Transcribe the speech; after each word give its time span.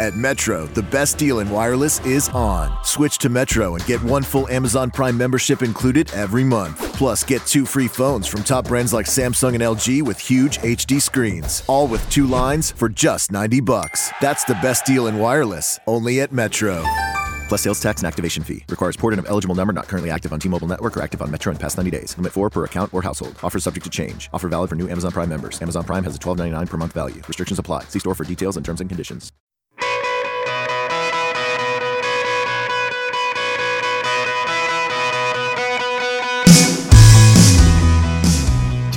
At 0.00 0.14
Metro, 0.14 0.66
the 0.66 0.82
best 0.84 1.18
deal 1.18 1.40
in 1.40 1.50
wireless 1.50 1.98
is 2.06 2.28
on. 2.28 2.72
Switch 2.84 3.18
to 3.18 3.28
Metro 3.28 3.74
and 3.74 3.84
get 3.84 4.00
one 4.04 4.22
full 4.22 4.46
Amazon 4.46 4.92
Prime 4.92 5.18
membership 5.18 5.60
included 5.60 6.08
every 6.12 6.44
month. 6.44 6.78
Plus, 6.96 7.24
get 7.24 7.44
two 7.46 7.66
free 7.66 7.88
phones 7.88 8.28
from 8.28 8.44
top 8.44 8.68
brands 8.68 8.92
like 8.92 9.06
Samsung 9.06 9.54
and 9.54 9.62
LG 9.62 10.02
with 10.02 10.20
huge 10.20 10.58
HD 10.58 11.02
screens, 11.02 11.64
all 11.66 11.88
with 11.88 12.08
two 12.10 12.28
lines 12.28 12.70
for 12.70 12.88
just 12.88 13.32
90 13.32 13.58
bucks. 13.62 14.12
That's 14.20 14.44
the 14.44 14.54
best 14.62 14.86
deal 14.86 15.08
in 15.08 15.18
wireless, 15.18 15.80
only 15.88 16.20
at 16.20 16.30
Metro. 16.30 16.80
Plus 17.48 17.62
sales 17.62 17.80
tax 17.80 18.02
and 18.02 18.06
activation 18.06 18.44
fee. 18.44 18.64
Requires 18.68 18.96
porting 18.96 19.18
of 19.18 19.26
eligible 19.26 19.56
number 19.56 19.72
not 19.72 19.88
currently 19.88 20.10
active 20.10 20.32
on 20.32 20.38
T-Mobile 20.38 20.68
network 20.68 20.96
or 20.96 21.02
active 21.02 21.22
on 21.22 21.30
Metro 21.32 21.50
in 21.50 21.58
past 21.58 21.76
90 21.76 21.90
days. 21.90 22.16
Limit 22.16 22.32
4 22.32 22.50
per 22.50 22.62
account 22.62 22.94
or 22.94 23.02
household. 23.02 23.36
Offer 23.42 23.58
subject 23.58 23.82
to 23.82 23.90
change. 23.90 24.30
Offer 24.32 24.48
valid 24.48 24.70
for 24.70 24.76
new 24.76 24.88
Amazon 24.88 25.10
Prime 25.10 25.28
members. 25.28 25.60
Amazon 25.60 25.82
Prime 25.82 26.04
has 26.04 26.14
a 26.14 26.20
$12.99 26.20 26.68
per 26.68 26.76
month 26.76 26.92
value. 26.92 27.20
Restrictions 27.26 27.58
apply. 27.58 27.82
See 27.84 27.98
store 27.98 28.14
for 28.14 28.22
details 28.22 28.56
and 28.56 28.64
terms 28.64 28.80
and 28.80 28.88
conditions. 28.88 29.32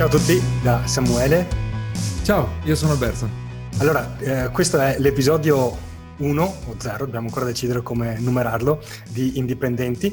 Ciao 0.02 0.10
a 0.10 0.18
tutti 0.18 0.42
da 0.64 0.84
Samuele. 0.84 1.46
Ciao, 2.24 2.58
io 2.64 2.74
sono 2.74 2.90
Alberto. 2.90 3.28
Allora, 3.78 4.18
eh, 4.18 4.50
questo 4.50 4.80
è 4.80 4.98
l'episodio 4.98 5.78
1 6.16 6.42
o 6.42 6.74
0, 6.76 7.04
dobbiamo 7.04 7.28
ancora 7.28 7.44
decidere 7.44 7.82
come 7.82 8.18
numerarlo, 8.18 8.82
di 9.10 9.38
Indipendenti. 9.38 10.12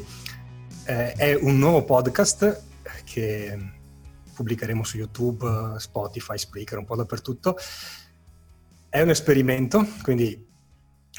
Eh, 0.85 1.13
è 1.13 1.33
un 1.33 1.57
nuovo 1.57 1.85
podcast 1.85 2.65
che 3.03 3.57
pubblicheremo 4.35 4.83
su 4.83 4.97
YouTube, 4.97 5.73
Spotify, 5.79 6.37
Spreaker, 6.37 6.77
un 6.77 6.85
po' 6.85 6.95
dappertutto. 6.95 7.57
È 8.89 9.01
un 9.01 9.09
esperimento, 9.09 9.87
quindi 10.03 10.47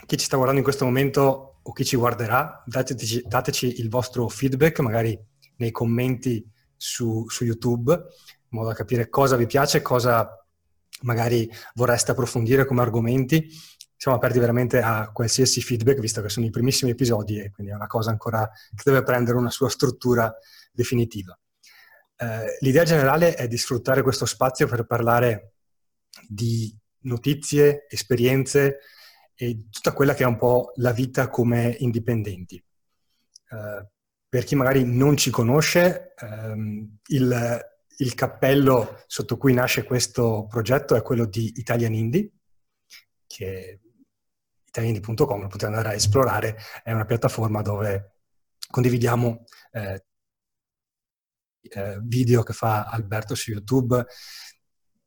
chi 0.06 0.16
ci 0.16 0.26
sta 0.26 0.36
guardando 0.36 0.60
in 0.60 0.64
questo 0.64 0.84
momento 0.84 1.58
o 1.60 1.72
chi 1.72 1.84
ci 1.84 1.96
guarderà, 1.96 2.62
dateci, 2.66 3.24
dateci 3.26 3.80
il 3.80 3.88
vostro 3.88 4.28
feedback, 4.28 4.78
magari 4.78 5.18
nei 5.56 5.72
commenti 5.72 6.48
su, 6.76 7.26
su 7.28 7.44
YouTube, 7.44 8.00
in 8.50 8.58
modo 8.58 8.68
da 8.68 8.74
capire 8.74 9.08
cosa 9.08 9.36
vi 9.36 9.46
piace, 9.46 9.82
cosa 9.82 10.28
magari 11.02 11.50
vorreste 11.74 12.10
approfondire 12.10 12.64
come 12.64 12.82
argomenti. 12.82 13.48
Siamo 13.96 14.16
aperti 14.16 14.38
veramente 14.38 14.80
a 14.80 15.10
qualsiasi 15.12 15.60
feedback, 15.60 15.98
visto 16.00 16.22
che 16.22 16.28
sono 16.28 16.46
i 16.46 16.50
primissimi 16.50 16.90
episodi 16.90 17.38
e 17.38 17.50
quindi 17.50 17.72
è 17.72 17.74
una 17.74 17.86
cosa 17.86 18.10
ancora 18.10 18.48
che 18.74 18.82
deve 18.84 19.02
prendere 19.02 19.36
una 19.36 19.50
sua 19.50 19.68
struttura 19.68 20.34
definitiva. 20.72 21.38
Eh, 22.16 22.56
l'idea 22.60 22.84
generale 22.84 23.34
è 23.34 23.46
di 23.46 23.56
sfruttare 23.56 24.02
questo 24.02 24.26
spazio 24.26 24.66
per 24.66 24.84
parlare 24.84 25.54
di 26.26 26.74
notizie, 27.02 27.86
esperienze 27.88 28.78
e 29.34 29.68
tutta 29.70 29.92
quella 29.92 30.14
che 30.14 30.24
è 30.24 30.26
un 30.26 30.36
po' 30.36 30.72
la 30.76 30.92
vita 30.92 31.28
come 31.28 31.76
indipendenti. 31.78 32.56
Eh, 32.56 33.88
per 34.28 34.44
chi 34.44 34.54
magari 34.54 34.84
non 34.84 35.16
ci 35.16 35.30
conosce, 35.30 36.14
ehm, 36.16 36.98
il, 37.08 37.60
il, 38.00 38.14
cappello 38.14 39.02
sotto 39.06 39.36
cui 39.36 39.52
nasce 39.52 39.84
questo 39.84 40.46
progetto 40.48 40.94
è 40.94 41.02
quello 41.02 41.26
di 41.26 41.52
Italian 41.56 41.94
Indie, 41.94 42.30
che 43.26 43.80
italianindie.com 44.66 45.40
lo 45.40 45.46
potete 45.46 45.66
andare 45.66 45.88
a 45.88 45.94
esplorare, 45.94 46.56
è 46.82 46.92
una 46.92 47.04
piattaforma 47.04 47.62
dove 47.62 48.16
condividiamo 48.70 49.44
eh, 49.72 50.04
eh, 51.62 51.98
video 52.02 52.42
che 52.42 52.52
fa 52.52 52.84
Alberto 52.84 53.34
su 53.34 53.50
YouTube, 53.50 54.06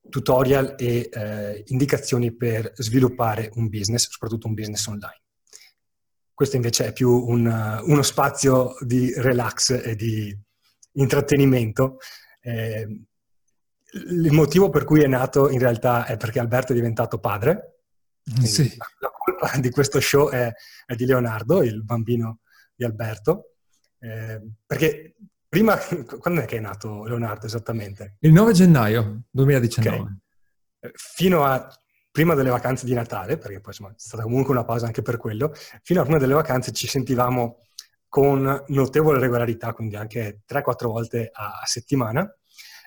tutorial 0.10 0.76
e 0.78 1.10
eh, 1.12 1.64
indicazioni 1.68 2.36
per 2.36 2.72
sviluppare 2.76 3.50
un 3.56 3.70
business, 3.70 4.10
soprattutto 4.10 4.48
un 4.48 4.54
business 4.54 4.86
online. 4.88 5.22
Questo 6.34 6.56
invece 6.56 6.88
è 6.88 6.94
più 6.94 7.10
un, 7.10 7.46
uno 7.86 8.02
spazio 8.02 8.76
di 8.82 9.14
relax 9.16 9.82
e 9.84 9.96
di 9.96 10.38
intrattenimento. 10.94 11.98
Eh, 12.46 13.06
il 13.94 14.32
motivo 14.32 14.70
per 14.70 14.84
cui 14.84 15.02
è 15.02 15.08
nato 15.08 15.50
in 15.50 15.60
realtà 15.60 16.06
è 16.06 16.18
perché 16.18 16.40
Alberto 16.40 16.72
è 16.72 16.76
diventato 16.76 17.20
padre. 17.20 17.80
Sì. 18.44 18.76
La 19.00 19.12
colpa 19.12 19.58
di 19.60 19.70
questo 19.70 20.00
show 20.00 20.30
è, 20.30 20.52
è, 20.86 20.96
di 20.96 21.06
Leonardo, 21.06 21.62
il 21.64 21.84
bambino 21.84 22.40
di 22.76 22.84
Alberto. 22.84 23.56
Eh, 24.00 24.42
perché 24.66 25.16
prima, 25.48 25.78
quando 26.20 26.42
è 26.42 26.46
che 26.46 26.58
è 26.58 26.60
nato 26.60 27.04
Leonardo 27.06 27.46
esattamente? 27.46 28.18
Il 28.20 28.32
9 28.32 28.54
gennaio 28.54 29.24
2019. 29.30 29.98
Okay. 29.98 30.18
Eh, 30.80 30.92
fino 30.94 31.44
a 31.44 31.68
prima 32.12 32.36
delle 32.36 32.50
vacanze 32.50 32.86
di 32.86 32.94
Natale, 32.94 33.38
perché 33.38 33.60
poi 33.60 33.74
insomma, 33.74 33.90
è 33.90 33.96
stata 33.98 34.24
comunque 34.24 34.54
una 34.54 34.64
pausa 34.64 34.86
anche 34.86 35.02
per 35.02 35.18
quello, 35.18 35.52
fino 35.82 36.00
a 36.00 36.04
prima 36.04 36.20
delle 36.20 36.34
vacanze 36.34 36.72
ci 36.72 36.88
sentivamo 36.88 37.58
con 38.14 38.64
notevole 38.68 39.18
regolarità, 39.18 39.74
quindi 39.74 39.96
anche 39.96 40.44
3-4 40.48 40.86
volte 40.86 41.32
a, 41.34 41.64
settimana. 41.66 42.32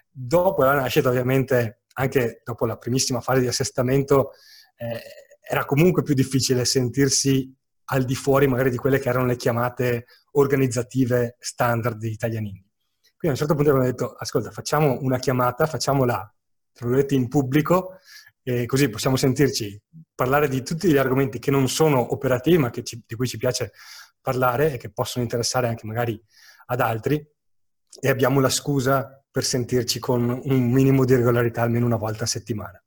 Dopo 0.08 0.62
la 0.62 0.74
nascita, 0.74 1.08
ovviamente, 1.08 1.80
anche 1.94 2.42
dopo 2.44 2.64
la 2.64 2.76
primissima 2.76 3.20
fase 3.20 3.40
di 3.40 3.48
assestamento, 3.48 4.34
eh, 4.76 5.00
era 5.40 5.64
comunque 5.64 6.04
più 6.04 6.14
difficile 6.14 6.64
sentirsi 6.64 7.52
al 7.86 8.04
di 8.04 8.14
fuori 8.14 8.46
magari 8.46 8.70
di 8.70 8.76
quelle 8.76 9.00
che 9.00 9.08
erano 9.08 9.26
le 9.26 9.34
chiamate 9.34 10.06
organizzative 10.34 11.34
standard 11.40 11.98
di 11.98 12.12
italianini. 12.12 12.64
Quindi 13.16 13.26
a 13.26 13.30
un 13.30 13.36
certo 13.36 13.54
punto 13.56 13.70
abbiamo 13.70 13.88
detto, 13.88 14.12
ascolta, 14.12 14.52
facciamo 14.52 14.96
una 15.00 15.18
chiamata, 15.18 15.66
facciamola, 15.66 16.34
tra 16.72 16.86
virgolette, 16.86 17.16
in 17.16 17.26
pubblico, 17.26 17.98
e 18.44 18.64
così 18.66 18.88
possiamo 18.88 19.16
sentirci 19.16 19.76
parlare 20.14 20.46
di 20.46 20.62
tutti 20.62 20.88
gli 20.88 20.96
argomenti 20.96 21.40
che 21.40 21.50
non 21.50 21.68
sono 21.68 22.12
operativi 22.12 22.58
ma 22.58 22.70
ci, 22.70 23.02
di 23.04 23.16
cui 23.16 23.26
ci 23.26 23.38
piace 23.38 23.72
parlare 24.26 24.72
e 24.72 24.76
che 24.76 24.90
possono 24.90 25.22
interessare 25.22 25.68
anche 25.68 25.86
magari 25.86 26.20
ad 26.66 26.80
altri 26.80 27.24
e 28.00 28.08
abbiamo 28.08 28.40
la 28.40 28.48
scusa 28.48 29.24
per 29.30 29.44
sentirci 29.44 30.00
con 30.00 30.40
un 30.42 30.70
minimo 30.70 31.04
di 31.04 31.14
regolarità 31.14 31.62
almeno 31.62 31.86
una 31.86 31.96
volta 31.96 32.24
a 32.24 32.26
settimana. 32.26 32.82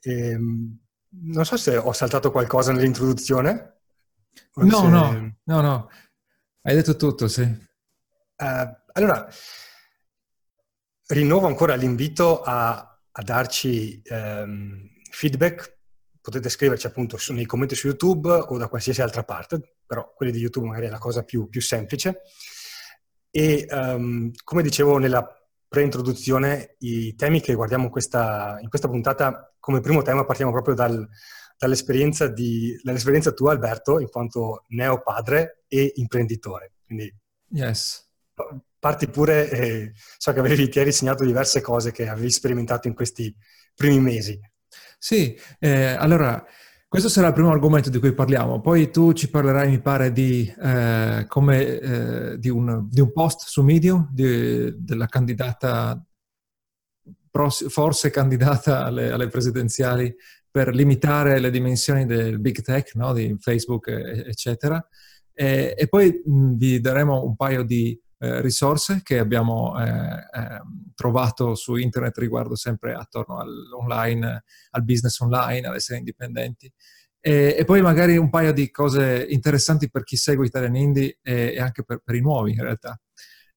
E, 0.00 0.30
ehm, 0.30 0.78
non 1.10 1.44
so 1.44 1.58
se 1.58 1.76
ho 1.76 1.92
saltato 1.92 2.30
qualcosa 2.30 2.72
nell'introduzione. 2.72 3.80
No, 4.54 4.80
se... 4.80 4.86
no, 4.86 5.36
no, 5.44 5.60
no, 5.60 5.90
hai 6.62 6.74
detto 6.74 6.96
tutto, 6.96 7.28
sì. 7.28 7.42
Uh, 7.42 8.76
allora, 8.92 9.28
rinnovo 11.08 11.46
ancora 11.46 11.74
l'invito 11.74 12.42
a 12.42 12.88
a 13.18 13.22
darci 13.22 14.00
ehm, 14.04 14.90
feedback, 15.10 15.78
potete 16.20 16.48
scriverci 16.48 16.86
appunto 16.86 17.16
su, 17.16 17.32
nei 17.32 17.46
commenti 17.46 17.74
su 17.74 17.88
YouTube 17.88 18.30
o 18.30 18.56
da 18.56 18.68
qualsiasi 18.68 19.02
altra 19.02 19.24
parte, 19.24 19.77
però 19.88 20.12
quelli 20.14 20.30
di 20.30 20.38
YouTube 20.38 20.68
magari 20.68 20.86
è 20.86 20.90
la 20.90 20.98
cosa 20.98 21.24
più, 21.24 21.48
più 21.48 21.60
semplice. 21.60 22.20
E 23.30 23.66
um, 23.70 24.30
come 24.44 24.62
dicevo 24.62 24.98
nella 24.98 25.26
pre-introduzione, 25.66 26.76
i 26.78 27.16
temi 27.16 27.40
che 27.40 27.54
guardiamo 27.54 27.84
in 27.84 27.90
questa, 27.90 28.58
in 28.60 28.68
questa 28.68 28.88
puntata, 28.88 29.52
come 29.58 29.80
primo 29.80 30.02
tema 30.02 30.24
partiamo 30.24 30.52
proprio 30.52 30.74
dal, 30.74 31.08
dall'esperienza, 31.58 32.28
di, 32.28 32.78
dall'esperienza 32.82 33.32
tua 33.32 33.50
Alberto, 33.50 33.98
in 33.98 34.08
quanto 34.08 34.64
neo 34.68 35.02
padre 35.02 35.64
e 35.66 35.94
imprenditore. 35.96 36.74
Quindi 36.84 37.12
yes 37.50 38.06
parti 38.78 39.08
pure, 39.08 39.50
eh, 39.50 39.92
so 40.16 40.32
che 40.32 40.38
avevi, 40.38 40.68
ti 40.68 40.78
hai 40.78 40.86
insegnato 40.86 41.24
diverse 41.24 41.60
cose 41.60 41.92
che 41.92 42.08
avevi 42.08 42.30
sperimentato 42.30 42.88
in 42.88 42.94
questi 42.94 43.34
primi 43.74 44.00
mesi. 44.00 44.38
Sì, 44.98 45.38
eh, 45.58 45.92
allora 45.92 46.44
questo 46.88 47.10
sarà 47.10 47.28
il 47.28 47.34
primo 47.34 47.50
argomento 47.50 47.90
di 47.90 47.98
cui 47.98 48.14
parliamo, 48.14 48.62
poi 48.62 48.90
tu 48.90 49.12
ci 49.12 49.28
parlerai, 49.28 49.68
mi 49.68 49.80
pare, 49.80 50.10
di, 50.10 50.50
eh, 50.58 51.26
come, 51.28 51.78
eh, 51.78 52.38
di, 52.38 52.48
un, 52.48 52.88
di 52.90 53.00
un, 53.00 53.12
post 53.12 53.46
su 53.46 53.62
Medium 53.62 54.08
di, 54.10 54.74
della 54.74 55.06
candidata, 55.06 56.02
forse 57.30 58.10
candidata 58.10 58.86
alle, 58.86 59.10
alle, 59.10 59.28
presidenziali 59.28 60.14
per 60.50 60.74
limitare 60.74 61.38
le 61.40 61.50
dimensioni 61.50 62.06
del 62.06 62.40
big 62.40 62.62
tech, 62.62 62.94
no? 62.94 63.12
di 63.12 63.36
Facebook, 63.38 63.88
eccetera. 63.88 64.82
E, 65.34 65.74
e 65.76 65.88
poi 65.88 66.22
mh, 66.24 66.54
vi 66.54 66.80
daremo 66.80 67.22
un 67.22 67.36
paio 67.36 67.64
di 67.64 68.00
eh, 68.18 68.40
risorse 68.40 69.00
che 69.02 69.18
abbiamo 69.18 69.78
eh, 69.78 69.86
eh, 69.86 70.60
trovato 70.94 71.54
su 71.54 71.76
internet 71.76 72.18
riguardo 72.18 72.56
sempre 72.56 72.94
attorno 72.94 73.38
all'online, 73.38 74.42
al 74.70 74.84
business 74.84 75.18
online, 75.20 75.66
all'essere 75.66 75.98
indipendenti. 75.98 76.72
E, 77.20 77.54
e, 77.58 77.64
poi 77.64 77.80
magari 77.80 78.16
un 78.16 78.30
paio 78.30 78.52
di 78.52 78.70
cose 78.70 79.26
interessanti 79.28 79.90
per 79.90 80.04
chi 80.04 80.16
segue 80.16 80.46
Italian 80.46 80.76
Indie 80.76 81.18
e, 81.22 81.54
e 81.54 81.60
anche 81.60 81.84
per, 81.84 82.00
per, 82.04 82.14
i 82.14 82.20
nuovi 82.20 82.52
in 82.52 82.62
realtà. 82.62 82.98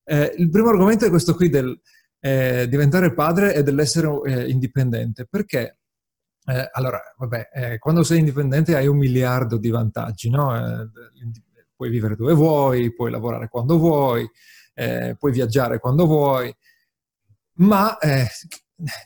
Eh, 0.03 0.33
il 0.37 0.49
primo 0.49 0.69
argomento 0.69 1.05
è 1.05 1.09
questo 1.09 1.35
qui 1.35 1.49
del 1.49 1.79
eh, 2.19 2.67
diventare 2.69 3.13
padre 3.13 3.55
e 3.55 3.63
dell'essere 3.63 4.09
indipendente. 4.49 5.25
Perché? 5.25 5.77
Eh, 6.45 6.69
allora, 6.71 6.99
vabbè, 7.17 7.49
eh, 7.53 7.77
quando 7.77 8.03
sei 8.03 8.19
indipendente 8.19 8.75
hai 8.75 8.87
un 8.87 8.97
miliardo 8.97 9.57
di 9.57 9.69
vantaggi, 9.69 10.29
no? 10.29 10.55
Eh, 10.55 10.89
puoi 11.81 11.89
vivere 11.89 12.15
dove 12.15 12.33
vuoi, 12.35 12.93
puoi 12.93 13.09
lavorare 13.09 13.47
quando 13.47 13.79
vuoi, 13.79 14.29
eh, 14.75 15.15
puoi 15.17 15.31
viaggiare 15.31 15.79
quando 15.79 16.05
vuoi, 16.05 16.55
ma 17.55 17.97
eh, 17.97 18.27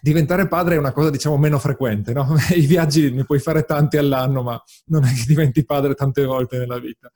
diventare 0.02 0.50
padre 0.50 0.76
è 0.76 0.78
una 0.78 0.92
cosa, 0.92 1.10
diciamo, 1.10 1.38
meno 1.38 1.58
frequente, 1.58 2.12
no? 2.12 2.36
I 2.54 2.66
viaggi 2.66 3.14
ne 3.14 3.24
puoi 3.24 3.40
fare 3.40 3.64
tanti 3.64 3.96
all'anno, 3.96 4.44
ma 4.44 4.62
non 4.88 5.06
è 5.06 5.14
che 5.14 5.24
diventi 5.26 5.64
padre 5.64 5.94
tante 5.94 6.26
volte 6.26 6.58
nella 6.58 6.78
vita. 6.78 7.10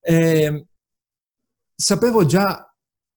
E 0.00 0.66
sapevo 1.72 2.26
già, 2.26 2.74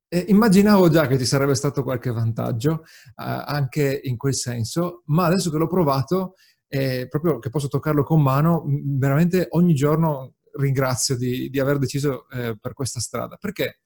eh, 0.08 0.26
immaginavo 0.28 0.90
già 0.90 1.08
che 1.08 1.18
ci 1.18 1.26
sarebbe 1.26 1.56
stato 1.56 1.82
qualche 1.82 2.12
vantaggio 2.12 2.84
eh, 2.84 3.14
anche 3.16 4.02
in 4.04 4.18
quel 4.18 4.36
senso, 4.36 5.02
ma 5.06 5.26
adesso 5.26 5.50
che 5.50 5.58
l'ho 5.58 5.68
provato, 5.68 6.36
eh, 6.68 7.08
proprio 7.10 7.40
che 7.40 7.50
posso 7.50 7.68
toccarlo 7.68 8.04
con 8.04 8.22
mano, 8.22 8.66
veramente 8.68 9.48
ogni 9.50 9.74
giorno 9.74 10.34
ringrazio 10.58 11.16
di, 11.16 11.50
di 11.50 11.60
aver 11.60 11.78
deciso 11.78 12.28
eh, 12.30 12.58
per 12.60 12.74
questa 12.74 13.00
strada. 13.00 13.38
Perché? 13.38 13.80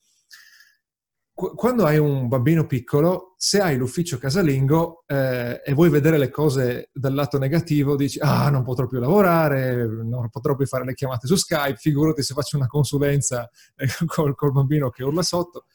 quando 1.34 1.86
hai 1.86 1.98
un 1.98 2.28
bambino 2.28 2.68
piccolo, 2.68 3.34
se 3.38 3.62
hai 3.62 3.76
l'ufficio 3.76 4.18
casalingo 4.18 5.04
eh, 5.08 5.62
e 5.64 5.74
vuoi 5.74 5.90
vedere 5.90 6.18
le 6.18 6.30
cose 6.30 6.90
dal 6.94 7.14
lato 7.14 7.40
negativo, 7.40 7.96
dici, 7.96 8.20
ah, 8.20 8.50
non 8.50 8.64
potrò 8.64 8.86
più 8.86 9.00
lavorare, 9.00 9.88
non 9.88 10.30
potrò 10.30 10.56
più 10.56 10.68
fare 10.68 10.86
le 10.86 10.94
chiamate 10.94 11.26
su 11.26 11.36
Skype, 11.36 11.78
figurati 11.78 12.22
se 12.22 12.34
faccio 12.34 12.58
una 12.58 12.68
consulenza 12.68 13.50
eh, 13.76 13.88
col, 14.06 14.36
col, 14.36 14.52
bambino 14.52 14.90
che 14.90 15.04
urla 15.04 15.24
sotto. 15.24 15.66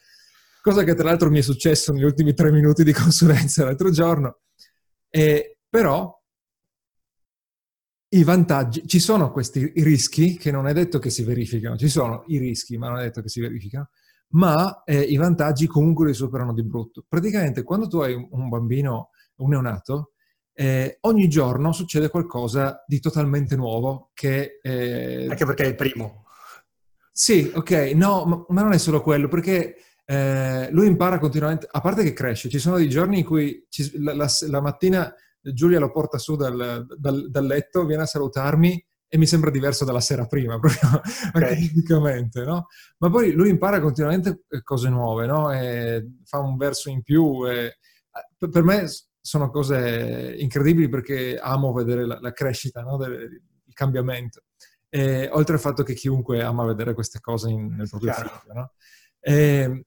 Cosa 0.63 0.85
che 0.85 0.95
tra 0.95 1.05
l'altro 1.05 1.31
mi 1.31 1.39
è 1.39 1.43
successo 1.43 1.93
negli 1.93 2.05
ultimi 2.05 2.35
tre 2.35 2.53
minuti 2.53 2.85
di 2.85 2.93
consulenza 2.93 3.65
l'altro 3.65 3.91
giorno. 3.91 4.39
E, 5.09 5.59
però 5.69 6.16
i 8.09 8.25
vantaggi, 8.25 8.87
ci 8.87 8.99
sono 8.99 9.31
questi 9.31 9.73
rischi 9.77 10.37
che 10.37 10.51
non 10.51 10.67
è 10.69 10.73
detto 10.73 10.99
che 10.99 11.11
si 11.11 11.23
verificano, 11.25 11.77
ci 11.77 11.89
sono 11.89 12.25
i 12.29 12.39
rischi, 12.39 12.79
ma 12.79 12.89
non 12.89 12.99
è 12.99 13.03
detto 13.03 13.23
che 13.23 13.29
si 13.29 13.41
verificano 13.41 13.89
ma 14.29 14.83
eh, 14.85 15.01
i 15.01 15.17
vantaggi 15.17 15.67
comunque 15.67 16.07
li 16.07 16.15
superano 16.15 16.53
di 16.53 16.65
brutto. 16.65 17.05
Praticamente 17.09 17.63
quando 17.63 17.87
tu 17.87 17.99
hai 17.99 18.15
un 18.15 18.49
bambino, 18.49 19.11
un 19.37 19.51
neonato, 19.51 20.13
eh, 20.53 20.99
ogni 21.03 21.29
giorno 21.29 21.73
succede 21.73 22.09
qualcosa 22.09 22.83
di 22.87 22.99
totalmente 22.99 23.57
nuovo 23.57 24.11
che... 24.15 24.59
Eh... 24.63 25.27
Anche 25.29 25.45
perché 25.45 25.65
è 25.65 25.69
il 25.69 25.75
primo. 25.75 26.25
Sì, 27.13 27.51
ok, 27.55 27.71
no, 27.95 28.25
ma, 28.25 28.45
ma 28.49 28.63
non 28.63 28.73
è 28.73 28.79
solo 28.79 29.01
quello, 29.01 29.29
perché 29.29 29.77
eh, 30.05 30.69
lui 30.71 30.87
impara 30.87 31.19
continuamente, 31.19 31.67
a 31.71 31.81
parte 31.81 32.03
che 32.03 32.13
cresce, 32.13 32.49
ci 32.49 32.59
sono 32.59 32.77
dei 32.77 32.89
giorni 32.89 33.21
in 33.21 33.25
cui 33.25 33.67
ci, 33.69 33.91
la, 34.03 34.15
la, 34.15 34.31
la, 34.49 34.61
mattina 34.61 35.15
Giulia 35.53 35.79
lo 35.79 35.91
porta 35.91 36.19
su 36.19 36.37
dal, 36.37 36.87
dal, 36.97 37.31
dal 37.31 37.47
letto, 37.47 37.85
viene 37.85 38.03
a 38.03 38.07
salutarmi 38.07 38.87
e 39.09 39.19
mi 39.19 39.27
sembra 39.27 39.51
diverso 39.51 39.85
dalla 39.85 40.01
sera 40.01 40.27
prima, 40.27 40.59
proprio 40.61 41.01
okay. 41.33 41.57
fisicamente, 41.57 42.45
no? 42.45 42.67
Ma 42.99 43.11
poi 43.11 43.33
lui 43.33 43.51
impara 43.51 43.81
continuamente 43.81 44.43
eh, 44.49 44.63
cose 44.63 44.89
nuove, 44.89 45.27
no? 45.27 45.49
Fa 46.25 46.39
un 46.39 46.57
verso 46.57 46.91
in 46.91 47.03
più. 47.03 47.47
E... 47.49 47.77
Eh, 48.39 48.49
per 48.49 48.63
me 48.63 48.87
sono 49.21 49.51
cose 49.51 50.35
incredibili 50.39 50.89
perché 50.89 51.37
amo 51.37 51.73
vedere 51.73 52.07
la, 52.07 52.19
la 52.21 52.33
crescita, 52.33 52.83
no? 52.83 52.97
Del, 52.97 53.43
il 53.65 53.75
cambiamento. 53.75 54.43
E, 54.89 55.29
oltre 55.33 55.55
al 55.55 55.61
fatto 55.61 55.83
che 55.83 55.95
chiunque 55.95 56.43
ama 56.43 56.65
vedere 56.65 56.95
queste 56.95 57.21
cose 57.21 57.51
in, 57.51 57.75
nel 57.75 57.89
proprio 57.89 58.13
Chiaro. 58.13 58.29
figlio, 58.29 58.53
no? 58.55 58.73
E, 59.21 59.85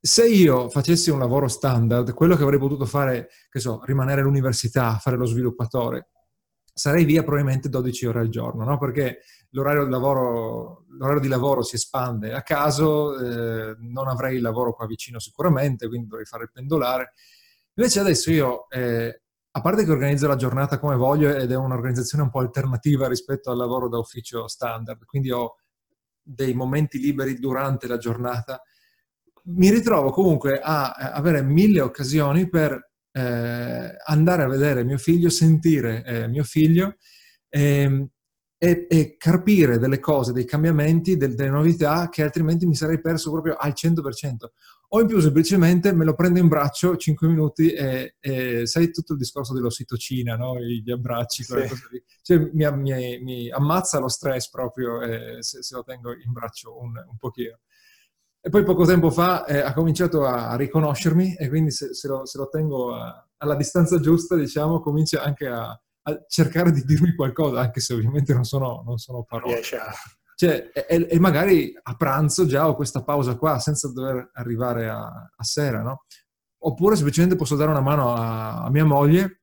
se 0.00 0.26
io 0.26 0.68
facessi 0.68 1.10
un 1.10 1.18
lavoro 1.18 1.48
standard, 1.48 2.14
quello 2.14 2.36
che 2.36 2.42
avrei 2.42 2.58
potuto 2.58 2.86
fare, 2.86 3.28
che 3.50 3.58
so, 3.58 3.82
rimanere 3.84 4.20
all'università, 4.20 4.96
fare 4.98 5.16
lo 5.16 5.26
sviluppatore, 5.26 6.10
sarei 6.72 7.04
via 7.04 7.22
probabilmente 7.22 7.68
12 7.68 8.06
ore 8.06 8.20
al 8.20 8.28
giorno, 8.28 8.64
no? 8.64 8.78
perché 8.78 9.20
l'orario 9.50 9.84
di, 9.84 9.90
lavoro, 9.90 10.84
l'orario 10.90 11.20
di 11.20 11.28
lavoro 11.28 11.62
si 11.62 11.74
espande 11.74 12.32
a 12.32 12.42
caso, 12.42 13.18
eh, 13.18 13.76
non 13.80 14.08
avrei 14.08 14.36
il 14.36 14.42
lavoro 14.42 14.72
qua 14.74 14.86
vicino 14.86 15.18
sicuramente, 15.18 15.88
quindi 15.88 16.06
dovrei 16.06 16.26
fare 16.26 16.44
il 16.44 16.50
pendolare. 16.52 17.12
Invece 17.74 18.00
adesso 18.00 18.30
io, 18.30 18.68
eh, 18.70 19.22
a 19.50 19.60
parte 19.60 19.84
che 19.84 19.90
organizzo 19.90 20.28
la 20.28 20.36
giornata 20.36 20.78
come 20.78 20.94
voglio 20.94 21.34
ed 21.34 21.50
è 21.50 21.56
un'organizzazione 21.56 22.22
un 22.22 22.30
po' 22.30 22.38
alternativa 22.38 23.08
rispetto 23.08 23.50
al 23.50 23.56
lavoro 23.56 23.88
da 23.88 23.98
ufficio 23.98 24.46
standard, 24.46 25.04
quindi 25.04 25.32
ho 25.32 25.56
dei 26.22 26.54
momenti 26.54 26.98
liberi 26.98 27.38
durante 27.38 27.88
la 27.88 27.96
giornata, 27.96 28.62
mi 29.48 29.70
ritrovo 29.70 30.10
comunque 30.10 30.60
a 30.60 30.92
avere 30.92 31.42
mille 31.42 31.80
occasioni 31.80 32.48
per 32.48 32.90
eh, 33.12 33.96
andare 34.06 34.42
a 34.42 34.48
vedere 34.48 34.84
mio 34.84 34.98
figlio, 34.98 35.30
sentire 35.30 36.04
eh, 36.04 36.28
mio 36.28 36.44
figlio 36.44 36.96
eh, 37.48 38.08
e, 38.60 38.86
e, 38.88 39.16
carpire 39.16 39.78
delle 39.78 40.00
cose, 40.00 40.32
dei 40.32 40.44
cambiamenti, 40.44 41.16
del, 41.16 41.34
delle 41.34 41.50
novità 41.50 42.08
che 42.08 42.22
altrimenti 42.22 42.66
mi 42.66 42.74
sarei 42.74 43.00
perso 43.00 43.30
proprio 43.30 43.54
al 43.54 43.72
100%. 43.74 44.00
O 44.90 45.00
in 45.00 45.06
più 45.06 45.20
semplicemente 45.20 45.92
me 45.92 46.06
lo 46.06 46.14
prendo 46.14 46.38
in 46.38 46.48
braccio 46.48 46.96
5 46.96 47.28
minuti 47.28 47.70
e, 47.72 48.16
e 48.18 48.66
sai 48.66 48.90
tutto 48.90 49.12
il 49.12 49.18
discorso 49.18 49.52
dell'ossitocina, 49.52 50.34
no? 50.34 50.58
gli 50.58 50.90
abbracci, 50.90 51.44
sì. 51.44 51.54
cioè, 52.22 52.38
mi, 52.52 52.66
mi, 52.72 53.20
mi, 53.20 53.50
ammazza 53.50 53.98
lo 53.98 54.08
stress 54.08 54.48
proprio 54.48 55.02
eh, 55.02 55.42
se, 55.42 55.62
se, 55.62 55.74
lo 55.74 55.82
tengo 55.82 56.12
in 56.12 56.32
braccio 56.32 56.78
un, 56.80 56.92
un 56.96 57.16
pochino. 57.18 57.58
E 58.40 58.50
poi 58.50 58.62
poco 58.62 58.84
tempo 58.84 59.10
fa 59.10 59.44
eh, 59.46 59.58
ha 59.58 59.72
cominciato 59.72 60.24
a, 60.24 60.54
riconoscermi 60.54 61.34
e 61.34 61.48
quindi 61.48 61.72
se, 61.72 61.92
se, 61.92 62.06
lo, 62.06 62.24
se 62.24 62.38
lo, 62.38 62.48
tengo 62.48 62.94
a, 62.94 63.26
alla 63.38 63.56
distanza 63.56 63.98
giusta, 63.98 64.36
diciamo, 64.36 64.80
comincia 64.80 65.22
anche 65.22 65.48
a, 65.48 65.68
a, 65.68 66.24
cercare 66.28 66.70
di 66.70 66.82
dirmi 66.84 67.14
qualcosa, 67.14 67.60
anche 67.60 67.80
se 67.80 67.94
ovviamente 67.94 68.32
non 68.32 68.44
sono, 68.44 68.82
non 68.86 68.98
sono 68.98 69.24
parole. 69.24 69.60
Cioè, 70.38 70.70
e, 70.72 71.08
e, 71.10 71.18
magari 71.18 71.76
a 71.82 71.96
pranzo 71.96 72.46
già 72.46 72.68
ho 72.68 72.76
questa 72.76 73.02
pausa 73.02 73.34
qua, 73.34 73.58
senza 73.58 73.90
dover 73.90 74.30
arrivare 74.34 74.88
a, 74.88 75.28
sera, 75.40 75.82
no? 75.82 76.04
Oppure 76.58 76.94
semplicemente 76.94 77.34
posso 77.34 77.56
dare 77.56 77.70
una 77.72 77.80
mano 77.80 78.14
a, 78.14 78.70
mia 78.70 78.84
moglie, 78.84 79.42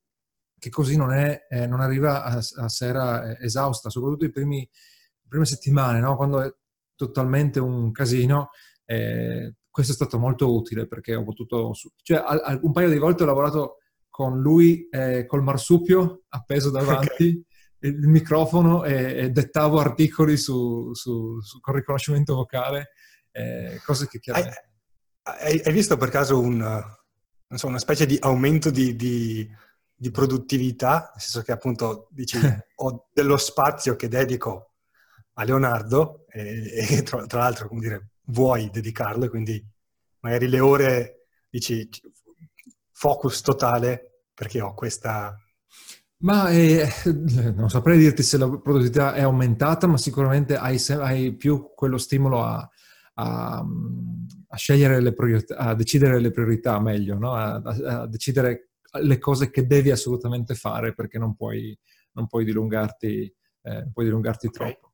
che 0.57 0.69
così 0.69 0.95
non, 0.95 1.11
è, 1.11 1.47
eh, 1.49 1.67
non 1.67 1.81
arriva 1.81 2.23
a, 2.23 2.69
sera 2.69 3.29
eh, 3.29 3.43
esausta, 3.43 3.89
soprattutto 3.89 4.23
i 4.23 4.31
primi, 4.31 4.59
le 4.59 5.27
prime 5.27 5.45
settimane, 5.45 5.99
no? 5.99 6.15
Quando 6.15 6.41
è 6.41 6.49
totalmente 6.95 7.59
un 7.59 7.91
casino 7.91 8.51
eh, 8.85 9.53
questo 9.69 9.91
è 9.91 9.95
stato 9.95 10.17
molto 10.17 10.53
utile 10.53 10.87
perché 10.87 11.15
ho 11.15 11.23
potuto... 11.23 11.73
Cioè, 12.01 12.23
al, 12.25 12.59
un 12.61 12.71
paio 12.71 12.89
di 12.89 12.97
volte 12.97 13.23
ho 13.23 13.25
lavorato 13.25 13.79
con 14.09 14.39
lui 14.39 14.87
eh, 14.89 15.25
col 15.25 15.43
marsupio 15.43 16.23
appeso 16.29 16.69
davanti, 16.71 17.43
okay. 17.79 17.91
il 17.91 18.07
microfono 18.07 18.85
e, 18.85 19.17
e, 19.17 19.29
dettavo 19.31 19.79
articoli 19.79 20.37
su, 20.37 20.93
su, 20.93 21.41
su, 21.41 21.59
con 21.59 21.75
riconoscimento 21.75 22.35
vocale, 22.35 22.91
eh, 23.31 23.81
cose 23.83 24.07
che 24.07 24.19
chiaramente... 24.19 24.69
Hai, 25.23 25.61
hai, 25.65 25.73
visto 25.73 25.97
per 25.97 26.07
caso 26.07 26.39
un, 26.39 26.81
so, 27.49 27.67
una 27.67 27.79
specie 27.79 28.05
di 28.05 28.17
aumento 28.21 28.69
di, 28.69 28.95
di, 28.95 29.45
di, 29.93 30.11
produttività, 30.11 31.11
nel 31.11 31.21
senso 31.21 31.41
che 31.41 31.51
appunto 31.51 32.07
dici 32.11 32.37
ho 32.75 33.07
dello 33.11 33.35
spazio 33.35 33.97
che 33.97 34.07
dedico 34.07 34.75
a 35.33 35.43
Leonardo 35.43 36.25
e, 36.29 36.87
e 36.89 37.03
tra, 37.03 37.25
tra 37.25 37.39
l'altro, 37.39 37.67
come 37.67 37.81
dire, 37.81 38.09
vuoi 38.27 38.69
dedicarlo 38.69 39.25
e 39.25 39.29
quindi 39.29 39.65
magari 40.19 40.47
le 40.47 40.59
ore 40.59 41.27
dici 41.49 41.87
focus 42.91 43.41
totale 43.41 44.23
perché 44.33 44.61
ho 44.61 44.73
questa... 44.73 45.37
Ma 46.17 46.49
eh, 46.49 46.87
non 47.55 47.69
saprei 47.69 47.97
dirti 47.97 48.23
se 48.23 48.37
la 48.37 48.47
produttività 48.47 49.13
è 49.13 49.21
aumentata, 49.21 49.85
ma 49.85 49.97
sicuramente 49.97 50.55
hai, 50.55 50.81
hai 50.99 51.35
più 51.35 51.71
quello 51.75 51.97
stimolo 51.97 52.43
a, 52.43 52.67
a, 53.15 53.65
a, 54.47 54.57
scegliere 54.57 55.01
le 55.01 55.13
priorità, 55.13 55.57
a 55.57 55.75
decidere 55.75 56.19
le 56.19 56.31
priorità 56.31 56.79
meglio, 56.79 57.17
no? 57.17 57.33
a, 57.33 57.55
a, 57.55 58.07
decidere 58.07 58.71
le 59.01 59.17
cose 59.19 59.51
che 59.51 59.67
devi 59.67 59.91
assolutamente 59.91 60.55
fare 60.55 60.93
perché 60.93 61.19
non 61.19 61.35
puoi, 61.35 61.77
non 62.13 62.27
puoi 62.27 62.45
dilungarti, 62.45 63.35
eh, 63.61 63.89
puoi 63.91 64.05
dilungarti 64.05 64.47
okay. 64.47 64.71
troppo. 64.71 64.93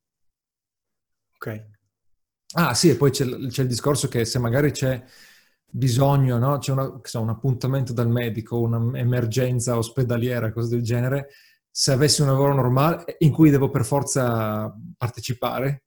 Ok. 1.35 1.79
Ah 2.53 2.73
sì, 2.73 2.89
e 2.89 2.95
poi 2.95 3.11
c'è, 3.11 3.25
c'è, 3.47 3.61
il 3.61 3.67
discorso 3.67 4.07
che 4.07 4.25
se 4.25 4.39
magari 4.39 4.71
c'è 4.71 5.01
bisogno, 5.65 6.37
no? 6.37 6.57
c'è 6.57 6.71
una, 6.73 6.99
so, 7.01 7.21
un 7.21 7.29
appuntamento 7.29 7.93
dal 7.93 8.09
medico, 8.09 8.59
un'emergenza 8.59 9.77
ospedaliera, 9.77 10.51
cose 10.51 10.69
del 10.69 10.83
genere, 10.83 11.29
se 11.69 11.93
avessi 11.93 12.21
un 12.21 12.27
lavoro 12.27 12.53
normale 12.53 13.15
in 13.19 13.31
cui 13.31 13.49
devo 13.49 13.69
per 13.69 13.85
forza 13.85 14.75
partecipare, 14.97 15.83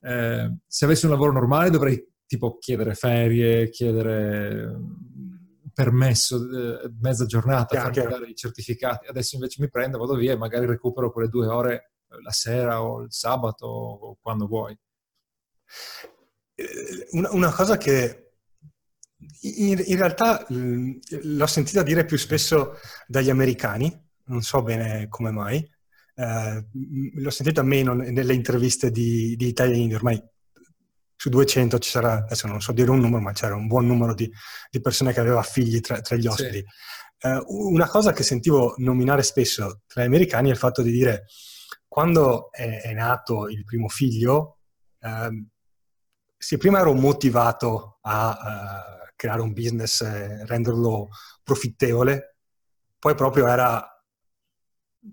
eh, 0.00 0.56
se 0.66 0.84
avessi 0.86 1.04
un 1.04 1.10
lavoro 1.10 1.32
normale 1.32 1.68
dovrei 1.68 2.02
tipo 2.26 2.56
chiedere 2.58 2.94
ferie, 2.94 3.68
chiedere 3.68 4.66
mm, 4.66 5.34
permesso, 5.74 6.36
eh, 6.36 6.90
mezza 7.00 7.26
giornata, 7.26 7.66
chiaro, 7.66 7.92
farmi 7.92 8.10
dare 8.10 8.30
i 8.30 8.34
certificati. 8.34 9.06
Adesso 9.06 9.34
invece 9.34 9.60
mi 9.60 9.68
prendo, 9.68 9.98
vado 9.98 10.14
via 10.14 10.32
e 10.32 10.36
magari 10.36 10.64
recupero 10.64 11.12
quelle 11.12 11.28
due 11.28 11.46
ore 11.46 11.92
eh, 12.08 12.22
la 12.22 12.30
sera 12.30 12.82
o 12.82 13.02
il 13.02 13.12
sabato 13.12 13.66
o 13.66 14.18
quando 14.22 14.46
vuoi. 14.46 14.76
Eh, 16.54 17.06
una, 17.12 17.52
cosa 17.52 17.76
che 17.76 18.32
in, 19.42 19.82
in, 19.84 19.96
realtà 19.96 20.44
l'ho 20.48 21.46
sentita 21.46 21.82
dire 21.82 22.04
più 22.04 22.16
spesso 22.16 22.78
dagli 23.06 23.30
americani, 23.30 23.94
non 24.26 24.42
so 24.42 24.62
bene 24.62 25.08
come 25.08 25.30
mai, 25.30 25.56
eh, 26.14 26.66
l'ho 27.14 27.30
sentita 27.30 27.62
meno 27.62 27.94
nelle 27.94 28.34
interviste 28.34 28.90
di, 28.90 29.36
di 29.36 29.48
italiani, 29.48 29.94
ormai 29.94 30.22
su 31.16 31.28
200 31.28 31.78
ci 31.78 31.90
sarà, 31.90 32.24
adesso 32.24 32.46
non 32.46 32.60
so 32.60 32.72
dire 32.72 32.90
un 32.90 33.00
numero, 33.00 33.22
ma 33.22 33.32
c'era 33.32 33.54
un 33.54 33.66
buon 33.66 33.86
numero 33.86 34.14
di, 34.14 34.30
di 34.70 34.80
persone 34.80 35.12
che 35.12 35.20
aveva 35.20 35.42
figli 35.42 35.80
tra, 35.80 36.00
tra 36.00 36.16
gli 36.16 36.26
ospiti. 36.26 36.58
Sì. 36.58 37.28
Uh, 37.28 37.72
una 37.72 37.88
cosa 37.88 38.12
che 38.12 38.22
sentivo 38.22 38.74
nominare 38.76 39.22
spesso 39.22 39.80
tra 39.86 40.02
gli 40.02 40.06
americani 40.06 40.48
è 40.48 40.52
il 40.52 40.58
fatto 40.58 40.82
di 40.82 40.90
dire 40.90 41.24
quando 41.88 42.52
è, 42.52 42.82
è 42.82 42.92
nato 42.92 43.48
il 43.48 43.64
primo 43.64 43.88
figlio, 43.88 44.58
uh, 45.00 45.46
sì, 46.36 46.56
prima 46.56 46.80
ero 46.80 46.92
motivato 46.92 47.98
a 48.02 48.28
uh, 48.30 49.12
creare 49.16 49.40
un 49.40 49.52
business 49.52 50.02
e 50.02 50.46
renderlo 50.46 51.08
profittevole, 51.42 52.36
poi 52.98 53.14
proprio 53.14 53.46
era... 53.46 53.90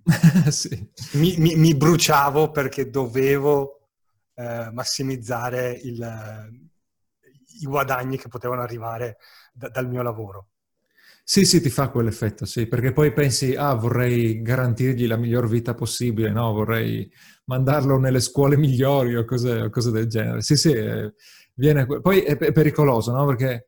sì. 0.49 0.91
mi, 1.13 1.35
mi, 1.37 1.55
mi, 1.55 1.75
bruciavo 1.75 2.49
perché 2.49 2.89
dovevo 2.89 3.89
eh, 4.33 4.71
massimizzare 4.71 5.71
il, 5.71 6.49
i 7.61 7.65
guadagni 7.65 8.17
che 8.17 8.27
potevano 8.27 8.63
arrivare 8.63 9.17
da, 9.53 9.69
dal 9.69 9.87
mio 9.87 10.01
lavoro. 10.01 10.52
Sì, 11.25 11.45
sì, 11.45 11.61
ti 11.61 11.69
fa 11.69 11.87
quell'effetto, 11.87 12.43
sì, 12.45 12.67
perché 12.67 12.91
poi 12.91 13.13
pensi, 13.13 13.55
ah, 13.55 13.73
vorrei 13.75 14.41
garantirgli 14.41 15.07
la 15.07 15.15
miglior 15.15 15.47
vita 15.47 15.73
possibile, 15.73 16.31
no? 16.31 16.51
Vorrei 16.51 17.09
mandarlo 17.45 17.97
nelle 17.97 18.19
scuole 18.19 18.57
migliori 18.57 19.15
o 19.15 19.23
cose, 19.23 19.61
o 19.61 19.69
cose 19.69 19.91
del 19.91 20.07
genere. 20.07 20.41
Sì, 20.41 20.57
sì, 20.57 20.71
eh, 20.73 21.13
viene... 21.53 21.85
Poi 21.85 22.21
è, 22.23 22.35
pericoloso, 22.51 23.13
no? 23.13 23.25
Perché 23.25 23.67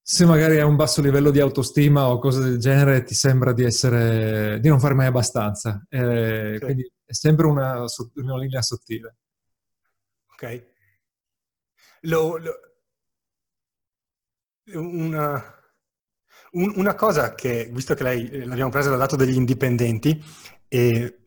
se 0.00 0.24
magari 0.24 0.56
hai 0.56 0.64
un 0.64 0.76
basso 0.76 1.02
livello 1.02 1.30
di 1.30 1.40
autostima 1.40 2.08
o 2.08 2.18
cose 2.18 2.40
del 2.40 2.58
genere, 2.58 3.02
ti 3.04 3.14
sembra 3.14 3.52
di 3.52 3.64
essere... 3.64 4.58
di 4.60 4.68
non 4.68 4.80
fare 4.80 4.94
mai 4.94 5.06
abbastanza. 5.06 5.84
Eh, 5.90 6.56
sì. 6.58 6.64
Quindi 6.64 6.92
è 7.04 7.12
sempre 7.12 7.46
una, 7.46 7.84
una 8.14 8.38
linea 8.38 8.62
sottile. 8.62 9.16
Ok. 10.32 10.68
Lo, 12.02 12.38
lo, 12.38 12.52
una 14.72 15.59
un, 16.52 16.72
una 16.76 16.94
cosa 16.94 17.34
che, 17.34 17.68
visto 17.72 17.94
che 17.94 18.02
lei 18.02 18.28
eh, 18.28 18.44
l'abbiamo 18.44 18.70
presa 18.70 18.90
dal 18.90 18.98
lato 18.98 19.16
degli 19.16 19.36
indipendenti, 19.36 20.22
e 20.68 21.20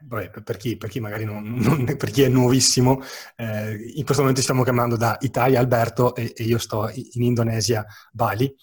Vabbè, 0.00 0.30
per, 0.42 0.56
chi, 0.56 0.76
per, 0.76 0.90
chi, 0.90 1.00
magari 1.00 1.24
non, 1.24 1.42
non, 1.56 1.84
per 1.96 2.10
chi 2.10 2.22
è 2.22 2.28
nuovissimo, 2.28 3.00
eh, 3.36 3.92
in 3.94 4.04
questo 4.04 4.20
momento 4.20 4.42
stiamo 4.42 4.64
chiamando 4.64 4.96
da 4.96 5.16
Italia 5.20 5.60
Alberto 5.60 6.14
e, 6.14 6.32
e 6.36 6.44
io 6.44 6.58
sto 6.58 6.90
in 6.90 7.22
Indonesia, 7.22 7.84
Bali. 8.10 8.54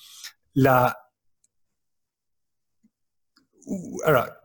La... 0.54 0.94
Allora, 4.06 4.40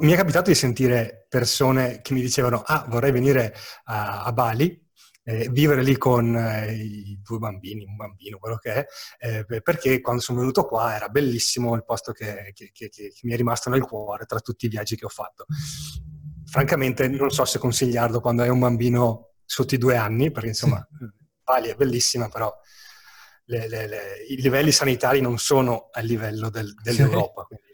mi 0.00 0.12
è 0.12 0.16
capitato 0.16 0.50
di 0.50 0.56
sentire 0.56 1.26
persone 1.28 2.00
che 2.00 2.14
mi 2.14 2.20
dicevano, 2.20 2.62
ah, 2.64 2.86
vorrei 2.88 3.10
venire 3.10 3.54
a, 3.84 4.22
a 4.22 4.32
Bali, 4.32 4.89
eh, 5.22 5.48
vivere 5.50 5.82
lì 5.82 5.96
con 5.96 6.34
eh, 6.34 6.72
i 6.74 7.20
due 7.22 7.38
bambini, 7.38 7.84
un 7.84 7.96
bambino, 7.96 8.38
quello 8.38 8.56
che 8.56 8.72
è, 8.74 8.86
eh, 9.18 9.62
perché 9.62 10.00
quando 10.00 10.22
sono 10.22 10.40
venuto 10.40 10.64
qua 10.66 10.94
era 10.94 11.08
bellissimo 11.08 11.74
il 11.74 11.84
posto 11.84 12.12
che, 12.12 12.52
che, 12.54 12.70
che, 12.72 12.88
che, 12.88 13.12
mi 13.22 13.32
è 13.32 13.36
rimasto 13.36 13.70
nel 13.70 13.82
cuore 13.82 14.24
tra 14.24 14.40
tutti 14.40 14.66
i 14.66 14.68
viaggi 14.68 14.96
che 14.96 15.04
ho 15.04 15.10
fatto. 15.10 15.46
Francamente 16.46 17.06
non 17.08 17.30
so 17.30 17.44
se 17.44 17.58
consigliarlo 17.58 18.20
quando 18.20 18.42
hai 18.42 18.48
un 18.48 18.58
bambino 18.58 19.34
sotto 19.44 19.74
i 19.74 19.78
due 19.78 19.96
anni, 19.96 20.30
perché 20.30 20.48
insomma 20.48 20.86
Bali 21.42 21.68
è 21.68 21.74
bellissima, 21.74 22.28
però 22.28 22.52
le, 23.44 23.68
le, 23.68 23.86
le, 23.88 24.24
i 24.28 24.40
livelli 24.40 24.72
sanitari 24.72 25.20
non 25.20 25.38
sono 25.38 25.88
a 25.92 26.00
livello 26.00 26.50
del, 26.50 26.72
dell'Europa. 26.82 27.44
Quindi, 27.44 27.66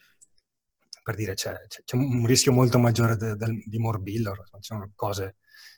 per 1.02 1.14
dire, 1.14 1.34
c'è, 1.34 1.54
c'è, 1.68 1.96
un 1.96 2.26
rischio 2.26 2.52
molto 2.52 2.78
maggiore 2.78 3.16
de, 3.16 3.36
de, 3.36 3.62
di 3.64 3.78
morbillo, 3.78 4.34
sono 4.60 4.90
cose, 4.94 5.36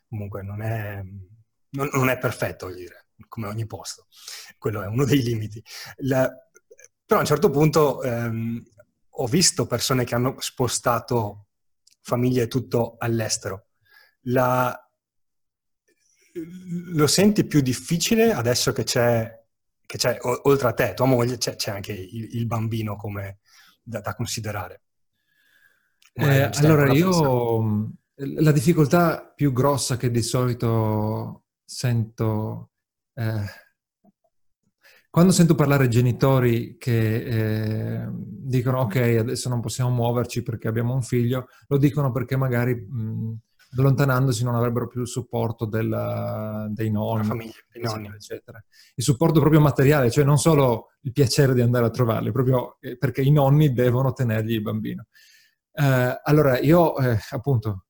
comunque 0.09 0.43
non 0.43 0.63
è 0.63 1.03
non, 1.71 1.89
non 1.93 2.09
è 2.09 2.19
perfetto, 2.19 2.67
voglio 2.67 2.79
dire, 2.79 3.07
come 3.29 3.49
ogni 3.49 3.67
posto. 3.67 4.07
Quello 4.59 4.83
è 4.83 4.87
uno 4.87 5.05
dei 5.05 5.23
limiti. 5.23 5.63
La, 5.99 6.31
però 7.05 7.21
a 7.21 7.23
un 7.23 7.29
certo 7.29 7.51
punto 7.51 8.03
ehm, 8.03 8.63
ho 9.09 9.27
visto 9.27 9.67
persone 9.67 10.05
che 10.05 10.15
hanno 10.15 10.37
spostato 10.39 11.47
famiglie 12.03 12.43
e 12.43 12.49
tutto 12.49 12.97
all'estero. 12.99 13.69
La, 14.23 14.79
lo 16.93 17.07
senti 17.07 17.45
più 17.45 17.61
difficile 17.61 18.33
adesso 18.33 18.73
che 18.73 18.85
c'è, 18.85 19.43
che 19.85 19.99
c'è 19.99 20.19
oltre 20.21 20.69
a 20.69 20.73
te, 20.73 20.95
tua 20.95 21.07
moglie, 21.07 21.39
c'è, 21.39 21.57
c'è 21.57 21.71
anche 21.71 21.93
il, 21.93 22.37
il, 22.37 22.47
bambino 22.47 22.97
come 22.97 23.39
da, 23.83 24.01
da 24.01 24.15
considerare? 24.15 24.83
Eh, 26.13 26.43
allora, 26.43 26.93
io 26.93 27.93
la 28.15 28.53
difficoltà 28.53 29.33
più 29.35 29.53
grossa 29.53 29.97
che 29.97 30.11
di 30.11 30.23
solito 30.23 31.45
sento... 31.69 32.71
Eh, 33.13 33.45
quando 35.11 35.33
sento 35.33 35.55
parlare 35.55 35.89
genitori 35.89 36.77
che 36.79 37.17
eh, 37.17 38.09
dicono 38.13 38.81
ok, 38.81 38.97
adesso 39.19 39.49
non 39.49 39.61
possiamo 39.61 39.91
muoverci 39.91 40.43
perché 40.43 40.69
abbiamo 40.69 40.95
un 40.95 41.03
figlio, 41.03 41.49
lo 41.67 41.77
dicono 41.77 42.13
perché 42.13 42.37
magari 42.37 42.75
mh, 42.75 43.37
allontanandosi 43.77 44.45
non 44.45 44.55
avrebbero 44.55 44.87
più 44.87 45.01
il 45.01 45.09
supporto 45.09 45.65
della, 45.65 46.69
dei 46.71 46.91
nonni, 46.91 47.25
famiglia, 47.25 47.53
eccetera, 47.73 48.15
eccetera. 48.15 48.65
Il 48.95 49.05
supporto 49.05 49.41
proprio 49.41 49.61
materiale, 49.61 50.11
cioè 50.11 50.25
non 50.25 50.39
solo 50.39 50.91
il 51.01 51.13
piacere 51.13 51.55
di 51.55 51.63
andare 51.63 51.87
a 51.87 51.91
trovarli, 51.91 52.31
proprio 52.31 52.77
eh, 52.81 52.97
perché 52.97 53.23
i 53.23 53.31
nonni 53.31 53.73
devono 53.73 54.13
tenergli 54.13 54.53
il 54.53 54.63
bambino. 54.63 55.07
Eh, 55.73 56.21
allora, 56.23 56.59
io 56.61 56.97
eh, 56.99 57.19
appunto 57.31 57.87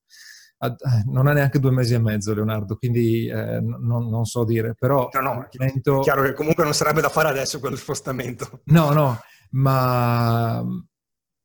non 1.06 1.26
ha 1.26 1.32
neanche 1.32 1.60
due 1.60 1.70
mesi 1.70 1.94
e 1.94 1.98
mezzo 1.98 2.34
Leonardo, 2.34 2.76
quindi 2.76 3.26
eh, 3.28 3.60
non, 3.60 4.08
non, 4.08 4.24
so 4.24 4.44
dire, 4.44 4.74
però... 4.74 5.08
No, 5.12 5.20
no, 5.20 5.48
momento... 5.58 6.00
è 6.00 6.02
chiaro 6.02 6.22
che 6.22 6.32
comunque 6.32 6.64
non 6.64 6.74
sarebbe 6.74 7.00
da 7.00 7.08
fare 7.08 7.28
adesso 7.28 7.60
quello 7.60 7.76
spostamento. 7.76 8.62
No, 8.64 8.90
no, 8.92 9.20
ma 9.50 10.64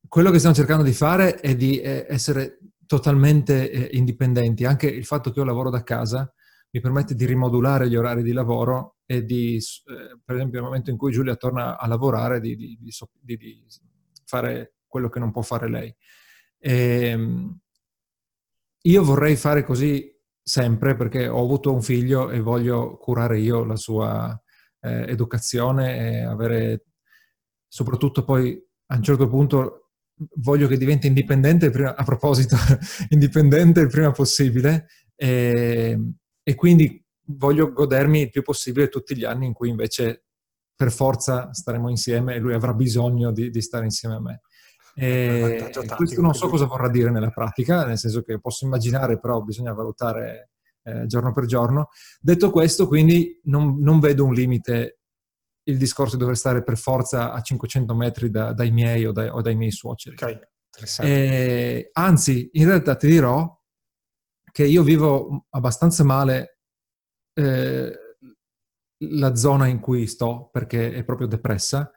quello 0.08 0.32
che 0.32 0.38
stiamo 0.38 0.56
cercando 0.56 0.84
di 0.84 0.94
fare 0.94 1.36
è 1.36 1.56
di 1.56 1.80
eh, 1.80 2.06
essere 2.10 2.60
totalmente 2.86 3.70
eh, 3.70 3.98
indipendenti. 3.98 4.66
Anche 4.66 4.88
il 4.88 5.06
fatto 5.06 5.32
che 5.32 5.40
io 5.40 5.46
lavoro 5.46 5.70
da 5.70 5.84
casa 5.84 6.32
mi 6.72 6.82
permette 6.82 7.14
di 7.14 7.26
rimodulare 7.26 7.88
gli 7.88 7.96
orari 7.96 8.24
di 8.24 8.32
lavoro 8.32 8.98
e 9.06 9.24
di, 9.26 9.56
eh, 9.58 10.20
per 10.24 10.36
esempio 10.36 10.60
nel 10.60 10.68
momento 10.68 10.90
in 10.90 10.98
cui 10.98 11.12
Giulia 11.12 11.36
torna 11.36 11.78
a 11.78 11.88
lavorare, 11.88 12.40
di, 12.40 12.56
di, 12.56 12.78
di 12.80 13.66
fare 14.26 14.76
quello 14.88 15.10
che 15.10 15.20
non 15.20 15.32
può 15.32 15.44
fare 15.44 15.70
lei. 15.70 15.96
E, 16.58 17.06
ehm, 17.08 17.60
io 18.86 19.04
vorrei 19.04 19.36
fare 19.36 19.64
così 19.64 20.12
sempre 20.42 20.96
perché 20.96 21.28
ho 21.28 21.42
avuto 21.42 21.74
un 21.74 21.82
figlio 21.82 22.30
e 22.30 22.40
voglio 22.42 22.98
curare 22.98 23.40
io 23.40 23.64
la 23.64 23.78
sua 23.78 24.38
eh, 24.82 25.06
educazione 25.08 25.98
e 25.98 26.22
avere, 26.24 26.86
soprattutto 27.68 28.24
poi 28.24 28.62
a 28.88 28.96
un 28.96 29.04
certo 29.04 29.28
punto 29.28 29.92
voglio 30.36 30.68
che 30.68 30.78
diventi 30.78 31.08
indipendente, 31.08 31.70
prima, 31.70 31.96
a 31.96 32.04
proposito, 32.04 32.56
indipendente 33.10 33.80
il 33.80 33.90
prima 33.90 34.12
possibile 34.12 34.88
e, 35.16 35.98
e 36.44 36.56
quindi 36.56 37.02
voglio 37.28 37.72
godermi 37.72 38.22
il 38.22 38.30
più 38.30 38.42
possibile 38.42 38.90
tutti 38.90 39.16
gli 39.16 39.24
anni 39.24 39.46
in 39.46 39.54
cui 39.54 39.70
invece 39.70 40.26
per 40.76 40.92
forza 40.92 41.54
staremo 41.54 41.90
insieme 41.90 42.36
e 42.36 42.40
lui 42.40 42.54
avrà 42.54 42.74
bisogno 42.74 43.32
di, 43.32 43.50
di 43.50 43.62
stare 43.62 43.86
insieme 43.86 44.16
a 44.16 44.22
me. 44.22 44.42
E 44.96 45.72
questo 45.96 46.22
non 46.22 46.34
so 46.34 46.48
cosa 46.48 46.66
vorrà 46.66 46.90
dire 46.90 47.10
nella 47.10 47.30
pratica, 47.30 47.86
nel 47.86 47.98
senso 47.98 48.22
che 48.22 48.40
posso 48.40 48.66
immaginare, 48.66 49.20
però 49.20 49.42
bisogna 49.42 49.74
valutare 49.74 50.52
eh, 50.84 51.06
giorno 51.08 51.32
per 51.32 51.46
giorno. 51.46 51.90
Detto 52.20 52.52
questo, 52.52 52.88
quindi 52.88 53.40
non, 53.46 53.80
non, 53.80 54.00
vedo 54.00 54.26
un 54.26 54.34
limite 54.34 55.00
il 55.64 55.78
discorso 55.78 56.16
di 56.16 56.22
dover 56.22 56.38
stare 56.38 56.64
per 56.64 56.78
forza 56.78 57.32
a 57.32 57.42
500 57.42 57.96
metri 57.96 58.30
da, 58.30 58.54
dai 58.54 58.72
miei 58.72 59.06
o 59.06 59.12
dai, 59.12 59.30
o 59.30 59.42
dai, 59.42 59.56
miei 59.56 59.72
suoceri. 59.72 60.16
Ok, 60.16 60.40
e, 61.02 61.90
anzi, 61.94 62.50
in 62.54 62.66
realtà 62.66 62.96
ti 62.96 63.08
dirò 63.08 63.60
che 64.52 64.66
io 64.66 64.84
vivo 64.84 65.46
abbastanza 65.50 66.04
male 66.04 66.60
eh, 67.34 67.98
la 68.98 69.36
zona 69.36 69.68
in 69.68 69.80
cui 69.80 70.08
sto 70.08 70.50
perché 70.52 70.94
è 70.94 71.04
proprio 71.04 71.28
depressa 71.28 71.92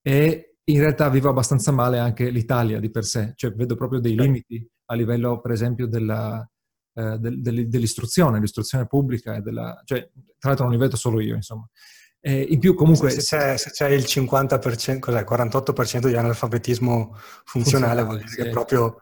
e 0.00 0.51
in 0.64 0.78
realtà 0.78 1.08
vivo 1.08 1.28
abbastanza 1.28 1.72
male 1.72 1.98
anche 1.98 2.30
l'Italia 2.30 2.78
di 2.80 2.90
per 2.90 3.04
sé, 3.04 3.32
cioè 3.36 3.52
vedo 3.52 3.74
proprio 3.74 4.00
dei 4.00 4.14
limiti 4.14 4.66
a 4.86 4.94
livello, 4.94 5.40
per 5.40 5.50
esempio, 5.50 5.86
della, 5.86 6.48
eh, 6.94 7.18
del, 7.18 7.68
dell'istruzione, 7.68 8.40
l'istruzione 8.40 8.86
pubblica, 8.86 9.36
e 9.36 9.40
della, 9.40 9.80
cioè, 9.84 10.08
tra 10.38 10.50
l'altro 10.50 10.66
non 10.66 10.74
li 10.74 10.80
vedo 10.80 10.96
solo 10.96 11.20
io, 11.20 11.34
insomma. 11.34 11.68
E 12.20 12.40
in 12.40 12.60
più 12.60 12.74
comunque... 12.74 13.10
Se, 13.10 13.20
se, 13.20 13.36
c'è, 13.36 13.56
se 13.56 13.70
c'è, 13.70 13.88
il 13.88 14.04
50%, 14.04 14.98
cos'è, 15.00 15.24
48% 15.28 16.06
di 16.06 16.14
analfabetismo 16.14 17.16
funzionale, 17.44 18.04
vuol 18.04 18.18
dire 18.18 18.28
sì. 18.28 18.36
che 18.36 18.48
proprio 18.50 18.96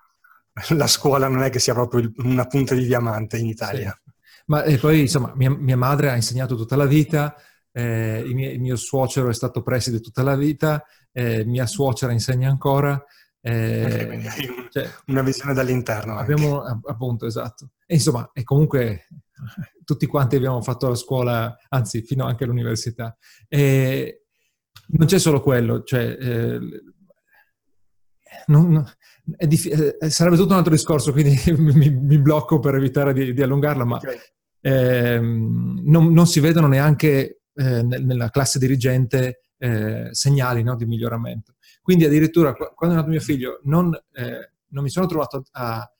la 0.70 0.86
scuola 0.86 1.28
non 1.28 1.42
è 1.42 1.50
che 1.50 1.58
sia 1.58 1.74
proprio 1.74 2.10
una 2.18 2.46
punta 2.46 2.74
di 2.74 2.86
diamante 2.86 3.36
in 3.36 3.46
Italia. 3.46 3.92
Sì. 4.02 4.10
Ma 4.46 4.62
e 4.64 4.78
poi, 4.78 5.00
insomma, 5.00 5.32
mia, 5.36 5.50
mia, 5.50 5.76
madre 5.76 6.10
ha 6.10 6.16
insegnato 6.16 6.56
tutta 6.56 6.76
la 6.76 6.86
vita, 6.86 7.36
eh, 7.72 8.22
il, 8.26 8.60
mio, 8.60 8.76
suocero 8.76 9.28
è 9.28 9.34
stato 9.34 9.62
preside 9.62 10.00
tutta 10.00 10.22
la 10.22 10.34
vita, 10.34 10.84
eh, 11.12 11.44
mia 11.44 11.66
suocera 11.66 12.12
insegna 12.12 12.48
ancora. 12.48 13.02
Eh, 13.42 14.04
okay, 14.04 14.68
cioè, 14.70 14.88
una 15.06 15.22
visione 15.22 15.54
dall'interno. 15.54 16.16
Abbiamo, 16.16 16.62
appunto, 16.62 17.26
esatto. 17.26 17.70
E 17.86 17.94
insomma, 17.94 18.30
e 18.32 18.42
comunque 18.44 19.06
tutti 19.84 20.06
quanti 20.06 20.36
abbiamo 20.36 20.60
fatto 20.62 20.88
la 20.88 20.94
scuola, 20.94 21.56
anzi, 21.68 22.02
fino 22.02 22.24
anche 22.24 22.44
all'università. 22.44 23.16
E 23.48 24.24
non 24.88 25.06
c'è 25.06 25.18
solo 25.18 25.40
quello, 25.40 25.82
cioè, 25.82 26.16
eh, 26.18 26.58
non, 28.46 28.70
non, 28.70 28.94
diff- 29.46 29.96
eh, 30.00 30.10
sarebbe 30.10 30.36
tutto 30.36 30.52
un 30.52 30.58
altro 30.58 30.72
discorso, 30.72 31.12
quindi 31.12 31.40
mi, 31.56 31.90
mi 31.90 32.18
blocco 32.18 32.58
per 32.58 32.74
evitare 32.74 33.12
di, 33.12 33.32
di 33.32 33.42
allungarla, 33.42 33.84
ma 33.84 33.96
okay. 33.96 34.16
ehm, 34.60 35.82
non, 35.84 36.12
non, 36.12 36.26
si 36.26 36.40
vedono 36.40 36.66
neanche 36.66 37.42
eh, 37.54 37.82
nella 37.82 38.30
classe 38.30 38.58
dirigente 38.58 39.40
eh, 39.60 40.08
segnali 40.12 40.62
no, 40.62 40.74
di 40.74 40.86
miglioramento. 40.86 41.54
Quindi 41.82 42.04
addirittura 42.04 42.54
quando 42.54 42.96
è 42.96 42.98
nato 42.98 43.10
mio 43.10 43.20
figlio 43.20 43.60
non, 43.64 43.94
eh, 44.12 44.52
non 44.68 44.82
mi 44.82 44.90
sono 44.90 45.06
trovato 45.06 45.44
a, 45.52 45.90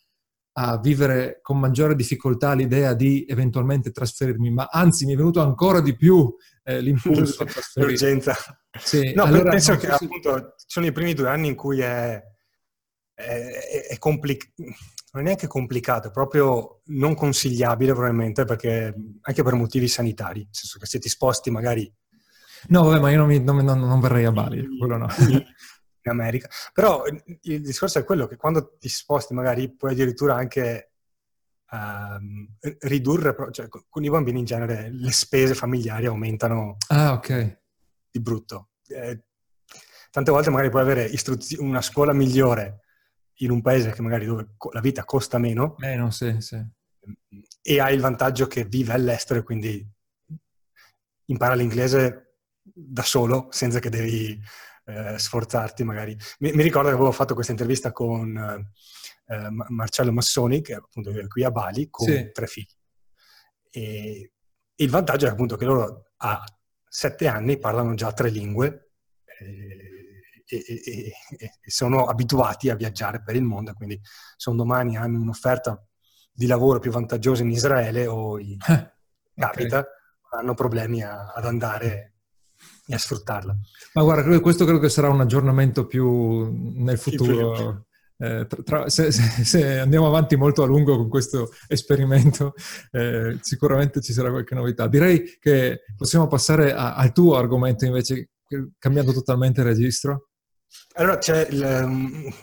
a, 0.52 0.79
vivere 0.79 1.40
con 1.43 1.59
maggiore 1.59 1.95
difficoltà 1.95 2.55
l'idea 2.55 2.95
di 2.95 3.26
eventualmente 3.29 3.90
trasferirmi, 3.90 4.50
ma 4.50 4.69
anzi 4.71 5.05
mi 5.05 5.12
è 5.12 5.17
venuto 5.17 5.40
ancora 5.43 5.81
di 5.81 5.95
più 5.95 6.35
eh, 6.64 6.81
l'impulso 6.81 7.43
a 7.43 7.47
trasferirmi. 7.47 7.97
L'urgenza. 7.97 8.35
Sì, 8.79 9.12
no, 9.14 9.25
allora, 9.25 9.50
penso 9.50 9.76
che 9.76 9.93
si... 9.93 10.05
appunto 10.05 10.55
sono 10.57 10.87
i 10.87 10.93
primi 10.93 11.12
due 11.12 11.29
anni 11.29 11.49
in 11.49 11.55
cui 11.55 11.81
è, 11.81 12.23
è, 13.14 13.87
è 13.88 13.99
complicato 13.99 14.52
non 15.12 15.23
è 15.23 15.26
neanche 15.26 15.49
complicato, 15.49 16.07
è 16.07 16.12
proprio 16.12 16.83
non 16.87 17.14
consigliabile 17.14 17.93
probabilmente 17.95 18.45
perché 18.45 18.95
anche 19.23 19.43
per 19.43 19.55
motivi 19.55 19.88
sanitari, 19.88 20.38
nel 20.38 20.49
senso 20.52 20.79
che 20.79 20.87
se 20.87 21.00
ti 21.00 21.09
sposti 21.09 21.50
magari 21.50 21.93
No, 22.69 22.85
vabbè, 22.85 23.00
ma 23.00 23.11
io 23.11 23.19
non, 23.19 23.26
mi, 23.26 23.43
non, 23.43 23.57
non, 23.64 23.79
non 23.79 24.00
verrei 24.00 24.25
a 24.25 24.33
Bali, 24.33 24.76
quello 24.79 24.97
no. 24.97 25.09
In 26.02 26.11
America. 26.11 26.49
Però 26.73 27.05
il 27.07 27.61
discorso 27.61 27.99
è 27.99 28.05
quello 28.05 28.26
che 28.26 28.37
quando 28.37 28.76
ti 28.79 28.88
sposti 28.88 29.35
magari 29.35 29.75
puoi 29.75 29.93
addirittura 29.93 30.35
anche 30.35 30.93
um, 31.71 32.49
ridurre, 32.81 33.35
cioè 33.50 33.69
con 33.69 34.05
i 34.05 34.11
bambini 34.11 34.38
in 34.38 34.45
genere 34.45 34.90
le 34.90 35.12
spese 35.12 35.55
familiari 35.55 36.07
aumentano 36.07 36.76
ah, 36.88 37.12
okay. 37.12 37.55
di 38.11 38.21
brutto. 38.21 38.71
Eh, 38.88 39.25
tante 40.11 40.31
volte 40.31 40.50
magari 40.50 40.71
puoi 40.71 40.83
avere 40.83 41.05
istruz- 41.05 41.59
una 41.59 41.83
scuola 41.83 42.12
migliore 42.12 42.81
in 43.40 43.50
un 43.50 43.62
paese 43.62 43.93
che 43.93 44.02
magari 44.02 44.26
dove 44.26 44.55
la 44.73 44.81
vita 44.81 45.05
costa 45.05 45.38
meno. 45.38 45.75
Meno, 45.79 46.11
sì, 46.11 46.40
sì. 46.40 46.62
E 47.62 47.81
hai 47.81 47.95
il 47.95 48.00
vantaggio 48.00 48.47
che 48.47 48.64
vive 48.64 48.93
all'estero 48.93 49.40
e 49.40 49.43
quindi 49.43 49.87
impara 51.26 51.55
l'inglese 51.55 52.29
da 52.87 53.02
solo, 53.02 53.49
senza 53.50 53.78
che 53.78 53.90
devi 53.90 54.40
eh, 54.87 55.18
sforzarti 55.18 55.84
magari. 55.84 56.16
Mi, 56.38 56.52
mi, 56.52 56.62
ricordo 56.62 56.88
che 56.88 56.94
avevo 56.94 57.12
fatto 57.12 57.34
questa 57.34 57.52
intervista 57.52 57.92
con 57.92 58.37
eh, 58.37 59.49
Marcello 59.68 60.12
Massoni, 60.12 60.60
che 60.62 60.75
appunto 60.75 61.10
è 61.10 61.26
qui 61.26 61.44
a 61.44 61.50
Bali, 61.50 61.88
con 61.90 62.06
sì. 62.06 62.30
tre 62.32 62.46
figli. 62.46 62.75
E 63.70 64.32
il 64.75 64.90
vantaggio 64.90 65.26
è 65.26 65.30
appunto 65.30 65.56
che 65.56 65.64
loro 65.64 66.12
a 66.18 66.44
sette 66.88 67.28
anni 67.28 67.58
parlano 67.58 67.94
già 67.94 68.12
tre 68.12 68.30
lingue 68.30 68.94
eh, 69.38 69.90
e, 70.46 70.64
e, 70.66 70.82
e, 70.84 71.12
e 71.60 71.70
sono 71.70 72.06
abituati 72.06 72.68
a 72.68 72.75
viaggiare 72.75 73.22
per 73.22 73.37
il 73.37 73.44
mondo, 73.44 73.72
quindi 73.75 74.00
se 74.37 74.50
un 74.50 74.56
domani 74.56 74.96
hanno 74.96 75.20
un'offerta 75.20 75.80
di 76.32 76.46
lavoro 76.46 76.78
più 76.78 76.90
vantaggiosa 76.90 77.42
in 77.42 77.50
Israele 77.50 78.06
o 78.06 78.38
in, 78.38 78.56
eh, 78.68 78.94
capita, 79.34 79.78
okay. 79.78 80.40
hanno 80.40 80.54
problemi 80.54 81.02
a, 81.02 81.32
ad 81.32 81.44
andare 81.44 82.14
e 82.90 82.94
a 82.94 82.99
sfruttarla. 82.99 83.56
Ma 83.94 84.02
guarda, 84.02 84.40
questo 84.40 84.64
credo 84.64 84.80
che 84.80 84.88
sarà 84.88 85.09
un 85.09 85.20
aggiornamento 85.20 85.87
più 85.87 86.50
nel 86.75 86.99
futuro. 86.99 87.87
Eh, 88.18 88.47
tra, 88.47 88.62
tra, 88.62 88.88
se, 88.90 89.11
se, 89.12 89.44
se, 89.44 89.78
andiamo 89.78 90.06
avanti 90.06 90.37
molto 90.37 90.62
a 90.62 90.66
lungo 90.66 90.97
con 90.97 91.09
questo 91.09 91.52
esperimento, 91.68 92.52
eh, 92.90 93.38
sicuramente 93.40 94.00
ci 94.00 94.12
sarà 94.12 94.30
qualche 94.30 94.54
novità. 94.54 94.88
Direi 94.88 95.38
che 95.38 95.85
possiamo 95.97 96.26
passare 96.26 96.75
a, 96.75 96.97
al 96.97 97.12
tuo 97.12 97.37
argomento 97.37 97.87
invece, 97.87 98.30
cambiando 98.78 99.12
totalmente 99.12 99.61
il 99.61 99.66
registro. 99.68 100.28
Allora, 100.94 101.18
c'è 101.18 101.47
il, 101.49 101.80
um, 101.82 102.35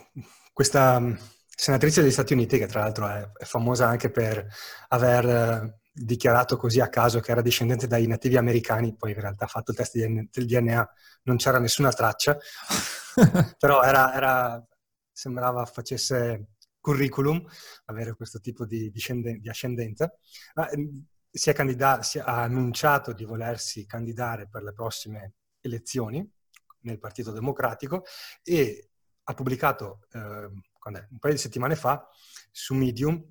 questa 0.53 0.99
senatrice 1.47 2.01
degli 2.01 2.11
Stati 2.11 2.33
Uniti, 2.33 2.57
che 2.57 2.67
tra 2.67 2.79
l'altro 2.79 3.07
è, 3.07 3.29
è 3.37 3.43
famosa 3.43 3.87
anche 3.87 4.09
per 4.09 4.47
aver 4.87 5.75
dichiarato 5.97 6.57
così 6.57 6.79
a 6.79 6.89
caso 6.89 7.19
che 7.19 7.31
era 7.31 7.41
discendente 7.41 7.87
dai 7.87 8.05
nativi 8.07 8.37
americani, 8.37 8.95
poi 8.95 9.11
in 9.11 9.19
realtà 9.19 9.45
ha 9.45 9.47
fatto 9.47 9.71
il 9.71 9.77
test 9.77 9.97
del 9.97 10.45
DNA, 10.45 10.89
non 11.23 11.37
c'era 11.37 11.59
nessuna 11.59 11.91
traccia, 11.91 12.37
però 13.57 13.81
era, 13.81 14.13
era, 14.13 14.67
sembrava 15.11 15.65
facesse 15.65 16.49
curriculum 16.79 17.43
avere 17.85 18.15
questo 18.15 18.39
tipo 18.39 18.65
di, 18.65 18.91
discenden- 18.91 19.39
di 19.39 19.49
ascendenza. 19.49 20.11
Ma, 20.53 20.69
ehm, 20.69 21.05
si, 21.29 21.49
è 21.49 21.53
candida- 21.53 22.01
si 22.03 22.19
ha 22.19 22.41
annunciato 22.43 23.13
di 23.13 23.25
volersi 23.25 23.85
candidare 23.85 24.47
per 24.47 24.63
le 24.63 24.73
prossime 24.73 25.33
elezioni 25.61 26.27
nel 26.81 26.99
Partito 26.99 27.31
Democratico 27.31 28.03
e 28.43 28.89
ha 29.23 29.33
pubblicato 29.33 30.07
eh, 30.13 30.19
un 30.19 31.19
paio 31.19 31.33
di 31.33 31.39
settimane 31.39 31.75
fa 31.75 32.07
su 32.49 32.73
Medium 32.73 33.21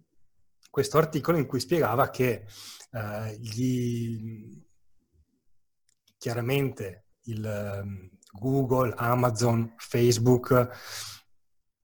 questo 0.76 0.98
articolo 0.98 1.38
in 1.38 1.46
cui 1.46 1.58
spiegava 1.58 2.10
che 2.10 2.44
eh, 2.90 3.38
gli, 3.40 4.62
chiaramente 6.18 7.06
il, 7.28 7.80
um, 7.82 8.10
Google, 8.38 8.92
Amazon, 8.94 9.72
Facebook 9.78 10.68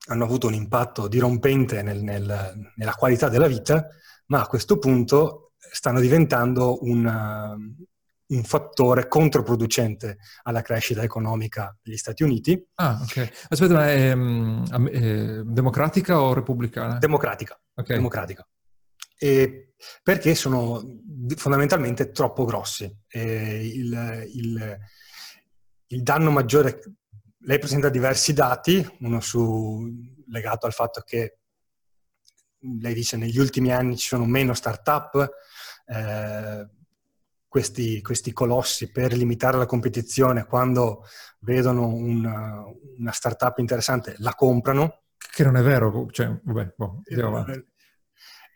hanno 0.09 0.25
avuto 0.25 0.47
un 0.47 0.53
impatto 0.53 1.09
dirompente 1.09 1.81
nel, 1.81 2.03
nel, 2.03 2.53
nella 2.77 2.93
qualità 2.93 3.31
della 3.31 3.47
vita, 3.47 3.89
ma 4.27 4.43
a 4.43 4.47
questo 4.47 4.77
punto 4.77 5.53
stanno 5.57 5.99
diventando 5.99 6.83
una, 6.83 7.57
un 7.57 8.45
fattore 8.45 9.09
controproducente 9.09 10.19
alla 10.43 10.61
crescita 10.61 11.01
economica 11.01 11.75
degli 11.81 11.97
Stati 11.97 12.25
Uniti. 12.25 12.63
Ah, 12.75 13.01
ok. 13.01 13.47
Aspetta, 13.49 13.73
ma 13.73 13.91
è, 13.91 14.11
è 14.11 15.43
democratica 15.45 16.21
o 16.21 16.35
repubblicana? 16.35 16.99
Democratica. 16.99 17.59
Okay. 17.75 17.97
Democratica 17.97 18.47
e 19.23 19.75
perché 20.03 20.35
sono 20.35 20.83
fondamentalmente 21.37 22.11
troppo 22.11 22.45
grossi. 22.45 22.85
Il, 23.13 24.27
il, 24.33 24.79
il, 25.87 26.03
danno 26.03 26.31
maggiore, 26.33 26.81
lei 27.45 27.61
presenta 27.61 27.89
diversi 27.89 28.33
dati, 28.33 28.85
uno 29.01 29.21
su, 29.21 29.89
legato 30.27 30.67
al 30.67 30.73
fatto 30.73 31.03
che 31.03 31.39
lei 32.81 32.95
dice 32.95 33.17
negli 33.17 33.39
ultimi 33.39 33.73
anni 33.73 33.97
ci 33.97 34.09
sono 34.09 34.25
meno 34.25 34.55
start-up, 34.55 35.31
eh, 35.87 36.69
questi, 37.47 38.03
questi, 38.03 38.33
colossi 38.33 38.91
per 38.91 39.13
limitare 39.13 39.57
la 39.57 39.67
competizione 39.67 40.47
quando 40.47 41.05
vedono 41.41 41.87
una, 41.87 42.65
una 42.97 43.13
start-up 43.13 43.59
interessante 43.59 44.17
la 44.19 44.35
comprano. 44.35 45.03
Che 45.17 45.45
non 45.45 45.57
è 45.57 45.63
vero, 45.63 46.09
cioè, 46.11 46.41
vabbè, 46.43 46.75
boh, 46.77 47.03
andiamo 47.09 47.39
avanti. 47.39 47.71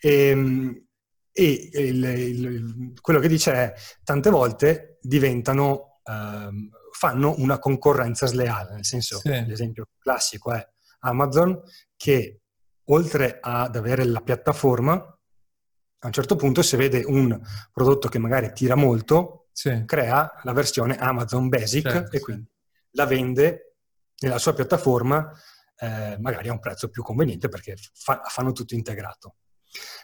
E, 0.01 0.29
ehm, 0.29 0.87
e 1.33 1.71
il, 1.75 2.05
il, 2.05 2.93
quello 3.01 3.21
che 3.21 3.29
dice 3.29 3.53
è 3.53 3.75
tante 4.03 4.31
volte 4.31 4.99
diventano, 5.03 6.01
um, 6.05 6.71
fanno 6.93 7.35
una 7.39 7.59
concorrenza 7.59 8.27
sleale, 8.27 8.73
nel 8.73 8.87
senso, 8.87 9.19
sì. 9.19 9.45
l'esempio 9.45 9.89
classico 9.99 10.53
è 10.53 10.67
Amazon 11.01 11.61
che 11.95 12.41
oltre 12.85 13.39
ad 13.41 13.77
avere 13.77 14.05
la 14.05 14.21
piattaforma, 14.21 14.95
a 14.95 16.07
un 16.07 16.13
certo 16.13 16.37
punto 16.37 16.63
se 16.63 16.77
vede 16.79 17.03
un 17.05 17.39
prodotto 17.71 18.09
che 18.09 18.19
magari 18.19 18.53
tira 18.55 18.75
molto, 18.75 19.49
sì. 19.53 19.83
crea 19.85 20.41
la 20.43 20.53
versione 20.53 20.97
Amazon 20.97 21.49
Basic 21.49 21.91
certo, 21.91 22.17
e 22.17 22.21
quindi 22.21 22.45
sì. 22.45 22.97
la 22.97 23.07
vende 23.07 23.77
nella 24.21 24.39
sua 24.39 24.55
piattaforma 24.55 25.31
eh, 25.79 26.17
magari 26.19 26.49
a 26.49 26.53
un 26.53 26.61
prezzo 26.61 26.89
più 26.89 27.03
conveniente 27.03 27.49
perché 27.49 27.75
fa, 27.93 28.23
fanno 28.27 28.53
tutto 28.53 28.75
integrato. 28.75 29.37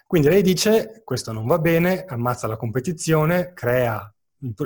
Quindi 0.06 0.28
lei 0.28 0.42
dice 0.42 1.02
questo 1.04 1.32
non 1.32 1.46
va 1.46 1.58
bene, 1.58 2.04
ammazza 2.04 2.46
la 2.46 2.56
competizione, 2.56 3.52
crea, 3.54 4.12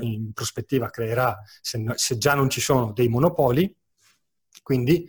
in 0.01 0.33
prospettiva 0.33 0.91
creerà, 0.91 1.39
se, 1.61 1.85
se 1.95 2.19
già 2.19 2.35
non 2.35 2.49
ci 2.49 2.61
sono 2.61 2.93
dei 2.93 3.09
monopoli, 3.09 3.75
quindi 4.63 5.09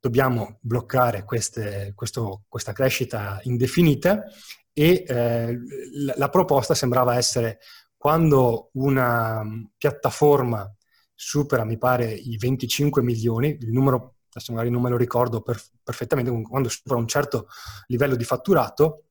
dobbiamo 0.00 0.58
bloccare 0.60 1.24
queste, 1.24 1.92
questo, 1.94 2.44
questa 2.48 2.72
crescita 2.72 3.40
indefinita 3.44 4.24
e 4.72 5.04
eh, 5.06 5.58
la, 5.92 6.14
la, 6.16 6.28
proposta 6.28 6.74
sembrava 6.74 7.16
essere 7.16 7.58
quando 7.96 8.68
una 8.74 9.42
piattaforma 9.78 10.70
supera, 11.14 11.64
mi 11.64 11.78
pare, 11.78 12.12
i 12.12 12.36
25 12.36 13.02
milioni, 13.02 13.56
il 13.60 13.72
numero, 13.72 14.16
adesso 14.28 14.52
magari 14.52 14.70
non 14.70 14.82
me 14.82 14.90
lo 14.90 14.98
ricordo 14.98 15.40
per, 15.40 15.58
perfettamente, 15.82 16.30
quando 16.42 16.68
supera 16.68 16.98
un 16.98 17.06
certo 17.06 17.46
livello 17.86 18.16
di 18.16 18.24
fatturato, 18.24 19.03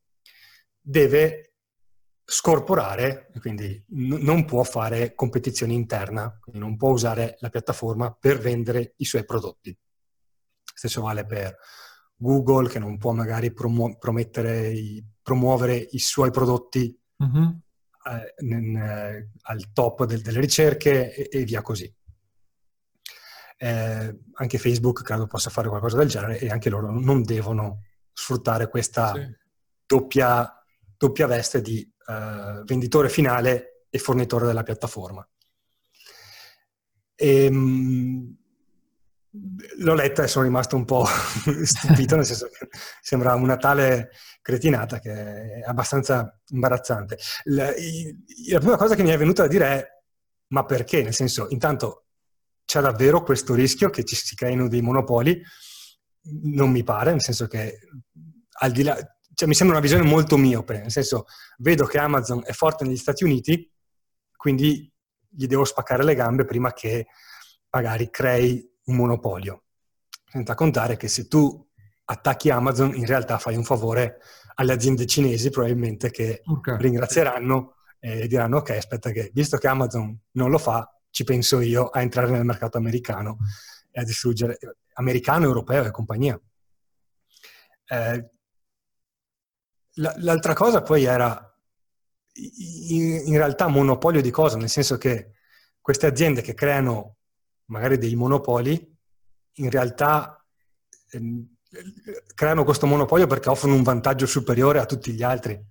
deve 0.86 1.54
scorporare, 2.26 3.30
quindi 3.40 3.84
n- 3.90 4.20
non 4.22 4.46
può 4.46 4.64
fare 4.64 5.16
competizione 5.16 5.74
interna, 5.74 6.38
quindi 6.40 6.60
non 6.60 6.76
può 6.76 6.92
usare 6.92 7.38
la 7.40 7.50
piattaforma 7.50 8.12
per 8.14 8.40
vendere 8.40 8.94
i 8.98 9.06
suoi 9.06 9.26
prodotti. 9.26 9.78
Stesso 10.62 11.02
vale 11.02 11.26
per 11.26 11.56
Google 12.16 12.70
che 12.70 12.80
non 12.80 12.98
può 12.98 13.14
magari 13.14 13.54
promu- 13.54 13.98
i, 14.38 15.06
promuovere 15.22 15.76
i 15.76 16.00
suoi 16.00 16.32
prodotti 16.32 16.98
mm-hmm. 17.24 17.44
eh, 17.44 18.34
in, 18.46 18.76
eh, 18.78 19.30
al 19.44 19.72
top 19.72 20.06
del, 20.06 20.22
delle 20.22 20.40
ricerche 20.40 21.14
e, 21.16 21.40
e 21.40 21.44
via 21.44 21.62
così. 21.62 21.94
eh, 23.58 24.20
anche 24.34 24.58
Facebook 24.58 25.04
credo 25.04 25.28
possa 25.28 25.50
fare 25.50 25.70
qualcosa 25.70 25.98
del 25.98 26.10
genere 26.10 26.38
e 26.40 26.50
anche 26.50 26.70
loro 26.70 26.92
non 26.92 27.24
devono 27.24 27.84
sfruttare 28.12 28.68
questa 28.68 29.14
sì. 29.14 29.36
doppia, 29.86 30.63
doppia, 31.08 31.28
veste 31.28 31.62
di 31.62 31.80
eh, 32.08 32.62
venditore 32.66 33.10
finale 33.10 33.86
e 33.90 33.98
fornitore 34.00 34.46
della 34.46 34.64
piattaforma. 34.64 35.28
E, 37.16 37.46
ehm, 37.46 38.38
l'ho 39.78 39.94
letta 39.96 40.24
e 40.24 40.28
sono 40.28 40.46
rimasto 40.46 40.76
un 40.76 40.86
po' 40.86 41.06
stupito, 41.64 42.16
nel 42.16 42.26
senso 42.26 42.50
che 42.50 42.70
sembra 43.02 43.34
una 43.36 43.58
tale 43.58 44.12
cretinata 44.42 45.00
che 45.00 45.12
è 45.12 45.64
abbastanza 45.66 46.40
imbarazzante. 46.48 47.18
La, 47.46 47.72
la 48.50 48.60
prima 48.60 48.78
cosa 48.78 48.96
che 48.96 49.04
mi 49.04 49.10
è 49.10 49.18
venuta 49.18 49.44
da 49.44 49.48
dire 49.48 49.66
è 49.66 49.88
ma 50.48 50.66
perché? 50.66 51.02
Nel 51.02 51.16
senso, 51.16 51.48
intanto 51.50 52.06
c'è 52.64 52.80
davvero 52.80 53.24
questo 53.24 53.56
rischio 53.56 53.90
che 53.90 54.04
ci 54.04 54.16
si 54.16 54.36
creino 54.36 54.68
dei 54.68 54.82
monopoli? 54.82 55.42
Non 56.44 56.70
mi 56.70 56.84
pare, 56.84 57.12
nel 57.12 57.22
senso 57.22 57.48
che 57.48 57.80
al 58.60 58.72
di 58.72 58.84
là, 58.84 58.96
cioè, 59.34 59.48
mi 59.48 59.56
sembra 59.56 59.78
una 59.78 59.86
visione 59.86 60.08
molto 60.08 60.38
miope, 60.38 60.80
nel 60.80 60.92
senso, 60.92 61.26
vedo 61.58 61.86
che 61.86 61.98
Amazon 61.98 62.42
è 62.46 62.52
forte 62.52 62.84
negli 62.86 62.98
Stati 62.98 63.24
Uniti, 63.24 63.70
quindi 64.36 64.92
gli 65.28 65.48
devo 65.48 65.66
spaccare 65.66 66.04
le 66.04 66.16
gambe 66.16 66.46
prima 66.46 66.74
che 66.74 67.08
magari 67.70 68.10
crei 68.10 68.70
un 68.86 68.96
monopolio. 68.96 69.64
Senza 70.26 70.56
contare 70.56 70.98
che 70.98 71.08
se 71.08 71.28
tu 71.28 71.68
attacchi 72.06 72.50
Amazon, 72.50 72.96
in 72.96 73.06
realtà 73.06 73.38
fai 73.38 73.56
un 73.56 73.64
favore 73.64 74.20
alle 74.56 74.74
aziende 74.74 75.06
cinesi, 75.06 75.50
probabilmente 75.50 76.12
che 76.12 76.42
okay. 76.46 76.78
ringrazieranno 76.78 77.76
e 78.00 78.28
diranno: 78.28 78.58
Ok, 78.58 78.72
aspetta, 78.72 79.12
che 79.12 79.32
visto 79.34 79.58
che 79.58 79.68
Amazon 79.68 80.20
non 80.32 80.50
lo 80.50 80.58
fa, 80.58 80.88
ci 81.10 81.24
penso 81.24 81.60
io 81.60 81.88
a 81.88 82.02
entrare 82.02 82.30
nel 82.32 82.46
mercato 82.46 82.78
americano 82.78 83.38
e 83.92 84.02
a 84.02 84.04
distruggere 84.04 84.58
americano, 84.94 85.46
europeo 85.46 85.86
e 85.86 85.92
compagnia. 85.92 86.40
Eh, 87.86 88.30
l'altra 89.96 90.54
cosa 90.54 90.82
poi 90.82 91.04
era 91.04 91.54
in, 92.36 93.38
realtà 93.38 93.68
monopolio 93.68 94.22
di 94.22 94.32
cosa? 94.32 94.58
Nel 94.58 94.70
senso 94.70 94.98
che 94.98 95.34
queste 95.80 96.08
aziende 96.08 96.42
che 96.42 96.54
creano 96.54 97.18
magari 97.66 97.98
dei 97.98 98.16
monopoli, 98.16 98.92
in 99.58 99.70
realtà 99.70 100.44
eh, 101.12 101.46
creano 102.34 102.64
questo 102.64 102.86
monopolio 102.86 103.28
perché 103.28 103.50
offrono 103.50 103.76
un 103.76 103.84
vantaggio 103.84 104.26
superiore 104.26 104.80
a 104.80 104.86
tutti 104.86 105.12
gli 105.12 105.24
altri. 105.24 105.62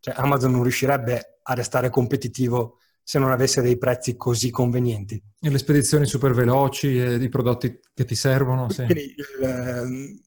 Cioè 0.00 0.14
Amazon 0.16 0.52
non 0.52 0.62
riuscirebbe 0.62 1.40
a 1.42 1.54
restare 1.54 1.90
competitivo 1.90 2.78
se 3.02 3.18
non 3.18 3.30
avesse 3.30 3.62
dei 3.62 3.78
prezzi 3.78 4.16
così 4.16 4.50
convenienti. 4.50 5.22
E 5.40 5.50
le 5.50 5.58
spedizioni 5.58 6.04
super 6.06 6.32
veloci 6.34 6.98
e 7.00 7.14
i 7.14 7.28
prodotti 7.30 7.80
che 7.94 8.04
ti 8.04 8.14
servono. 8.14 8.68
Sì. 8.68 8.84
Quindi, 8.84 9.14
eh, 9.42 10.20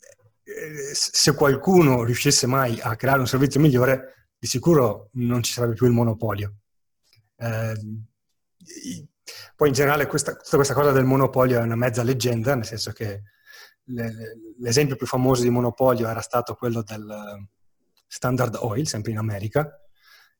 se 0.93 1.33
qualcuno 1.33 2.03
riuscisse 2.03 2.47
mai 2.47 2.79
a 2.81 2.95
creare 2.95 3.19
un 3.19 3.27
servizio 3.27 3.59
migliore, 3.59 4.29
di 4.37 4.47
sicuro 4.47 5.09
non 5.13 5.43
ci 5.43 5.53
sarebbe 5.53 5.75
più 5.75 5.85
il 5.85 5.93
monopolio. 5.93 6.55
Eh, 7.37 7.73
poi 9.55 9.67
in 9.67 9.73
generale 9.73 10.07
questa, 10.07 10.35
tutta 10.35 10.55
questa 10.55 10.73
cosa 10.73 10.91
del 10.91 11.05
monopolio 11.05 11.59
è 11.59 11.63
una 11.63 11.75
mezza 11.75 12.03
leggenda, 12.03 12.55
nel 12.55 12.65
senso 12.65 12.91
che 12.91 13.23
le, 13.85 14.53
l'esempio 14.59 14.95
più 14.95 15.05
famoso 15.05 15.43
di 15.43 15.49
monopolio 15.49 16.07
era 16.07 16.21
stato 16.21 16.55
quello 16.55 16.81
del 16.81 17.47
Standard 18.07 18.55
Oil, 18.59 18.87
sempre 18.87 19.11
in 19.11 19.17
America, 19.17 19.79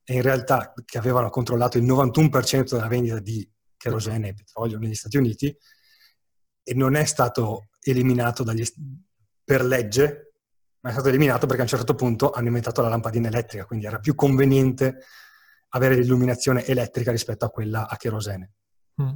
e 0.03 0.15
in 0.15 0.21
realtà 0.21 0.73
che 0.83 0.97
avevano 0.97 1.29
controllato 1.29 1.77
il 1.77 1.83
91% 1.85 2.71
della 2.71 2.87
vendita 2.87 3.19
di 3.19 3.49
kerosene 3.77 4.29
e 4.29 4.33
petrolio 4.33 4.77
negli 4.77 4.95
Stati 4.95 5.17
Uniti 5.17 5.55
e 6.63 6.73
non 6.73 6.95
è 6.95 7.05
stato 7.05 7.69
eliminato 7.81 8.43
dagli, 8.43 8.63
per 9.43 9.63
legge, 9.63 10.33
ma 10.81 10.89
è 10.89 10.93
stato 10.93 11.09
eliminato 11.09 11.45
perché 11.45 11.61
a 11.61 11.65
un 11.65 11.69
certo 11.69 11.95
punto 11.95 12.31
hanno 12.31 12.47
inventato 12.47 12.81
la 12.81 12.89
lampadina 12.89 13.27
elettrica, 13.27 13.65
quindi 13.65 13.85
era 13.85 13.99
più 13.99 14.15
conveniente 14.15 15.03
avere 15.69 15.95
l'illuminazione 15.95 16.65
elettrica 16.65 17.11
rispetto 17.11 17.45
a 17.45 17.49
quella 17.49 17.87
a 17.87 17.95
kerosene. 17.97 18.53
Mm. 19.01 19.13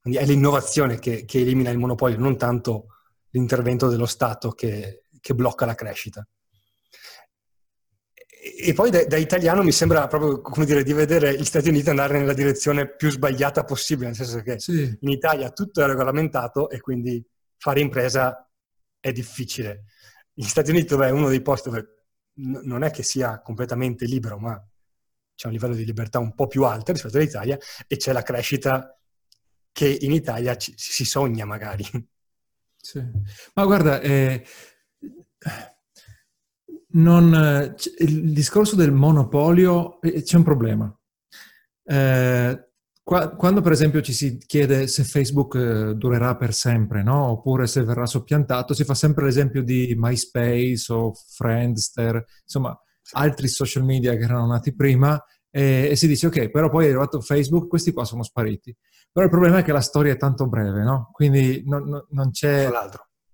Quindi 0.00 0.18
è 0.18 0.24
l'innovazione 0.24 0.98
che, 0.98 1.24
che, 1.24 1.40
elimina 1.40 1.70
il 1.70 1.78
monopolio, 1.78 2.18
non 2.18 2.36
tanto 2.36 2.86
l'intervento 3.30 3.88
dello 3.88 4.06
Stato 4.06 4.52
che, 4.52 5.04
che 5.20 5.34
blocca 5.34 5.66
la 5.66 5.74
crescita. 5.74 6.26
E, 8.20 8.68
e 8.68 8.72
poi 8.74 8.90
da, 8.90 9.04
da, 9.04 9.16
italiano 9.16 9.62
mi 9.62 9.72
sembra 9.72 10.06
proprio 10.06 10.40
come 10.40 10.64
dire, 10.64 10.82
di 10.82 10.92
vedere 10.92 11.36
gli 11.36 11.44
Stati 11.44 11.68
Uniti 11.68 11.90
andare 11.90 12.18
nella 12.18 12.32
direzione 12.32 12.94
più 12.94 13.10
sbagliata 13.10 13.64
possibile, 13.64 14.06
nel 14.06 14.16
senso 14.16 14.40
che 14.40 14.60
sì. 14.60 14.96
in 15.00 15.08
Italia 15.10 15.50
tutto 15.50 15.82
è 15.82 15.86
regolamentato 15.86 16.70
e 16.70 16.80
quindi 16.80 17.22
fare 17.56 17.80
impresa 17.80 18.47
è 19.08 19.12
difficile. 19.12 19.84
Gli 20.32 20.44
Stati 20.44 20.70
Uniti 20.70 20.86
dove 20.86 21.08
è 21.08 21.10
uno 21.10 21.28
dei 21.28 21.42
posti 21.42 21.68
dove 21.68 21.98
non 22.38 22.82
è 22.82 22.90
che 22.90 23.02
sia 23.02 23.40
completamente 23.40 24.06
libero, 24.06 24.38
ma 24.38 24.60
c'è 25.34 25.46
un 25.46 25.52
livello 25.52 25.74
di 25.74 25.84
libertà 25.84 26.18
un 26.18 26.34
po' 26.34 26.46
più 26.46 26.64
alto 26.64 26.92
rispetto 26.92 27.16
all'Italia 27.16 27.58
e 27.86 27.96
c'è 27.96 28.12
la 28.12 28.22
crescita 28.22 28.98
che 29.72 29.98
in 30.00 30.12
Italia 30.12 30.56
ci, 30.56 30.74
si 30.76 31.04
sogna 31.04 31.44
magari. 31.44 31.84
Sì. 32.80 33.04
Ma 33.54 33.64
guarda, 33.64 34.00
eh, 34.00 34.44
non, 36.90 37.74
il 37.98 38.32
discorso 38.32 38.76
del 38.76 38.92
monopolio, 38.92 40.00
eh, 40.00 40.22
c'è 40.22 40.36
un 40.36 40.42
problema. 40.44 40.98
Eh, 41.84 42.67
qua, 43.08 43.30
quando 43.30 43.62
per 43.62 43.72
esempio 43.72 44.02
ci 44.02 44.12
si 44.12 44.36
chiede 44.36 44.86
se 44.86 45.02
Facebook 45.02 45.54
eh, 45.54 45.94
durerà 45.94 46.36
per 46.36 46.52
sempre, 46.52 47.02
no? 47.02 47.30
oppure 47.30 47.66
se 47.66 47.82
verrà 47.82 48.04
soppiantato, 48.04 48.74
si 48.74 48.84
fa 48.84 48.92
sempre 48.92 49.24
l'esempio 49.24 49.62
di 49.62 49.94
MySpace 49.96 50.92
o 50.92 51.14
Friendster, 51.14 52.22
insomma 52.42 52.78
altri 53.12 53.48
social 53.48 53.82
media 53.84 54.14
che 54.14 54.24
erano 54.24 54.48
nati 54.48 54.74
prima 54.74 55.18
e, 55.50 55.88
e, 55.90 55.96
si 55.96 56.06
dice 56.06 56.26
ok, 56.26 56.50
però 56.50 56.68
poi 56.68 56.84
è 56.84 56.88
arrivato 56.88 57.22
Facebook, 57.22 57.66
questi 57.66 57.92
qua 57.92 58.04
sono 58.04 58.22
spariti. 58.22 58.76
Però 59.10 59.24
il 59.24 59.32
problema 59.32 59.58
è 59.60 59.62
che 59.62 59.72
la 59.72 59.80
storia 59.80 60.12
è 60.12 60.18
tanto 60.18 60.46
breve, 60.46 60.82
no? 60.82 61.08
Quindi 61.10 61.62
non, 61.64 62.04
non, 62.10 62.30
c'è, 62.30 62.68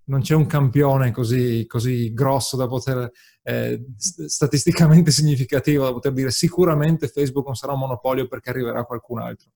non 0.05 0.21
c'è, 0.21 0.35
un 0.35 0.45
campione 0.45 1.11
così, 1.11 1.65
così 1.67 2.13
grosso 2.13 2.55
da 2.55 2.67
poter, 2.67 3.11
eh, 3.43 3.85
statisticamente 3.97 5.11
significativo, 5.11 5.83
da 5.83 5.91
poter 5.91 6.13
dire 6.13 6.31
sicuramente 6.31 7.09
Facebook 7.09 7.45
non 7.45 7.55
sarà 7.55 7.73
un 7.73 7.79
monopolio 7.79 8.25
perché 8.29 8.51
arriverà 8.51 8.85
qualcun 8.85 9.19
altro. 9.19 9.49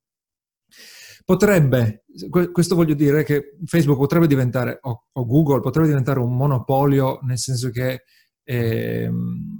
Potrebbe, 1.30 2.06
questo 2.52 2.74
voglio 2.74 2.96
dire 2.96 3.24
che 3.24 3.56
Facebook 3.66 4.00
potrebbe 4.00 4.26
diventare, 4.26 4.80
o, 4.82 5.10
o 5.12 5.26
Google 5.28 5.60
potrebbe 5.60 5.90
diventare 5.90 6.18
un 6.18 6.36
monopolio 6.36 7.20
nel 7.22 7.38
senso 7.38 7.70
che 7.70 8.02
eh, 8.44 9.08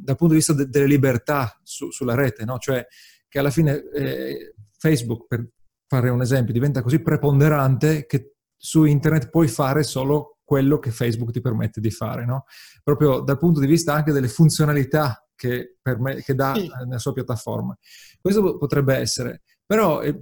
dal 0.02 0.16
punto 0.16 0.34
di 0.34 0.40
vista 0.40 0.54
de- 0.54 0.68
delle 0.68 0.88
libertà 0.88 1.60
su- 1.62 1.92
sulla 1.92 2.16
rete, 2.16 2.44
no? 2.44 2.58
cioè 2.58 2.84
che 3.28 3.38
alla 3.38 3.52
fine 3.52 3.88
eh, 3.92 4.56
Facebook, 4.80 5.28
per 5.28 5.48
fare 5.88 6.10
un 6.10 6.22
esempio, 6.22 6.54
diventa 6.54 6.82
così 6.82 7.04
preponderante 7.04 8.08
che 8.08 8.34
su 8.58 8.86
internet 8.86 9.30
puoi 9.30 9.48
fare 9.48 9.84
solo 9.84 10.40
quello 10.44 10.80
che 10.80 10.90
Facebook 10.90 11.30
ti 11.30 11.40
permette 11.40 11.80
di 11.80 11.92
fare, 11.92 12.26
no? 12.26 12.46
proprio 12.82 13.20
dal 13.20 13.38
punto 13.38 13.60
di 13.60 13.68
vista 13.68 13.94
anche 13.94 14.12
delle 14.12 14.28
funzionalità 14.28 15.24
che, 15.36 15.78
me- 16.00 16.24
che 16.24 16.34
dà 16.34 16.56
sì. 16.56 16.68
nella 16.84 16.98
sua 16.98 17.14
piattaforma. 17.14 17.78
Questo 18.20 18.58
potrebbe 18.58 18.96
essere. 18.96 19.44
Però 19.70 20.02
eh, 20.02 20.20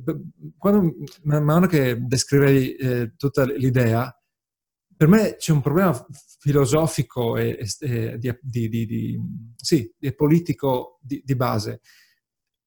quando, 0.58 0.94
man 1.24 1.42
mano 1.42 1.68
che 1.68 1.96
descrivevi 2.06 2.76
eh, 2.76 3.14
tutta 3.16 3.46
l'idea, 3.46 4.14
per 4.94 5.08
me 5.08 5.38
c'è 5.38 5.54
un 5.54 5.62
problema 5.62 6.06
filosofico 6.38 7.38
e, 7.38 7.66
e 7.80 8.18
di, 8.20 8.38
di, 8.42 8.86
di, 8.86 9.22
sì, 9.56 9.90
e 10.02 10.14
politico 10.14 11.00
di, 11.02 11.36
base, 11.38 11.80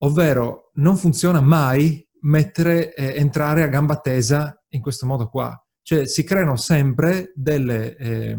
ovvero 0.05 0.71
non 0.77 0.97
funziona 0.97 1.43
mai 1.43 2.03
mettere, 2.23 2.95
eh, 2.95 3.13
entrare 3.15 3.63
a 3.63 3.69
gamba 3.69 4.01
tesa 4.01 4.65
in 4.71 4.81
questo 4.81 5.05
modo 5.05 5.29
qua. 5.29 5.55
Cioè 5.83 6.07
si 6.07 6.25
creano 6.25 6.57
sempre 6.57 7.31
delle 7.35 7.95
eh, 7.97 8.39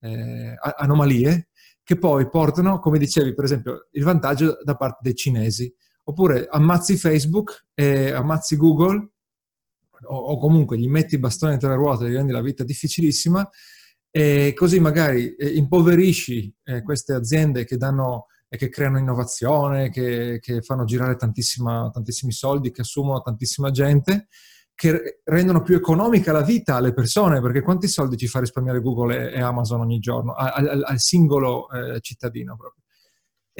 eh, 0.00 0.54
anomalie 0.78 1.50
che 1.84 1.96
poi 1.96 2.28
portano, 2.28 2.80
come 2.80 2.98
dicevi, 2.98 3.34
per 3.34 3.44
esempio, 3.44 3.86
il 3.92 4.02
vantaggio 4.02 4.58
da 4.64 4.74
parte 4.74 4.98
dei 5.02 5.14
cinesi. 5.14 5.72
Oppure 6.08 6.46
ammazzi 6.50 6.96
Facebook 6.96 7.66
e 7.74 8.10
ammazzi 8.12 8.56
Google 8.56 9.10
o, 10.06 10.16
o 10.16 10.38
comunque 10.38 10.78
gli 10.78 10.88
metti 10.88 11.16
i 11.16 11.18
bastoni 11.18 11.58
tra 11.58 11.68
le 11.68 11.74
ruote 11.74 12.06
e 12.06 12.10
gli 12.10 12.14
rendi 12.14 12.32
la 12.32 12.40
vita 12.40 12.64
difficilissima 12.64 13.46
e 14.10 14.54
così 14.54 14.80
magari 14.80 15.34
eh, 15.34 15.54
impoverisci 15.54 16.54
eh, 16.64 16.82
queste 16.82 17.12
aziende 17.12 17.64
che 17.64 17.76
danno 17.76 18.26
che 18.48 18.70
creano 18.70 18.98
innovazione, 18.98 19.90
che, 19.90 20.38
che 20.40 20.62
fanno 20.62 20.84
girare 20.84 21.16
tantissimi 21.16 22.32
soldi, 22.32 22.70
che 22.70 22.80
assumono 22.80 23.20
tantissima 23.20 23.70
gente, 23.70 24.28
che 24.74 25.20
rendono 25.24 25.60
più 25.60 25.74
economica 25.74 26.32
la 26.32 26.40
vita 26.40 26.76
alle 26.76 26.94
persone, 26.94 27.42
perché 27.42 27.60
quanti 27.60 27.88
soldi 27.88 28.16
ci 28.16 28.26
fa 28.26 28.40
risparmiare 28.40 28.80
Google 28.80 29.32
e, 29.32 29.36
e 29.36 29.42
Amazon 29.42 29.80
ogni 29.80 29.98
giorno, 29.98 30.32
al, 30.32 30.66
al, 30.66 30.82
al 30.82 30.98
singolo 30.98 31.68
eh, 31.70 32.00
cittadino 32.00 32.56
proprio. 32.56 32.84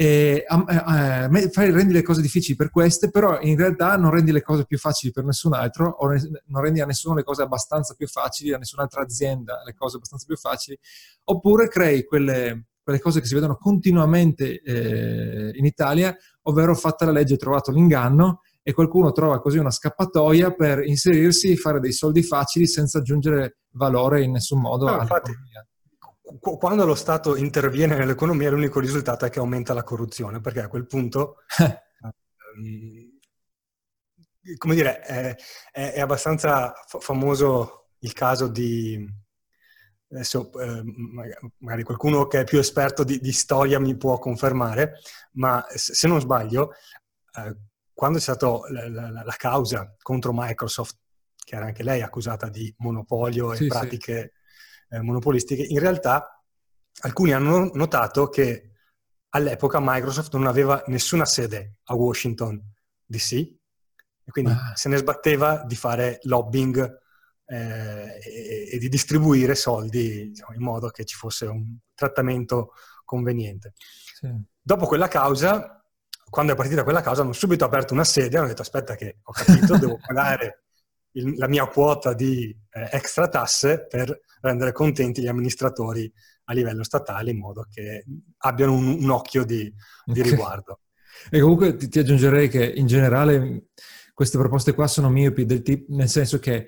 E, 0.01 0.45
eh, 0.47 1.49
fai, 1.51 1.71
rendi 1.71 1.91
le 1.91 2.03
cose 2.03 2.21
difficili 2.21 2.55
per 2.55 2.69
queste, 2.69 3.11
però 3.11 3.37
in 3.41 3.57
realtà 3.57 3.97
non 3.97 4.11
rendi 4.11 4.31
le 4.31 4.41
cose 4.41 4.63
più 4.63 4.77
facili 4.77 5.11
per 5.11 5.25
nessun 5.25 5.53
altro, 5.53 5.89
o 5.89 6.07
non 6.07 6.61
rendi 6.61 6.79
a 6.79 6.85
nessuno 6.85 7.15
le 7.15 7.23
cose 7.23 7.41
abbastanza 7.41 7.95
più 7.95 8.07
facili, 8.07 8.53
a 8.53 8.57
nessun'altra 8.57 9.01
azienda 9.01 9.61
le 9.65 9.73
cose 9.73 9.97
abbastanza 9.97 10.25
più 10.25 10.37
facili, 10.37 10.79
oppure 11.25 11.67
crei 11.67 12.05
quelle, 12.05 12.67
quelle 12.81 13.01
cose 13.01 13.19
che 13.19 13.25
si 13.25 13.33
vedono 13.33 13.57
continuamente 13.57 14.61
eh, 14.61 15.51
in 15.53 15.65
Italia, 15.65 16.15
ovvero 16.43 16.75
fatta 16.75 17.03
la 17.03 17.11
legge, 17.11 17.35
trovato 17.35 17.69
l'inganno, 17.69 18.39
e 18.63 18.71
qualcuno 18.71 19.11
trova 19.11 19.41
così 19.41 19.57
una 19.57 19.69
scappatoia 19.69 20.51
per 20.51 20.81
inserirsi, 20.81 21.57
fare 21.57 21.81
dei 21.81 21.91
soldi 21.91 22.23
facili 22.23 22.67
senza 22.67 22.99
aggiungere 22.99 23.57
valore 23.71 24.23
in 24.23 24.31
nessun 24.31 24.61
modo 24.61 24.85
no, 24.85 24.91
all'economia. 24.91 25.35
Infatti, 25.35 25.78
quando 26.39 26.85
lo 26.85 26.95
Stato 26.95 27.35
interviene 27.35 27.97
nell'economia 27.97 28.51
l'unico 28.51 28.79
risultato 28.79 29.25
è 29.25 29.29
che 29.29 29.39
aumenta 29.39 29.73
la 29.73 29.83
corruzione, 29.83 30.41
perché 30.41 30.61
a 30.61 30.67
quel 30.67 30.85
punto, 30.85 31.37
ehm, 32.55 33.19
come 34.57 34.75
dire, 34.75 34.99
è, 34.99 35.35
è, 35.71 35.99
abbastanza 35.99 36.73
famoso 36.99 37.89
il 37.99 38.13
caso 38.13 38.47
di, 38.47 39.05
adesso 40.11 40.51
eh, 40.59 40.83
magari 41.59 41.83
qualcuno 41.83 42.27
che 42.27 42.41
è 42.41 42.43
più 42.43 42.59
esperto 42.59 43.03
di, 43.03 43.19
di, 43.19 43.31
storia 43.31 43.79
mi 43.79 43.95
può 43.97 44.17
confermare, 44.19 44.99
ma 45.33 45.65
se 45.69 46.07
non 46.07 46.19
sbaglio, 46.19 46.71
eh, 47.35 47.55
quando 47.93 48.17
c'è 48.17 48.23
stata 48.23 48.47
la, 48.69 48.89
la, 48.89 49.23
la, 49.23 49.35
causa 49.37 49.95
contro 50.01 50.31
Microsoft, 50.33 50.97
che 51.35 51.55
era 51.55 51.65
anche 51.65 51.83
lei 51.83 52.01
accusata 52.01 52.49
di 52.49 52.73
monopolio 52.77 53.51
e 53.53 53.57
sì, 53.57 53.67
pratiche 53.67 54.31
sì. 54.33 54.38
Eh, 54.89 55.01
monopolistiche, 55.01 55.63
in 55.63 55.79
realtà 55.79 56.43
alcuni 57.01 57.31
hanno 57.31 57.69
notato 57.73 58.27
che 58.29 58.71
all'epoca 59.29 59.79
Microsoft 59.79 60.33
non 60.33 60.47
aveva 60.47 60.83
nessuna 60.87 61.25
sede 61.25 61.75
a 61.83 61.95
Washington 61.95 62.59
DC 63.05 63.33
e 63.33 64.31
quindi 64.31 64.51
ah. 64.51 64.73
se 64.75 64.89
ne 64.89 64.97
sbatteva 64.97 65.63
di 65.65 65.75
fare 65.75 66.19
lobbying 66.23 66.99
eh, 67.45 68.19
e, 68.23 68.69
e, 68.71 68.77
di 68.77 68.89
distribuire 68.89 69.55
soldi 69.55 70.29
diciamo, 70.29 70.55
in 70.55 70.61
modo 70.61 70.89
che 70.89 71.05
ci 71.05 71.15
fosse 71.15 71.45
un 71.45 71.77
trattamento 71.93 72.73
conveniente. 73.05 73.73
Sì. 73.75 74.29
Dopo 74.61 74.85
quella 74.85 75.07
causa 75.07 75.79
quando 76.29 76.53
è 76.53 76.55
partita 76.55 76.83
quella 76.83 77.01
causa 77.01 77.21
hanno 77.23 77.33
subito 77.33 77.65
aperto 77.65 77.93
una 77.93 78.03
sede 78.03 78.35
e 78.35 78.37
hanno 78.37 78.47
detto 78.47 78.61
aspetta 78.61 78.95
che 78.95 79.17
ho 79.23 79.31
capito, 79.31 79.77
devo 79.77 79.97
pagare 80.05 80.63
il, 81.13 81.37
la 81.37 81.47
mia 81.47 81.65
quota 81.67 82.13
di 82.13 82.55
eh, 82.69 82.89
extra 82.91 83.27
tasse 83.27 83.87
per 83.87 84.19
rendere 84.41 84.71
contenti 84.71 85.21
gli 85.21 85.27
amministratori 85.27 86.11
a 86.45 86.53
livello 86.53 86.83
statale 86.83 87.31
in 87.31 87.37
modo 87.37 87.65
che 87.69 88.03
abbiano 88.37 88.73
un, 88.73 88.97
un 89.01 89.09
occhio 89.09 89.45
di, 89.45 89.71
di 90.05 90.19
okay. 90.19 90.31
riguardo. 90.31 90.79
E 91.29 91.39
comunque 91.39 91.75
ti, 91.75 91.89
ti, 91.89 91.99
aggiungerei 91.99 92.47
che 92.47 92.65
in 92.65 92.87
generale 92.87 93.69
queste 94.13 94.37
proposte 94.37 94.73
qua 94.73 94.87
sono 94.87 95.09
miopi 95.09 95.45
del 95.45 95.61
tipo, 95.61 95.93
nel 95.95 96.09
senso 96.09 96.39
che 96.39 96.67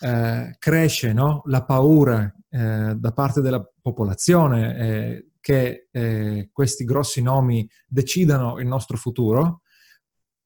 eh, 0.00 0.56
cresce 0.58 1.12
no? 1.12 1.42
la 1.46 1.64
paura 1.64 2.32
eh, 2.48 2.94
da 2.96 3.12
parte 3.12 3.40
della 3.40 3.64
popolazione 3.80 4.76
eh, 4.78 5.30
che 5.40 5.88
eh, 5.90 6.48
questi 6.52 6.84
grossi 6.84 7.22
nomi 7.22 7.68
decidano 7.86 8.58
il 8.58 8.66
nostro 8.66 8.96
futuro, 8.96 9.62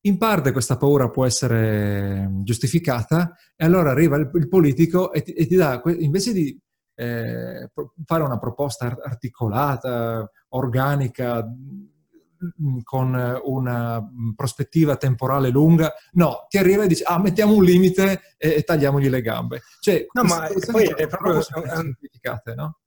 in 0.03 0.19
parte 0.19 0.53
questa 0.53 0.77
paura 0.77 1.11
può 1.11 1.25
essere 1.25 2.29
giustificata 2.43 3.35
e 3.57 3.65
allora 3.65 3.91
arriva 3.91 4.17
il, 4.17 4.31
il 4.35 4.49
politico 4.49 5.13
e 5.13 5.23
ti, 5.23 5.33
e 5.33 5.47
ti, 5.47 5.55
dà, 5.55 5.81
invece 5.99 6.33
di 6.33 6.59
eh, 6.95 7.71
fare 8.05 8.23
una 8.23 8.39
proposta 8.39 8.97
articolata, 9.03 10.29
organica, 10.51 11.45
mm, 11.45 12.79
con 12.83 13.41
una 13.45 14.05
prospettiva 14.35 14.97
temporale 14.97 15.51
lunga, 15.51 15.93
no, 16.13 16.47
ti 16.49 16.59
arriva 16.59 16.85
e 16.85 16.89
dici, 16.89 17.03
ah, 17.05 17.19
mettiamo 17.19 17.55
un 17.55 17.65
limite 17.65 18.35
e, 18.37 18.55
e 18.57 18.63
tagliamogli 18.63 19.09
le 19.09 19.23
gambe. 19.23 19.63
Cioè, 19.81 20.07
no, 20.13 20.23
ma 20.25 20.49
poi 20.71 20.87
è 20.87 21.07
proprio 21.07 21.41
semplificate, 21.41 22.55
no? 22.55 22.79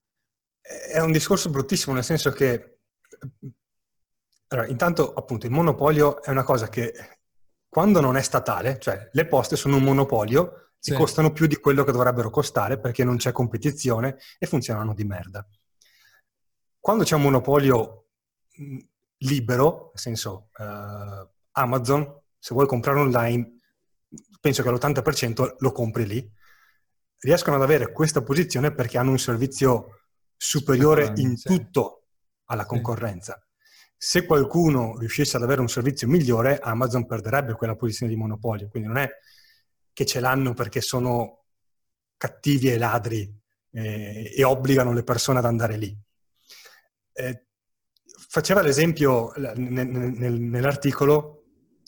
è 0.91 0.99
un 0.99 1.11
discorso 1.11 1.49
bruttissimo, 1.49 1.93
nel 1.93 2.03
senso 2.03 2.31
che, 2.31 2.79
allora, 4.47 4.67
intanto, 4.67 5.13
appunto, 5.13 5.45
il 5.45 5.51
monopolio 5.51 6.21
è 6.21 6.29
una 6.29 6.43
cosa 6.43 6.69
che 6.69 6.93
quando 7.67 7.99
non 7.99 8.15
è 8.15 8.21
statale, 8.21 8.79
cioè 8.79 9.09
le 9.11 9.25
poste 9.27 9.55
sono 9.55 9.77
un 9.77 9.83
monopolio, 9.83 10.71
sì. 10.79 10.93
costano 10.93 11.31
più 11.31 11.47
di 11.47 11.57
quello 11.57 11.83
che 11.83 11.91
dovrebbero 11.91 12.29
costare 12.29 12.79
perché 12.79 13.03
non 13.03 13.17
c'è 13.17 13.31
competizione 13.31 14.17
e 14.37 14.45
funzionano 14.45 14.93
di 14.93 15.03
merda. 15.03 15.45
Quando 16.79 17.03
c'è 17.03 17.15
un 17.15 17.23
monopolio 17.23 18.05
libero, 19.17 19.91
nel 19.93 19.99
senso 19.99 20.49
uh, 20.57 21.27
Amazon, 21.51 22.21
se 22.37 22.53
vuoi 22.53 22.67
comprare 22.67 22.99
online, 22.99 23.59
penso 24.39 24.61
che 24.61 24.69
l'80% 24.69 25.55
lo 25.57 25.71
compri 25.71 26.05
lì, 26.05 26.31
riescono 27.19 27.55
ad 27.55 27.63
avere 27.63 27.91
questa 27.91 28.21
posizione 28.21 28.71
perché 28.71 28.97
hanno 28.99 29.11
un 29.11 29.19
servizio 29.19 30.01
superiore 30.37 31.13
in 31.15 31.41
tutto 31.41 32.03
alla 32.45 32.65
concorrenza. 32.65 33.44
Se 33.97 34.25
qualcuno 34.25 34.97
riuscisse 34.97 35.37
ad 35.37 35.43
avere 35.43 35.61
un 35.61 35.69
servizio 35.69 36.07
migliore, 36.07 36.59
Amazon 36.59 37.05
perderebbe 37.05 37.53
quella 37.53 37.75
posizione 37.75 38.11
di 38.11 38.17
monopolio. 38.17 38.67
Quindi 38.67 38.87
non 38.87 38.97
è 38.97 39.09
che 39.93 40.05
ce 40.05 40.19
l'hanno 40.19 40.53
perché 40.53 40.81
sono 40.81 41.45
cattivi 42.17 42.71
e 42.71 42.77
ladri 42.77 43.33
eh, 43.71 44.33
e 44.35 44.43
obbligano 44.43 44.93
le 44.93 45.03
persone 45.03 45.39
ad 45.39 45.45
andare 45.45 45.77
lì. 45.77 45.97
Eh, 47.13 47.45
faceva 48.29 48.61
l'esempio 48.61 49.31
nel, 49.37 49.57
nel, 49.57 50.39
nell'articolo 50.39 51.45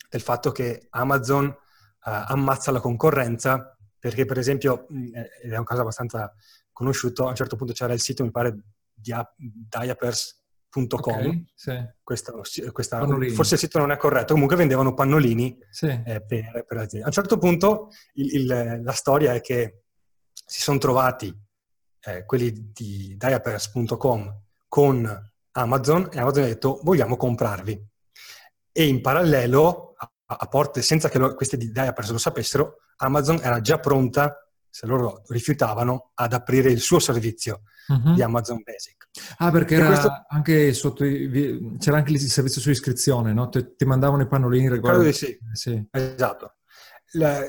del 0.09 0.21
fatto 0.21 0.51
che 0.51 0.87
Amazon 0.91 1.47
eh, 1.47 1.55
ammazza 2.01 2.71
la 2.71 2.79
concorrenza 2.79 3.77
perché 3.99 4.25
per 4.25 4.37
esempio, 4.37 4.87
ed 4.87 5.51
è 5.51 5.57
un 5.57 5.65
caso 5.65 5.81
abbastanza 5.81 6.33
conosciuto, 6.71 7.25
a 7.25 7.29
un 7.29 7.35
certo 7.35 7.55
punto 7.55 7.73
c'era 7.73 7.93
il 7.93 7.99
sito, 7.99 8.23
mi 8.23 8.31
pare, 8.31 8.57
di 8.93 9.13
diapers.com. 9.35 10.45
Okay, 10.85 11.45
sì. 11.55 11.71
questa, 12.03 12.31
questa, 12.71 13.05
forse 13.33 13.53
il 13.55 13.59
sito 13.59 13.79
non 13.79 13.91
è 13.91 13.97
corretto, 13.97 14.33
comunque 14.33 14.55
vendevano 14.55 14.93
pannolini 14.93 15.57
sì. 15.69 15.87
eh, 15.87 16.21
per, 16.21 16.65
per 16.67 16.77
l'azienda. 16.77 17.05
A 17.05 17.09
un 17.09 17.13
certo 17.13 17.37
punto 17.37 17.89
il, 18.13 18.35
il, 18.35 18.81
la 18.83 18.91
storia 18.91 19.33
è 19.33 19.41
che 19.41 19.83
si 20.45 20.61
sono 20.61 20.77
trovati 20.77 21.35
eh, 22.01 22.25
quelli 22.25 22.71
di 22.73 23.15
diapers.com 23.17 24.41
con 24.67 25.31
Amazon 25.51 26.09
e 26.11 26.19
Amazon 26.19 26.43
ha 26.43 26.47
detto 26.47 26.79
vogliamo 26.83 27.17
comprarvi. 27.17 27.85
E 28.71 28.87
in 28.87 29.01
parallelo, 29.01 29.95
a, 29.97 30.11
a 30.25 30.45
porte 30.47 30.81
senza 30.81 31.09
che 31.09 31.17
lo, 31.17 31.33
questi 31.33 31.57
di 31.57 31.71
Diapers 31.71 32.11
lo 32.11 32.17
sapessero, 32.17 32.77
Amazon 32.97 33.39
era 33.41 33.59
già 33.61 33.79
pronta 33.79 34.46
se 34.77 34.85
loro 34.85 35.23
rifiutavano, 35.29 36.11
ad 36.13 36.33
aprire 36.33 36.69
il 36.69 36.79
suo 36.81 36.99
servizio 36.99 37.63
uh-huh. 37.87 38.13
di 38.13 38.21
Amazon 38.21 38.61
Basic. 38.63 39.09
Ah, 39.37 39.49
perché 39.49 39.73
era 39.73 39.87
questo... 39.87 40.25
anche 40.27 40.71
sotto, 40.73 41.03
c'era 41.03 41.97
anche 41.97 42.11
il 42.11 42.19
servizio 42.19 42.61
su 42.61 42.69
iscrizione, 42.69 43.33
no? 43.33 43.49
Ti, 43.49 43.73
ti 43.75 43.85
mandavano 43.85 44.21
i 44.21 44.27
pannolini 44.27 44.69
riguardo... 44.69 44.99
Credo 44.99 45.11
di 45.11 45.17
sì, 45.17 45.35
sì. 45.51 45.83
esatto. 45.89 46.57
La, 47.13 47.41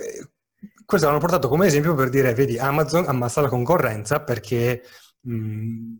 questo 0.86 1.06
l'hanno 1.06 1.18
portato 1.18 1.48
come 1.48 1.66
esempio 1.66 1.94
per 1.94 2.08
dire, 2.08 2.32
vedi, 2.32 2.58
Amazon 2.58 3.04
ammazza 3.06 3.42
la 3.42 3.50
concorrenza 3.50 4.22
perché 4.22 4.82
mh, 5.20 5.94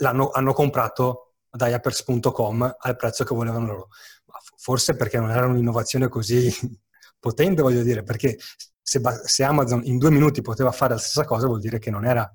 hanno 0.00 0.52
comprato 0.52 1.36
da 1.50 1.68
Yappers.com 1.68 2.76
al 2.78 2.96
prezzo 2.96 3.24
che 3.24 3.34
volevano 3.34 3.66
loro. 3.66 3.88
Ma 4.26 4.36
forse 4.58 4.96
perché 4.96 5.18
non 5.18 5.30
era 5.30 5.46
un'innovazione 5.46 6.08
così 6.10 6.52
potente, 7.18 7.62
voglio 7.62 7.82
dire, 7.82 8.02
perché 8.02 8.36
se, 8.84 9.00
se, 9.24 9.44
Amazon 9.44 9.80
in 9.84 9.96
due 9.96 10.10
minuti 10.10 10.42
poteva 10.42 10.70
fare 10.70 10.92
la 10.92 11.00
stessa 11.00 11.24
cosa, 11.24 11.46
vuol 11.46 11.60
dire 11.60 11.78
che 11.78 11.90
non 11.90 12.04
era 12.04 12.30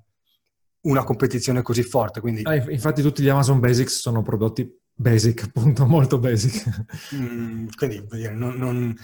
una 0.82 1.04
competizione 1.04 1.62
così 1.62 1.82
forte. 1.84 2.20
Quindi... 2.20 2.42
Ah, 2.42 2.56
infatti 2.70 3.02
tutti 3.02 3.22
gli 3.22 3.28
Amazon 3.28 3.60
Basics 3.60 4.00
sono 4.00 4.22
prodotti 4.22 4.68
basic, 4.92 5.44
appunto, 5.54 5.86
molto 5.86 6.18
basic. 6.18 6.86
Mm, 7.14 7.68
quindi, 7.76 8.04
non... 8.32 8.54
non 8.56 8.96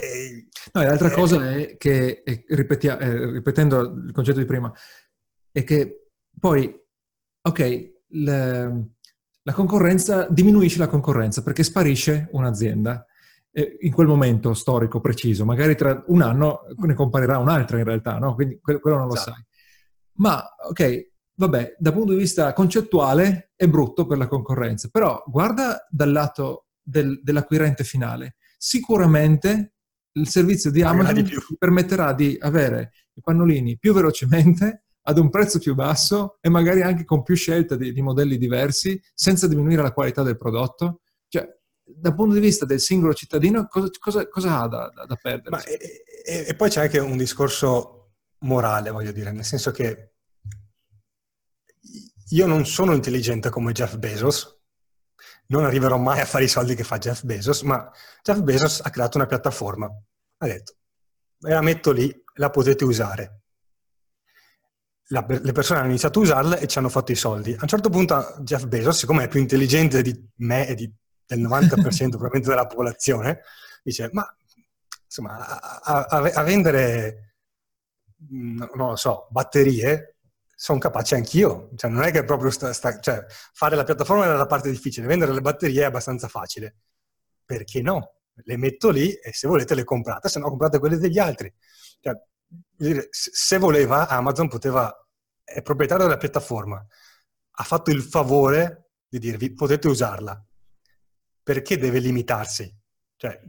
eh, 0.00 0.48
no, 0.72 0.82
l'altra 0.82 1.08
eh, 1.08 1.12
cosa 1.12 1.50
è 1.50 1.76
che, 1.78 2.22
è, 2.22 2.44
ripetia, 2.48 2.98
eh, 2.98 3.30
ripetendo 3.32 3.80
il 3.80 4.12
concetto 4.12 4.38
di 4.38 4.44
prima, 4.44 4.72
è 5.50 5.64
che 5.64 6.08
poi, 6.38 6.72
ok, 7.42 7.92
le, 8.08 8.90
la 9.42 9.52
concorrenza, 9.54 10.28
diminuisce 10.28 10.78
la 10.78 10.88
concorrenza 10.88 11.42
perché 11.42 11.62
sparisce 11.62 12.28
un'azienda 12.32 13.04
in 13.52 13.92
quel 13.92 14.06
momento 14.06 14.54
storico 14.54 15.00
preciso, 15.00 15.44
magari 15.44 15.74
tra 15.74 16.02
un 16.06 16.22
anno 16.22 16.60
ne 16.76 16.94
comparirà 16.94 17.38
un'altra 17.38 17.78
in 17.78 17.84
realtà, 17.84 18.18
no? 18.18 18.34
Quindi 18.34 18.60
quello 18.60 18.96
non 18.96 19.06
lo 19.06 19.14
esatto. 19.14 19.32
sai. 19.32 19.44
Ma 20.14 20.44
ok, 20.68 21.10
vabbè, 21.34 21.76
dal 21.78 21.92
punto 21.92 22.12
di 22.12 22.18
vista 22.18 22.52
concettuale 22.52 23.52
è 23.56 23.66
brutto 23.66 24.06
per 24.06 24.18
la 24.18 24.28
concorrenza, 24.28 24.88
però 24.90 25.22
guarda 25.26 25.86
dal 25.88 26.12
lato 26.12 26.66
del, 26.82 27.20
dell'acquirente 27.22 27.84
finale. 27.84 28.36
Sicuramente 28.56 29.74
il 30.12 30.28
servizio 30.28 30.70
di 30.70 30.82
Amazon 30.82 31.14
di 31.14 31.22
ti 31.24 31.36
permetterà 31.58 32.12
di 32.12 32.36
avere 32.40 32.92
i 33.14 33.20
pannolini 33.20 33.78
più 33.78 33.92
velocemente, 33.92 34.84
ad 35.02 35.18
un 35.18 35.30
prezzo 35.30 35.58
più 35.58 35.74
basso 35.74 36.36
e 36.40 36.48
magari 36.48 36.82
anche 36.82 37.04
con 37.04 37.22
più 37.22 37.34
scelta 37.34 37.74
di, 37.74 37.92
di 37.92 38.02
modelli 38.02 38.36
diversi, 38.36 39.00
senza 39.14 39.48
diminuire 39.48 39.82
la 39.82 39.92
qualità 39.92 40.22
del 40.22 40.36
prodotto 40.36 41.00
Cioè, 41.26 41.59
dal 41.96 42.14
punto 42.14 42.34
di 42.34 42.40
vista 42.40 42.64
del 42.64 42.80
singolo 42.80 43.14
cittadino, 43.14 43.66
cosa, 43.66 43.88
cosa, 43.98 44.28
cosa 44.28 44.60
ha 44.60 44.68
da, 44.68 44.90
da, 44.94 45.04
da 45.06 45.16
perdere? 45.16 45.50
Ma, 45.50 45.62
e, 45.64 46.04
e, 46.24 46.44
e, 46.48 46.54
poi 46.54 46.70
c'è 46.70 46.82
anche 46.82 46.98
un 46.98 47.16
discorso 47.16 48.12
morale, 48.40 48.90
voglio 48.90 49.12
dire, 49.12 49.32
nel 49.32 49.44
senso 49.44 49.70
che 49.70 50.12
io 52.30 52.46
non 52.46 52.64
sono 52.66 52.94
intelligente 52.94 53.50
come 53.50 53.72
Jeff 53.72 53.96
Bezos, 53.96 54.60
non 55.50 55.64
arriverò 55.64 55.98
mai 55.98 56.20
a 56.20 56.24
fare 56.24 56.44
i 56.44 56.48
soldi 56.48 56.74
che 56.74 56.84
fa 56.84 56.98
Jeff 56.98 57.24
Bezos, 57.24 57.62
ma 57.62 57.90
Jeff 58.22 58.40
Bezos 58.40 58.80
ha 58.82 58.90
creato 58.90 59.18
una 59.18 59.26
piattaforma. 59.26 59.86
Ha 60.38 60.46
detto, 60.46 60.74
ve 61.38 61.52
la 61.52 61.60
metto 61.60 61.92
lì, 61.92 62.12
la 62.34 62.50
potete 62.50 62.84
usare. 62.84 63.42
La, 65.08 65.26
le 65.28 65.52
persone 65.52 65.80
hanno 65.80 65.88
iniziato 65.88 66.20
a 66.20 66.22
usarla 66.22 66.56
e 66.58 66.68
ci 66.68 66.78
hanno 66.78 66.88
fatto 66.88 67.10
i 67.10 67.16
soldi. 67.16 67.52
A 67.52 67.58
un 67.62 67.68
certo 67.68 67.90
punto 67.90 68.36
Jeff 68.42 68.64
Bezos, 68.66 68.98
siccome 68.98 69.24
è 69.24 69.28
più 69.28 69.40
intelligente 69.40 70.02
di 70.02 70.28
me 70.36 70.68
e 70.68 70.74
di, 70.76 70.92
del 71.36 71.46
90% 71.46 72.08
probabilmente 72.10 72.48
della 72.48 72.66
popolazione, 72.66 73.42
dice, 73.82 74.10
ma 74.12 74.26
insomma, 75.04 75.80
a, 75.80 76.04
a, 76.04 76.18
a 76.18 76.42
vendere, 76.42 77.36
non 78.28 78.68
lo 78.74 78.96
so, 78.96 79.28
batterie 79.30 80.16
sono 80.54 80.78
capace 80.78 81.14
anch'io. 81.14 81.70
Cioè, 81.76 81.90
non 81.90 82.02
è 82.02 82.10
che 82.10 82.24
proprio 82.24 82.50
sta, 82.50 82.72
sta, 82.72 82.98
cioè, 82.98 83.24
fare 83.28 83.76
la 83.76 83.84
piattaforma 83.84 84.24
è 84.24 84.28
la 84.28 84.46
parte 84.46 84.70
difficile, 84.70 85.06
vendere 85.06 85.32
le 85.32 85.40
batterie 85.40 85.82
è 85.82 85.86
abbastanza 85.86 86.28
facile. 86.28 86.76
Perché 87.44 87.80
no? 87.80 88.16
Le 88.34 88.56
metto 88.56 88.90
lì 88.90 89.12
e 89.12 89.32
se 89.32 89.46
volete 89.46 89.74
le 89.74 89.84
comprate, 89.84 90.28
se 90.28 90.38
no 90.38 90.48
comprate 90.48 90.78
quelle 90.78 90.98
degli 90.98 91.18
altri. 91.18 91.52
Cioè, 92.00 92.14
se 93.10 93.58
voleva, 93.58 94.08
Amazon 94.08 94.48
poteva, 94.48 94.92
è 95.42 95.62
proprietario 95.62 96.04
della 96.04 96.18
piattaforma, 96.18 96.84
ha 97.52 97.62
fatto 97.62 97.90
il 97.90 98.02
favore 98.02 98.90
di 99.08 99.18
dirvi 99.18 99.52
potete 99.52 99.88
usarla. 99.88 100.44
Perché 101.50 101.78
deve 101.78 101.98
limitarsi? 101.98 102.72
Cioè, 103.16 103.40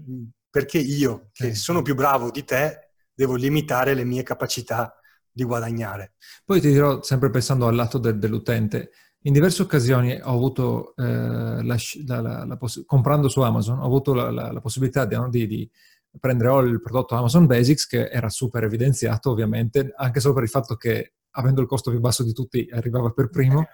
perché 0.49 0.79
io, 0.79 1.29
che 1.31 1.53
sono 1.53 1.83
più 1.83 1.93
bravo 1.93 2.31
di 2.31 2.43
te, 2.43 2.93
devo 3.13 3.35
limitare 3.35 3.93
le 3.93 4.03
mie 4.03 4.23
capacità 4.23 4.95
di 5.31 5.43
guadagnare. 5.43 6.13
Poi 6.43 6.59
ti 6.59 6.71
dirò, 6.71 7.03
sempre 7.03 7.29
pensando 7.29 7.67
al 7.67 7.75
lato 7.75 7.99
del, 7.99 8.17
dell'utente, 8.17 8.89
in 9.19 9.33
diverse 9.33 9.61
occasioni 9.61 10.19
ho 10.19 10.33
avuto, 10.33 10.95
eh, 10.95 11.03
la, 11.03 11.77
la, 12.07 12.45
la, 12.45 12.57
poss- 12.57 12.83
comprando 12.87 13.29
su 13.29 13.39
Amazon, 13.41 13.77
ho 13.77 13.85
avuto 13.85 14.15
la, 14.15 14.59
possibilità 14.59 15.05
di, 15.05 15.17
di, 15.29 15.45
di 15.45 15.71
prendere 16.19 16.69
il 16.69 16.81
prodotto 16.81 17.13
Amazon 17.13 17.45
Basics, 17.45 17.85
che 17.85 18.09
era 18.09 18.29
super 18.29 18.63
evidenziato 18.63 19.29
ovviamente, 19.29 19.93
anche 19.95 20.19
solo 20.19 20.33
per 20.33 20.41
il 20.41 20.49
fatto 20.49 20.75
che 20.75 21.13
avendo 21.31 21.61
il 21.61 21.67
costo 21.67 21.91
più 21.91 21.99
basso 21.99 22.23
di 22.23 22.33
tutti 22.33 22.67
arrivava 22.71 23.11
per 23.11 23.29
primo, 23.29 23.67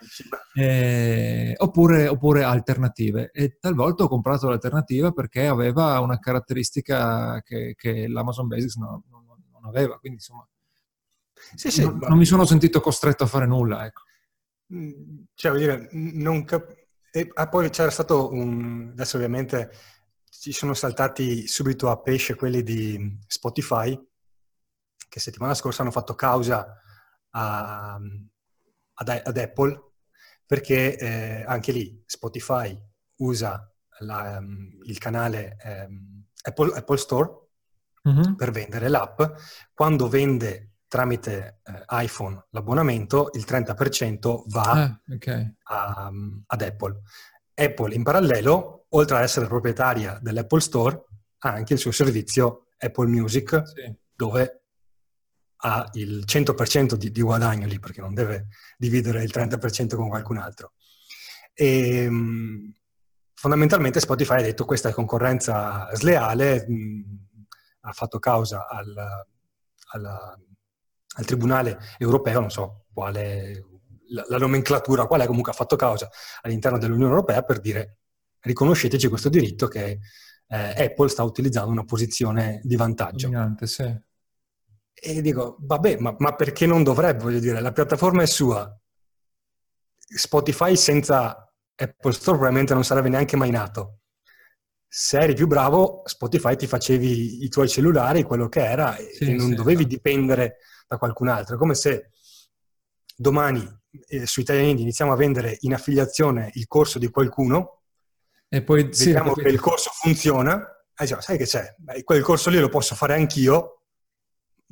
eh, 0.53 1.51
eh 1.51 1.55
oppure, 1.57 2.07
oppure, 2.07 2.43
alternative. 2.43 3.31
E 3.31 3.57
talvolta 3.59 4.03
ho 4.03 4.07
comprato 4.07 4.47
l'alternativa 4.47 5.11
perché 5.11 5.47
aveva 5.47 5.99
una 5.99 6.19
caratteristica 6.19 7.41
che, 7.41 7.75
che 7.75 8.07
l'Amazon 8.07 8.47
Basics 8.47 8.75
no, 8.75 9.03
non, 9.09 9.25
non 9.51 9.65
aveva, 9.65 9.97
quindi 9.99 10.17
insomma 10.17 10.47
sì, 11.55 11.71
sì, 11.71 11.83
non, 11.83 11.99
non, 11.99 12.17
mi 12.17 12.25
sono 12.25 12.45
sentito 12.45 12.81
costretto 12.81 13.23
a 13.23 13.27
fare 13.27 13.45
nulla, 13.45 13.85
ecco. 13.85 14.03
Mm, 14.73 15.23
cioè, 15.33 15.51
vuol 15.51 15.63
dire, 15.63 15.89
non 15.91 16.43
cap- 16.43 16.75
e, 17.11 17.29
ah, 17.33 17.47
poi 17.47 17.69
c'era 17.69 17.89
stato 17.89 18.31
un... 18.31 18.89
Adesso 18.91 19.15
ovviamente 19.15 19.71
ci 20.29 20.51
sono 20.51 20.73
saltati 20.73 21.47
subito 21.47 21.89
a 21.89 21.99
pesce 21.99 22.35
quelli 22.35 22.63
di 22.63 23.17
Spotify, 23.27 23.97
che 25.07 25.19
settimana 25.19 25.53
scorsa 25.53 25.81
hanno 25.81 25.91
fatto 25.91 26.15
causa 26.15 26.81
a, 27.37 27.99
ad, 28.93 29.09
ad, 29.09 29.37
Apple, 29.37 29.79
perché 30.45 30.97
eh, 30.97 31.43
anche 31.45 31.71
lì 31.71 32.03
Spotify 32.05 32.77
usa 33.17 33.71
la, 33.99 34.37
um, 34.39 34.69
il 34.83 34.97
canale 34.97 35.57
um, 35.63 36.23
Apple, 36.41 36.75
Apple, 36.75 36.97
Store 36.97 37.31
mm-hmm. 38.07 38.33
per 38.33 38.51
vendere 38.51 38.89
l'app. 38.89 39.21
Quando 39.73 40.07
vende 40.07 40.71
tramite 40.87 41.59
eh, 41.63 41.83
iPhone 41.89 42.45
l'abbonamento, 42.51 43.29
il 43.33 43.45
30% 43.47 44.43
va 44.47 44.61
ah, 44.61 45.01
okay. 45.13 45.55
a, 45.63 46.11
ad 46.47 46.61
Apple. 46.61 47.01
Apple 47.53 47.93
in 47.93 48.03
parallelo, 48.03 48.85
oltre 48.89 49.17
ad 49.17 49.23
essere 49.23 49.47
proprietaria 49.47 50.19
dell'Apple 50.21 50.61
Store, 50.61 51.03
ha 51.39 51.51
anche 51.51 51.73
il 51.73 51.79
suo 51.79 51.91
servizio 51.91 52.67
Apple 52.77 53.07
Music, 53.07 53.61
sì. 53.65 53.93
dove 54.15 54.66
ha 55.57 55.89
il 55.93 56.23
100% 56.25 56.93
di, 56.93 57.11
di, 57.11 57.21
guadagno 57.21 57.65
lì, 57.65 57.79
perché 57.79 58.01
non 58.01 58.13
deve 58.13 58.47
dividere 58.77 59.23
il 59.23 59.31
30% 59.33 59.95
con 59.95 60.09
qualcun 60.09 60.37
altro. 60.37 60.73
E, 61.53 62.03
ehm, 62.03 62.73
fondamentalmente 63.33 63.99
Spotify 63.99 64.39
ha 64.39 64.41
detto 64.43 64.65
questa 64.65 64.89
è 64.89 64.93
concorrenza 64.93 65.89
sleale, 65.95 66.65
mh, 66.67 67.03
ha 67.81 67.91
fatto 67.91 68.19
causa 68.19 68.67
al, 68.67 68.95
alla 69.93 70.37
al 71.17 71.25
Tribunale 71.25 71.79
europeo, 71.97 72.39
non 72.39 72.49
so 72.49 72.85
quale, 72.93 73.65
la, 74.09 74.23
la 74.27 74.37
nomenclatura, 74.37 75.05
quale 75.07 75.27
comunque 75.27 75.51
ha 75.51 75.55
fatto 75.55 75.75
causa 75.75 76.09
all'interno 76.41 76.77
dell'Unione 76.77 77.11
Europea 77.11 77.43
per 77.43 77.59
dire 77.59 77.97
riconosceteci 78.41 79.07
questo 79.07 79.29
diritto 79.29 79.67
che 79.67 79.99
eh, 80.47 80.83
Apple 80.85 81.09
sta 81.09 81.23
utilizzando 81.23 81.71
una 81.71 81.83
posizione 81.83 82.61
di 82.63 82.75
vantaggio. 82.75 83.27
Dominante, 83.27 83.67
sì. 83.67 84.05
E 84.99 85.21
dico, 85.21 85.57
vabbè, 85.59 85.97
ma, 85.97 86.15
ma, 86.17 86.33
perché 86.33 86.65
non 86.65 86.83
dovrebbe? 86.83 87.23
Voglio 87.23 87.39
dire, 87.39 87.61
la 87.61 87.71
piattaforma 87.71 88.23
è 88.23 88.25
sua. 88.25 88.75
Spotify 89.95 90.75
senza 90.75 91.53
Apple 91.75 92.13
Store 92.13 92.37
probabilmente 92.37 92.73
non 92.73 92.83
sarebbe 92.83 93.09
neanche 93.09 93.35
mai 93.35 93.51
nato. 93.51 93.99
Se 94.87 95.19
eri 95.19 95.35
più 95.35 95.47
bravo, 95.47 96.01
Spotify 96.05 96.55
ti 96.55 96.65
facevi 96.65 97.43
i 97.43 97.49
tuoi 97.49 97.69
cellulari, 97.69 98.23
quello 98.23 98.49
che 98.49 98.65
era, 98.65 98.95
sì, 98.95 99.25
e 99.25 99.33
non 99.33 99.49
sì, 99.49 99.55
dovevi 99.55 99.81
esatto. 99.81 99.95
dipendere 99.95 100.57
da 100.87 100.97
qualcun 100.97 101.27
altro. 101.27 101.55
È 101.55 101.59
come 101.59 101.75
se 101.75 102.11
domani 103.15 103.67
eh, 104.07 104.25
su 104.25 104.39
Italiani 104.39 104.81
iniziamo 104.81 105.11
a 105.11 105.15
vendere 105.15 105.57
in 105.61 105.73
affiliazione 105.73 106.49
il 106.53 106.67
corso 106.67 106.99
di 106.99 107.09
qualcuno 107.09 107.81
e 108.49 108.63
poi 108.63 108.83
vediamo 108.83 109.33
sì, 109.33 109.41
che 109.41 109.49
il 109.49 109.59
corso 109.59 109.89
funziona. 109.91 110.55
Eh, 110.95 111.03
diciamo, 111.03 111.21
sai 111.21 111.37
che 111.37 111.45
c'è? 111.45 111.75
Beh, 111.77 112.03
quel 112.03 112.23
corso 112.23 112.49
lì 112.49 112.59
lo 112.59 112.69
posso 112.69 112.95
fare 112.95 113.13
anch'io, 113.13 113.76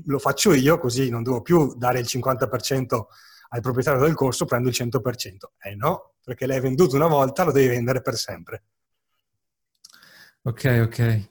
lo 0.05 0.19
faccio 0.19 0.53
io, 0.53 0.77
così 0.77 1.09
non 1.09 1.23
devo 1.23 1.41
più 1.41 1.75
dare 1.75 1.99
il 1.99 2.05
50% 2.09 3.03
al 3.49 3.61
proprietario 3.61 4.01
del 4.01 4.15
corso, 4.15 4.45
prendo 4.45 4.69
il 4.69 4.75
100%. 4.77 4.91
Eh 5.61 5.75
no, 5.75 6.15
perché 6.23 6.45
l'hai 6.45 6.59
venduto 6.59 6.95
una 6.95 7.07
volta, 7.07 7.43
lo 7.43 7.51
devi 7.51 7.67
vendere 7.67 8.01
per 8.01 8.15
sempre. 8.15 8.63
Ok, 10.43 10.81
ok. 10.85 11.29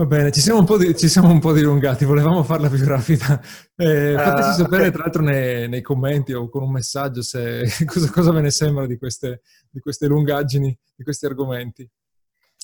Va 0.00 0.06
bene, 0.06 0.32
ci 0.32 0.40
siamo 0.40 0.60
un 0.60 0.64
po', 0.64 0.78
di, 0.78 0.96
siamo 0.96 1.28
un 1.28 1.40
po 1.40 1.52
dilungati, 1.52 2.06
volevamo 2.06 2.42
farla 2.42 2.70
più 2.70 2.82
rapida. 2.86 3.38
Eh, 3.76 4.14
fateci 4.16 4.48
uh, 4.48 4.52
sapere 4.52 4.82
okay. 4.82 4.90
tra 4.92 5.02
l'altro 5.02 5.22
nei, 5.22 5.68
nei, 5.68 5.82
commenti 5.82 6.32
o 6.32 6.48
con 6.48 6.62
un 6.62 6.72
messaggio 6.72 7.20
se, 7.20 7.64
cosa, 7.84 8.10
cosa, 8.10 8.32
ve 8.32 8.40
ne 8.40 8.50
sembra 8.50 8.86
di 8.86 8.96
queste, 8.96 9.42
di 9.68 9.78
queste 9.80 10.06
lungaggini, 10.06 10.74
di 10.94 11.04
questi 11.04 11.26
argomenti. 11.26 11.86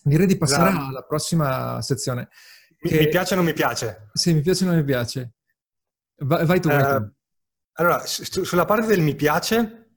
Direi 0.03 0.27
di 0.27 0.39
passare 0.39 0.73
no. 0.73 0.87
alla 0.87 1.03
prossima 1.03 1.83
sezione. 1.83 2.29
Che... 2.87 2.99
Mi 2.99 3.09
piace 3.09 3.35
o 3.35 3.37
non 3.37 3.45
mi 3.45 3.53
piace? 3.53 4.09
Sì, 4.13 4.33
mi 4.35 4.41
piace 4.41 4.65
o 4.65 4.69
non 4.69 4.77
mi 4.77 4.85
piace. 4.85 5.35
Vai, 6.19 6.47
vai 6.47 6.61
tu, 6.61 6.69
vai 6.69 6.83
tu. 6.83 7.15
Allora, 7.79 8.05
su, 8.07 8.45
sulla 8.45 8.65
parte 8.65 8.87
del 8.87 9.01
mi 9.01 9.15
piace, 9.15 9.91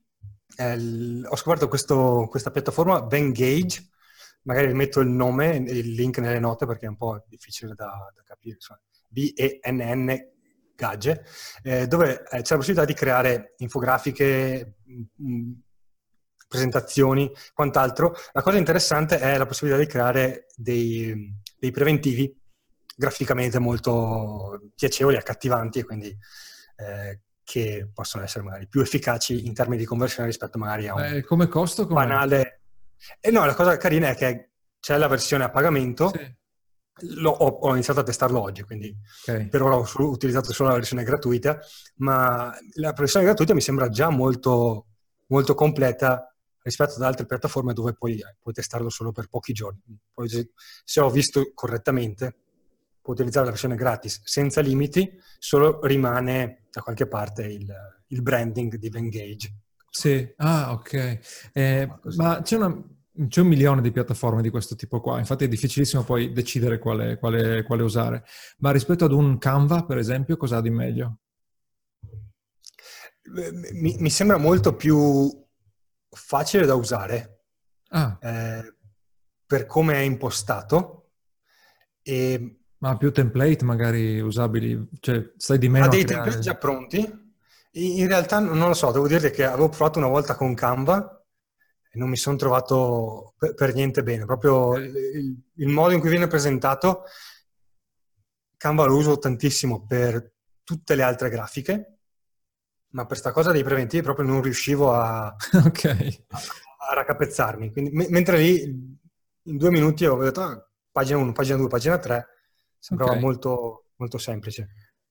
eh, 0.57 1.21
ho 1.25 1.35
scoperto 1.35 1.67
questo, 1.67 2.27
questa 2.29 2.51
piattaforma, 2.51 3.01
Bengage, 3.01 3.89
magari 4.43 4.73
metto 4.73 4.99
il 4.99 5.07
nome 5.07 5.63
e 5.65 5.77
il 5.77 5.93
link 5.93 6.17
nelle 6.17 6.39
note 6.39 6.65
perché 6.65 6.85
è 6.85 6.89
un 6.89 6.97
po' 6.97 7.23
difficile 7.27 7.73
da, 7.75 8.11
da 8.13 8.21
capire, 8.23 8.57
B-E-N-N 9.07 10.31
Gage, 10.75 11.23
eh, 11.63 11.87
dove 11.87 12.23
eh, 12.23 12.41
c'è 12.41 12.51
la 12.51 12.57
possibilità 12.57 12.85
di 12.85 12.93
creare 12.93 13.53
infografiche, 13.57 14.77
mh, 14.83 15.23
mm, 15.23 15.51
presentazioni, 16.47 17.31
quant'altro. 17.53 18.15
La 18.31 18.41
cosa 18.41 18.57
interessante 18.57 19.19
è 19.19 19.37
la 19.37 19.45
possibilità 19.45 19.79
di 19.79 19.87
creare 19.87 20.47
dei, 20.55 21.33
dei 21.57 21.71
preventivi 21.71 22.38
graficamente 22.99 23.59
molto 23.59 24.59
piacevoli, 24.75 25.15
accattivanti 25.15 25.79
e 25.79 25.85
quindi 25.85 26.07
eh, 26.75 27.21
che 27.43 27.89
possono 27.93 28.25
essere 28.25 28.43
magari 28.43 28.67
più 28.67 28.81
efficaci 28.81 29.47
in 29.47 29.53
termini 29.53 29.77
di 29.77 29.85
conversione 29.85 30.27
rispetto 30.27 30.59
magari 30.59 30.89
a 30.89 30.95
un 30.95 31.03
eh, 31.03 31.23
come 31.23 31.47
costo, 31.47 31.87
com'è? 31.87 32.05
banale 32.05 32.59
e 33.21 33.31
no, 33.31 33.45
la 33.45 33.55
cosa 33.55 33.77
carina 33.77 34.09
è 34.09 34.15
che 34.15 34.49
c'è 34.81 34.97
la 34.97 35.07
versione 35.07 35.45
a 35.45 35.49
pagamento. 35.49 36.11
Sì. 36.13 36.37
Ho, 37.23 37.29
ho, 37.29 37.71
iniziato 37.71 38.01
a 38.01 38.03
testarlo 38.03 38.41
oggi, 38.41 38.63
quindi 38.63 38.93
okay. 39.21 39.47
per 39.47 39.61
ora 39.61 39.77
ho 39.77 39.87
utilizzato 39.99 40.51
solo 40.51 40.67
la 40.67 40.75
versione 40.75 41.03
gratuita, 41.03 41.57
ma 41.97 42.53
la 42.73 42.91
versione 42.91 43.23
gratuita 43.23 43.53
mi 43.53 43.61
sembra 43.61 43.87
già 43.87 44.09
molto, 44.09 44.87
molto 45.27 45.55
completa 45.55 46.35
rispetto 46.61 46.95
ad 46.95 47.03
altre 47.03 47.25
piattaforme 47.25 47.71
dove 47.71 47.93
puoi, 47.93 48.21
puoi 48.41 48.53
testarlo 48.53 48.89
solo 48.89 49.13
per 49.13 49.27
pochi 49.29 49.53
giorni. 49.53 49.97
Poi 50.13 50.27
se 50.83 50.99
ho 50.99 51.09
visto 51.09 51.51
correttamente, 51.53 52.35
puoi 53.01 53.15
utilizzare 53.15 53.45
la 53.45 53.51
versione 53.51 53.75
gratis 53.75 54.21
senza 54.23 54.61
limiti, 54.61 55.11
solo 55.37 55.79
rimane 55.85 56.65
da 56.71 56.81
qualche 56.81 57.07
parte 57.07 57.43
il, 57.43 57.73
il 58.07 58.21
branding 58.21 58.75
di 58.75 58.89
Vengage. 58.89 59.55
Sì, 59.89 60.33
ah 60.37 60.71
ok. 60.71 61.49
Eh, 61.53 61.89
ma 62.17 62.41
c'è 62.41 62.55
una... 62.57 62.83
c'è 63.27 63.41
un 63.41 63.47
milione 63.47 63.81
di 63.81 63.91
piattaforme 63.91 64.41
di 64.41 64.49
questo 64.49 64.75
tipo 64.75 65.01
qua, 65.01 65.17
infatti 65.17 65.45
è 65.45 65.47
difficilissimo 65.47 66.03
poi 66.03 66.31
decidere 66.31 66.77
quale, 66.77 67.17
quale, 67.17 67.63
quale 67.63 67.83
usare. 67.83 68.23
Ma 68.59 68.71
rispetto 68.71 69.05
ad 69.05 69.11
un 69.11 69.37
Canva, 69.39 69.85
per 69.85 69.97
esempio, 69.97 70.37
cosa 70.37 70.57
ha 70.57 70.61
di 70.61 70.69
meglio? 70.69 71.19
Mi, 73.73 73.95
mi 73.99 74.09
sembra 74.09 74.37
molto 74.37 74.75
più 74.75 75.29
facile 76.09 76.65
da 76.65 76.73
usare 76.75 77.43
ah. 77.89 78.17
eh, 78.21 78.75
per 79.45 79.65
come 79.65 79.95
è 79.95 79.99
impostato. 79.99 81.11
E... 82.01 82.58
Ma 82.79 82.95
più 82.95 83.11
template 83.11 83.65
magari 83.65 84.19
usabili, 84.19 84.87
cioè 85.01 85.31
stai 85.35 85.57
di 85.57 85.67
meno... 85.67 85.85
Ha 85.85 85.89
dei 85.89 86.05
template 86.05 86.39
già 86.39 86.55
pronti? 86.55 87.27
In 87.73 88.07
realtà 88.07 88.39
non 88.39 88.57
lo 88.57 88.73
so, 88.73 88.91
devo 88.91 89.07
dire 89.07 89.31
che 89.31 89.43
avevo 89.43 89.69
provato 89.69 89.99
una 89.99 90.07
volta 90.07 90.35
con 90.35 90.53
Canva 90.53 91.23
e 91.91 91.97
non 91.97 92.09
mi 92.09 92.15
sono 92.15 92.37
trovato 92.37 93.33
per, 93.37 93.53
per 93.53 93.73
niente 93.73 94.01
bene. 94.01 94.25
Proprio 94.25 94.77
il, 94.77 95.35
il, 95.55 95.67
modo 95.67 95.93
in 95.93 95.99
cui 95.99 96.09
viene 96.09 96.27
presentato, 96.27 97.03
Canva 98.55 98.85
lo 98.85 98.95
uso 98.95 99.19
tantissimo 99.19 99.85
per 99.85 100.33
tutte 100.63 100.95
le 100.95 101.03
altre 101.03 101.29
grafiche, 101.29 101.97
ma 102.91 103.01
per 103.01 103.07
questa 103.07 103.31
cosa 103.31 103.51
dei 103.51 103.63
preventivi 103.63 104.03
proprio 104.03 104.25
non 104.25 104.41
riuscivo 104.41 104.93
a, 104.93 105.35
okay. 105.65 106.25
a, 106.29 106.39
a 106.91 106.93
raccapezzarmi. 106.93 107.71
Quindi, 107.71 107.91
m- 107.91 108.07
mentre 108.09 108.37
lì 108.37 108.61
in 109.43 109.57
due 109.57 109.69
minuti 109.69 110.05
ho 110.05 110.17
detto 110.17 110.41
ah, 110.41 110.69
pagina 110.91 111.17
1, 111.17 111.33
pagina 111.33 111.57
2, 111.57 111.67
pagina 111.67 111.97
3, 111.97 112.27
sembrava 112.79 113.11
okay. 113.11 113.23
molto, 113.23 113.89
molto 113.97 114.17
semplice. 114.17 114.69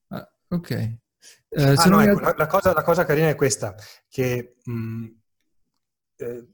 Ah, 0.08 0.28
ok. 0.48 0.70
Eh, 0.70 1.74
ah, 1.76 1.84
no, 1.86 2.00
ecco, 2.00 2.20
la, 2.20 2.34
la, 2.36 2.46
cosa, 2.46 2.72
la, 2.72 2.82
cosa, 2.82 3.04
carina 3.04 3.28
è 3.28 3.34
questa, 3.34 3.74
che 4.08 4.56
mh, 4.64 5.06
eh, 6.16 6.48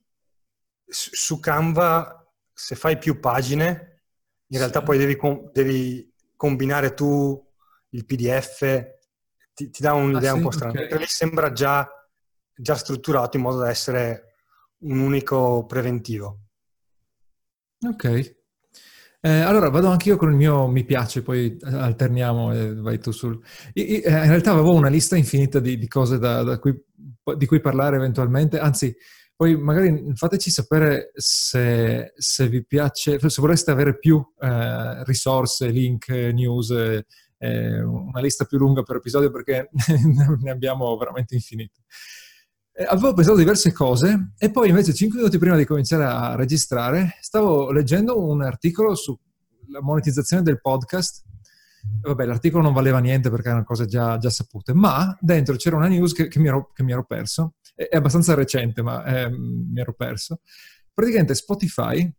su 0.86 1.40
Canva 1.40 2.24
se 2.52 2.74
fai 2.76 2.98
più 2.98 3.18
pagine, 3.18 4.02
in 4.46 4.58
realtà 4.58 4.82
poi 4.82 4.98
devi, 4.98 5.18
devi, 5.52 6.12
combinare 6.36 6.94
tu 6.94 7.42
il 7.90 8.04
PDF, 8.04 8.60
ti, 9.54 9.70
ti 9.70 9.82
dà 9.82 9.92
un'idea 9.94 10.30
ah, 10.30 10.34
sì? 10.34 10.38
un 10.38 10.44
po' 10.44 10.50
strana. 10.50 10.72
Okay. 10.72 10.88
Perché 10.88 11.02
lì 11.02 11.08
sembra 11.08 11.52
già, 11.52 11.88
già 12.54 12.74
strutturato 12.74 13.36
in 13.36 13.42
modo 13.42 13.58
da 13.58 13.70
essere 13.70 14.34
un 14.78 14.98
unico 14.98 15.64
preventivo. 15.66 16.40
Ok. 17.86 18.42
Eh, 19.26 19.40
allora 19.40 19.70
vado 19.70 19.88
anch'io 19.88 20.18
con 20.18 20.28
il 20.28 20.36
mio 20.36 20.66
mi 20.66 20.84
piace, 20.84 21.22
poi 21.22 21.56
alterniamo 21.62 22.52
e 22.52 22.74
vai 22.74 22.98
tu 22.98 23.10
sul... 23.10 23.40
Io, 23.72 23.82
io, 23.82 24.02
in 24.06 24.28
realtà 24.28 24.50
avevo 24.50 24.74
una 24.74 24.90
lista 24.90 25.16
infinita 25.16 25.60
di, 25.60 25.78
di 25.78 25.88
cose 25.88 26.18
da, 26.18 26.42
da 26.42 26.58
cui, 26.58 26.78
di 27.34 27.46
cui 27.46 27.58
parlare 27.62 27.96
eventualmente, 27.96 28.58
anzi 28.58 28.94
poi 29.34 29.56
magari 29.56 30.12
fateci 30.14 30.50
sapere 30.50 31.10
se, 31.14 32.12
se 32.14 32.48
vi 32.48 32.66
piace, 32.66 33.18
se 33.18 33.40
vorreste 33.40 33.70
avere 33.70 33.98
più 33.98 34.22
eh, 34.40 35.02
risorse, 35.04 35.68
link, 35.68 36.10
news, 36.10 36.70
eh, 37.38 37.82
una 37.82 38.20
lista 38.20 38.44
più 38.44 38.58
lunga 38.58 38.82
per 38.82 38.96
episodio 38.96 39.30
perché 39.30 39.70
ne 40.42 40.50
abbiamo 40.50 40.94
veramente 40.98 41.34
infinite. 41.34 41.80
Eh, 42.76 42.84
avevo 42.84 43.12
pensato 43.12 43.36
diverse 43.36 43.72
cose 43.72 44.32
e 44.36 44.50
poi 44.50 44.68
invece 44.68 44.92
5 44.92 45.18
minuti 45.18 45.38
prima 45.38 45.56
di 45.56 45.64
cominciare 45.64 46.04
a 46.04 46.34
registrare 46.34 47.18
stavo 47.20 47.70
leggendo 47.70 48.20
un 48.20 48.42
articolo 48.42 48.96
sulla 48.96 49.80
monetizzazione 49.80 50.42
del 50.42 50.60
podcast. 50.60 51.22
Vabbè, 52.00 52.24
l'articolo 52.24 52.62
non 52.62 52.72
valeva 52.72 52.98
niente 52.98 53.30
perché 53.30 53.48
erano 53.48 53.64
cose 53.64 53.86
già, 53.86 54.18
già 54.18 54.30
sapute, 54.30 54.72
ma 54.72 55.16
dentro 55.20 55.54
c'era 55.56 55.76
una 55.76 55.86
news 55.86 56.12
che, 56.12 56.28
che, 56.28 56.38
mi, 56.38 56.48
ero, 56.48 56.70
che 56.72 56.82
mi 56.82 56.92
ero 56.92 57.04
perso 57.04 57.54
è 57.74 57.96
abbastanza 57.96 58.34
recente, 58.34 58.82
ma 58.82 59.04
eh, 59.04 59.30
mi 59.30 59.80
ero 59.80 59.94
perso. 59.94 60.40
Praticamente 60.92 61.34
Spotify, 61.34 62.10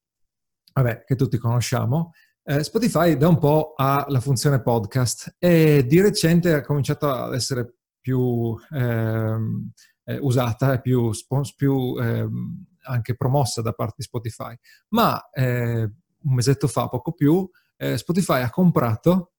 vabbè, 0.73 1.03
che 1.05 1.15
tutti 1.15 1.37
conosciamo, 1.37 2.11
eh, 2.43 2.63
Spotify 2.63 3.17
da 3.17 3.27
un 3.27 3.39
po' 3.39 3.73
ha 3.75 4.05
la 4.09 4.19
funzione 4.19 4.61
podcast 4.61 5.35
e 5.39 5.85
di 5.87 6.01
recente 6.01 6.53
ha 6.53 6.61
cominciato 6.61 7.09
ad 7.09 7.33
essere 7.33 7.75
più 7.99 8.55
ehm, 8.71 9.71
eh, 10.05 10.17
usata 10.21 10.73
e 10.73 10.81
più, 10.81 11.11
più 11.55 11.95
ehm, 11.99 12.65
anche 12.83 13.15
promossa 13.15 13.61
da 13.61 13.73
parte 13.73 13.95
di 13.97 14.03
Spotify. 14.03 14.55
Ma 14.89 15.29
eh, 15.31 15.81
un 15.81 16.33
mesetto 16.33 16.67
fa, 16.67 16.87
poco 16.87 17.11
più, 17.11 17.47
eh, 17.77 17.97
Spotify 17.97 18.41
ha 18.41 18.49
comprato 18.49 19.33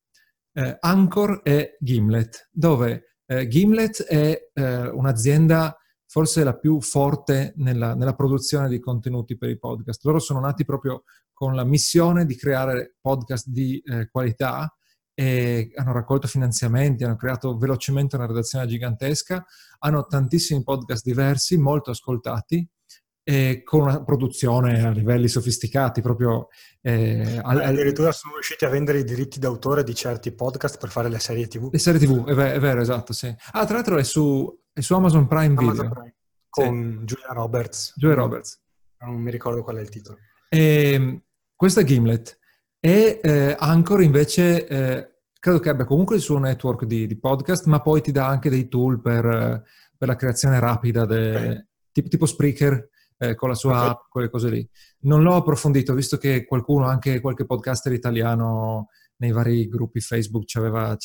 eh, 0.52 0.76
Anchor 0.78 1.40
e 1.42 1.76
Gimlet, 1.80 2.50
dove 2.52 3.18
eh, 3.26 3.48
Gimlet 3.48 4.04
è 4.04 4.50
un'azienda 4.92 5.76
forse 6.06 6.44
la 6.44 6.56
più 6.56 6.80
forte 6.80 7.52
nella, 7.56 7.94
nella, 7.94 8.14
produzione 8.14 8.68
di 8.68 8.78
contenuti 8.78 9.36
per 9.36 9.50
i 9.50 9.58
podcast. 9.58 10.04
Loro 10.04 10.18
sono 10.18 10.40
nati 10.40 10.64
proprio 10.64 11.02
con 11.32 11.54
la 11.54 11.64
missione 11.64 12.24
di 12.24 12.36
creare 12.36 12.94
podcast 13.00 13.48
di 13.48 13.78
eh, 13.84 14.08
qualità 14.08 14.74
hanno 15.16 15.92
raccolto 15.92 16.28
finanziamenti, 16.28 17.04
hanno 17.04 17.16
creato 17.16 17.56
velocemente 17.56 18.16
una 18.16 18.26
redazione 18.26 18.66
gigantesca, 18.66 19.44
hanno 19.78 20.06
tantissimi 20.06 20.62
podcast 20.62 21.02
diversi, 21.04 21.56
molto 21.56 21.90
ascoltati 21.90 22.68
e 23.28 23.62
con 23.64 23.80
una 23.80 24.04
produzione 24.04 24.84
a 24.84 24.90
livelli 24.90 25.26
sofisticati, 25.26 26.00
proprio... 26.00 26.46
Eh, 26.80 27.40
al, 27.42 27.60
addirittura 27.60 28.12
sono 28.12 28.34
riusciti 28.34 28.64
a 28.64 28.68
vendere 28.68 29.00
i 29.00 29.04
diritti 29.04 29.40
d'autore 29.40 29.82
di 29.82 29.96
certi 29.96 30.32
podcast 30.32 30.78
per 30.78 30.90
fare 30.90 31.08
le 31.08 31.18
serie 31.18 31.48
TV. 31.48 31.68
Le 31.72 31.78
serie 31.78 31.98
TV, 31.98 32.24
è, 32.24 32.34
vero, 32.34 32.54
è 32.54 32.60
vero 32.60 32.80
esatto, 32.80 33.12
sì. 33.12 33.34
Ah, 33.50 33.64
tra 33.64 33.74
l'altro 33.74 33.98
è 33.98 34.04
su, 34.04 34.56
è 34.72 34.80
su 34.80 34.94
Amazon 34.94 35.26
Prime 35.26 35.56
Amazon 35.56 35.72
Video. 35.72 35.90
Prime, 35.90 36.14
con 36.48 36.96
sì. 37.00 37.04
Giulia 37.04 37.32
Roberts. 37.32 37.92
Giulia 37.96 38.14
Roberts. 38.14 38.62
Non 39.00 39.16
mi 39.16 39.32
ricordo 39.32 39.64
qual 39.64 39.76
è 39.78 39.80
il 39.80 39.88
titolo. 39.88 40.18
E, 40.48 40.92
ehm, 40.92 41.22
questa 41.56 41.80
è 41.80 41.84
Gimlet. 41.84 42.38
E 42.86 43.18
eh, 43.20 43.56
Anchor 43.58 44.00
invece... 44.00 44.64
Eh, 44.68 45.10
credo 45.40 45.58
che 45.58 45.70
abbia 45.70 45.84
comunque 45.84 46.14
il 46.14 46.22
suo 46.22 46.38
network 46.38 46.84
di, 46.84 47.08
di, 47.08 47.18
podcast, 47.18 47.66
ma 47.66 47.80
poi 47.80 48.00
ti 48.00 48.12
dà 48.12 48.28
anche 48.28 48.48
dei 48.48 48.68
tool 48.68 49.00
per, 49.00 49.64
per 49.96 50.08
la 50.08 50.14
creazione 50.14 50.60
rapida, 50.60 51.04
de, 51.04 51.30
okay. 51.30 51.66
tipo, 51.90 52.08
tipo 52.08 52.26
Spreaker, 52.26 52.88
eh, 53.18 53.34
con 53.34 53.48
la 53.48 53.56
sua 53.56 53.90
app, 53.90 54.08
quelle 54.08 54.30
cose 54.30 54.50
lì. 54.50 54.68
Non 55.00 55.22
l'ho 55.22 55.34
approfondito, 55.34 55.94
visto 55.94 56.16
che 56.16 56.44
qualcuno, 56.44 56.86
anche 56.86 57.20
qualche 57.20 57.44
podcaster 57.44 57.92
italiano 57.92 58.88
nei 59.18 59.32
vari 59.32 59.68
gruppi 59.68 60.00
Facebook 60.00 60.44
aveva, 60.56 60.96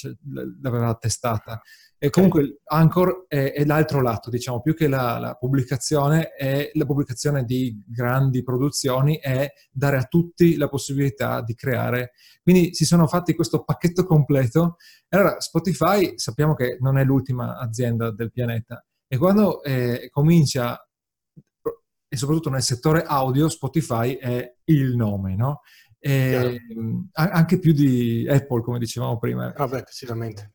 l'aveva 0.62 0.95
testata. 0.95 1.62
E 2.03 2.09
comunque 2.09 2.62
Anchor 2.66 3.26
è, 3.28 3.53
è, 3.53 3.64
l'altro 3.64 4.01
lato, 4.01 4.32
diciamo, 4.32 4.59
più 4.62 4.74
che 4.74 4.88
la, 4.88 5.20
la, 5.20 5.36
pubblicazione, 5.36 6.30
è 6.32 6.72
la 6.74 6.86
pubblicazione 6.86 7.43
di 7.43 7.80
grandi 7.86 8.41
produzioni 8.41 9.20
è 9.20 9.51
dare 9.72 9.97
a 9.97 10.05
tutti 10.05 10.55
la 10.57 10.68
possibilità 10.68 11.41
di 11.41 11.53
creare. 11.53 12.14
Quindi 12.41 12.74
si 12.74 12.86
sono 12.86 13.05
fatti 13.05 13.36
questo 13.36 13.64
pacchetto 13.64 14.05
completo. 14.05 14.78
Allora 15.09 15.39
Spotify 15.39 16.18
sappiamo 16.18 16.55
che 16.55 16.78
non 16.80 16.97
è 16.97 17.03
l'ultima 17.03 17.59
azienda 17.59 18.12
del 18.12 18.32
pianeta 18.32 18.84
e 19.07 19.18
quando 19.18 19.62
eh, 19.62 20.09
comincia 20.09 20.84
e 22.14 22.18
soprattutto 22.18 22.49
nel 22.49 22.62
settore 22.62 23.03
audio 23.03 23.47
Spotify 23.47 24.16
è 24.16 24.55
il 24.66 24.95
nome, 24.95 25.36
no? 25.36 25.62
E, 26.04 26.60
anche 27.14 27.60
più 27.60 27.74
di 27.74 28.28
Apple, 28.28 28.62
come 28.62 28.80
dicevamo 28.80 29.18
prima. 29.20 29.54
Ah, 29.54 29.68
decisamente. 29.68 30.54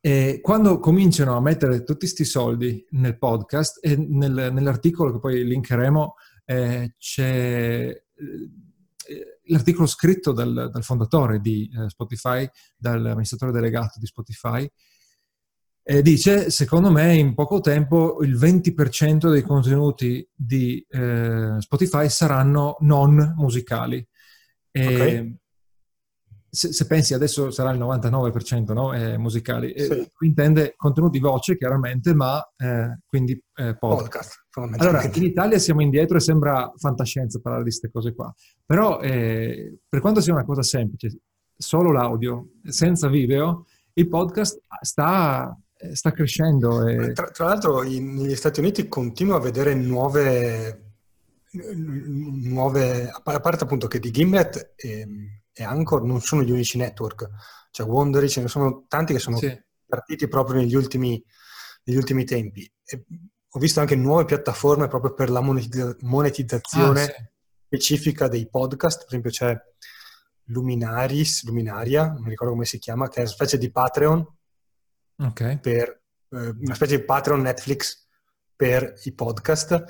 E 0.00 0.40
quando 0.40 0.78
cominciano 0.78 1.36
a 1.36 1.40
mettere 1.40 1.78
tutti 1.78 2.00
questi 2.00 2.24
soldi 2.24 2.86
nel 2.90 3.18
podcast 3.18 3.78
e 3.84 3.96
nel, 3.96 4.50
nell'articolo 4.52 5.12
che 5.12 5.18
poi 5.18 5.44
linkeremo 5.44 6.14
eh, 6.44 6.94
c'è 6.98 7.88
eh, 7.88 9.40
l'articolo 9.46 9.86
scritto 9.86 10.32
dal, 10.32 10.68
dal 10.70 10.84
fondatore 10.84 11.40
di 11.40 11.70
eh, 11.74 11.88
Spotify, 11.88 12.48
dall'amministratore 12.76 13.50
delegato 13.50 13.98
di 13.98 14.06
Spotify, 14.06 14.70
eh, 15.86 16.00
dice, 16.00 16.50
secondo 16.50 16.90
me 16.90 17.14
in 17.14 17.34
poco 17.34 17.60
tempo 17.60 18.22
il 18.22 18.36
20% 18.36 19.30
dei 19.30 19.42
contenuti 19.42 20.26
di 20.34 20.84
eh, 20.88 21.56
Spotify 21.58 22.08
saranno 22.08 22.76
non 22.80 23.34
musicali. 23.36 24.06
Okay. 24.76 25.38
se, 26.50 26.72
se, 26.72 26.86
pensi 26.86 27.14
adesso 27.14 27.52
sarà 27.52 27.70
il 27.70 27.78
99% 27.78 28.72
no? 28.72 28.92
eh, 28.92 29.16
musicali. 29.16 29.72
Sì. 29.76 30.08
intende 30.20 30.74
contenuti 30.76 31.20
voce 31.20 31.56
chiaramente, 31.56 32.14
ma 32.14 32.42
eh, 32.56 32.98
quindi 33.06 33.32
eh, 33.54 33.76
podcast. 33.76 34.46
podcast 34.50 34.82
allora, 34.82 35.02
in 35.02 35.22
Italia 35.22 35.58
siamo 35.58 35.82
indietro 35.82 36.16
e 36.16 36.20
sembra 36.20 36.72
fantascienza 36.76 37.40
parlare 37.40 37.64
di 37.64 37.70
queste 37.70 37.90
cose 37.90 38.14
qua. 38.14 38.34
Però 38.64 39.00
eh, 39.00 39.78
per 39.88 40.00
quanto 40.00 40.20
sia 40.20 40.32
una 40.32 40.44
cosa 40.44 40.62
semplice, 40.62 41.18
solo 41.56 41.92
l'audio, 41.92 42.48
senza 42.64 43.08
video, 43.08 43.66
il 43.94 44.08
podcast 44.08 44.60
sta 44.80 45.56
sta 45.92 46.12
crescendo. 46.12 46.86
E... 46.86 47.12
Tra, 47.12 47.26
tra, 47.26 47.46
l'altro 47.46 47.82
in, 47.82 48.14
negli 48.14 48.34
Stati 48.34 48.60
Uniti 48.60 48.88
continuo 48.88 49.36
a 49.36 49.40
vedere 49.40 49.74
nuove, 49.74 50.83
nuove 51.54 53.08
a 53.08 53.20
parte 53.22 53.64
appunto 53.64 53.86
che 53.86 53.98
di 53.98 54.10
Gimlet 54.10 54.74
e, 54.76 55.06
e, 55.52 55.64
Anchor 55.64 56.02
non 56.04 56.20
sono 56.20 56.42
gli 56.42 56.50
unici 56.50 56.78
network, 56.78 57.28
cioè 57.70 57.86
Wondery 57.86 58.28
ce 58.28 58.40
ne 58.40 58.48
sono 58.48 58.84
tanti 58.88 59.12
che 59.12 59.18
sono 59.18 59.36
sì. 59.36 59.56
partiti 59.86 60.28
proprio 60.28 60.56
negli 60.56 60.74
ultimi, 60.74 61.22
negli 61.84 61.96
ultimi 61.96 62.24
tempi. 62.24 62.70
E 62.84 63.04
ho 63.48 63.58
visto 63.58 63.80
anche 63.80 63.94
nuove 63.94 64.24
piattaforme 64.24 64.88
proprio 64.88 65.14
per 65.14 65.30
la 65.30 65.40
monetizzazione. 65.40 67.02
Ah, 67.02 67.06
sì. 67.06 67.32
specifica 67.66 68.28
dei 68.28 68.48
podcast, 68.48 68.98
per 68.98 69.06
esempio 69.08 69.30
c'è 69.30 69.56
Luminaris, 70.46 71.44
Luminaria, 71.44 72.12
non 72.12 72.22
mi 72.22 72.30
ricordo 72.30 72.52
come 72.52 72.66
si 72.66 72.78
chiama, 72.78 73.08
che 73.08 73.16
è 73.16 73.20
una 73.20 73.30
specie 73.30 73.58
di 73.58 73.70
Patreon, 73.70 74.36
okay. 75.18 75.58
per, 75.58 76.02
eh, 76.30 76.54
una 76.60 76.74
specie 76.74 76.98
di 76.98 77.04
Patreon 77.04 77.40
Netflix 77.40 78.06
per 78.54 78.94
i 79.04 79.12
podcast 79.12 79.84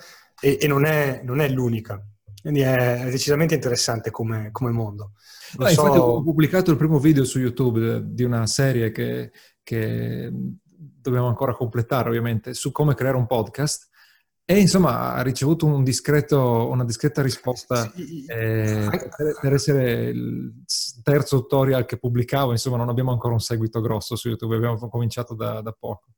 e, 0.45 0.59
e 0.61 0.67
non, 0.67 0.85
è, 0.85 1.23
non, 1.25 1.41
è, 1.41 1.49
l'unica. 1.49 2.07
Quindi 2.43 2.61
è 2.61 3.09
decisamente 3.11 3.55
interessante 3.55 4.11
come, 4.11 4.51
come 4.53 4.71
mondo. 4.71 5.13
Ah, 5.57 5.69
so... 5.69 5.81
Infatti 5.81 5.99
ho 5.99 6.23
pubblicato 6.23 6.71
il 6.71 6.77
primo 6.77 6.99
video 6.99 7.25
su 7.25 7.39
YouTube 7.39 8.03
di 8.05 8.25
una 8.25 8.47
serie 8.47 8.91
che, 8.91 9.33
che 9.63 10.31
dobbiamo 10.31 11.29
ancora 11.29 11.55
completare 11.55 12.11
ovviamente, 12.11 12.53
su 12.53 12.71
come 12.73 12.95
creare 12.95 13.17
un 13.17 13.27
podcast 13.27 13.89
e 14.45 14.61
insomma 14.61 15.15
ha 15.15 15.23
ricevuto 15.23 15.65
un 15.65 15.83
discreto, 15.83 16.69
una 16.69 16.85
discreta 16.85 17.23
risposta 17.23 17.91
eh, 17.95 19.11
per 19.41 19.53
essere 19.55 20.11
il 20.11 20.53
terzo 21.03 21.41
tutorial 21.41 21.87
che 21.87 21.97
pubblicavo, 21.97 22.51
insomma 22.51 22.77
non 22.77 22.91
abbiamo 22.91 23.11
ancora 23.11 23.33
un 23.33 23.41
seguito 23.41 23.81
grosso 23.81 24.17
su 24.17 24.29
YouTube, 24.29 24.57
abbiamo 24.57 24.91
cominciato 24.91 25.35
da, 25.35 25.63
da 25.63 25.73
poco. 25.73 26.09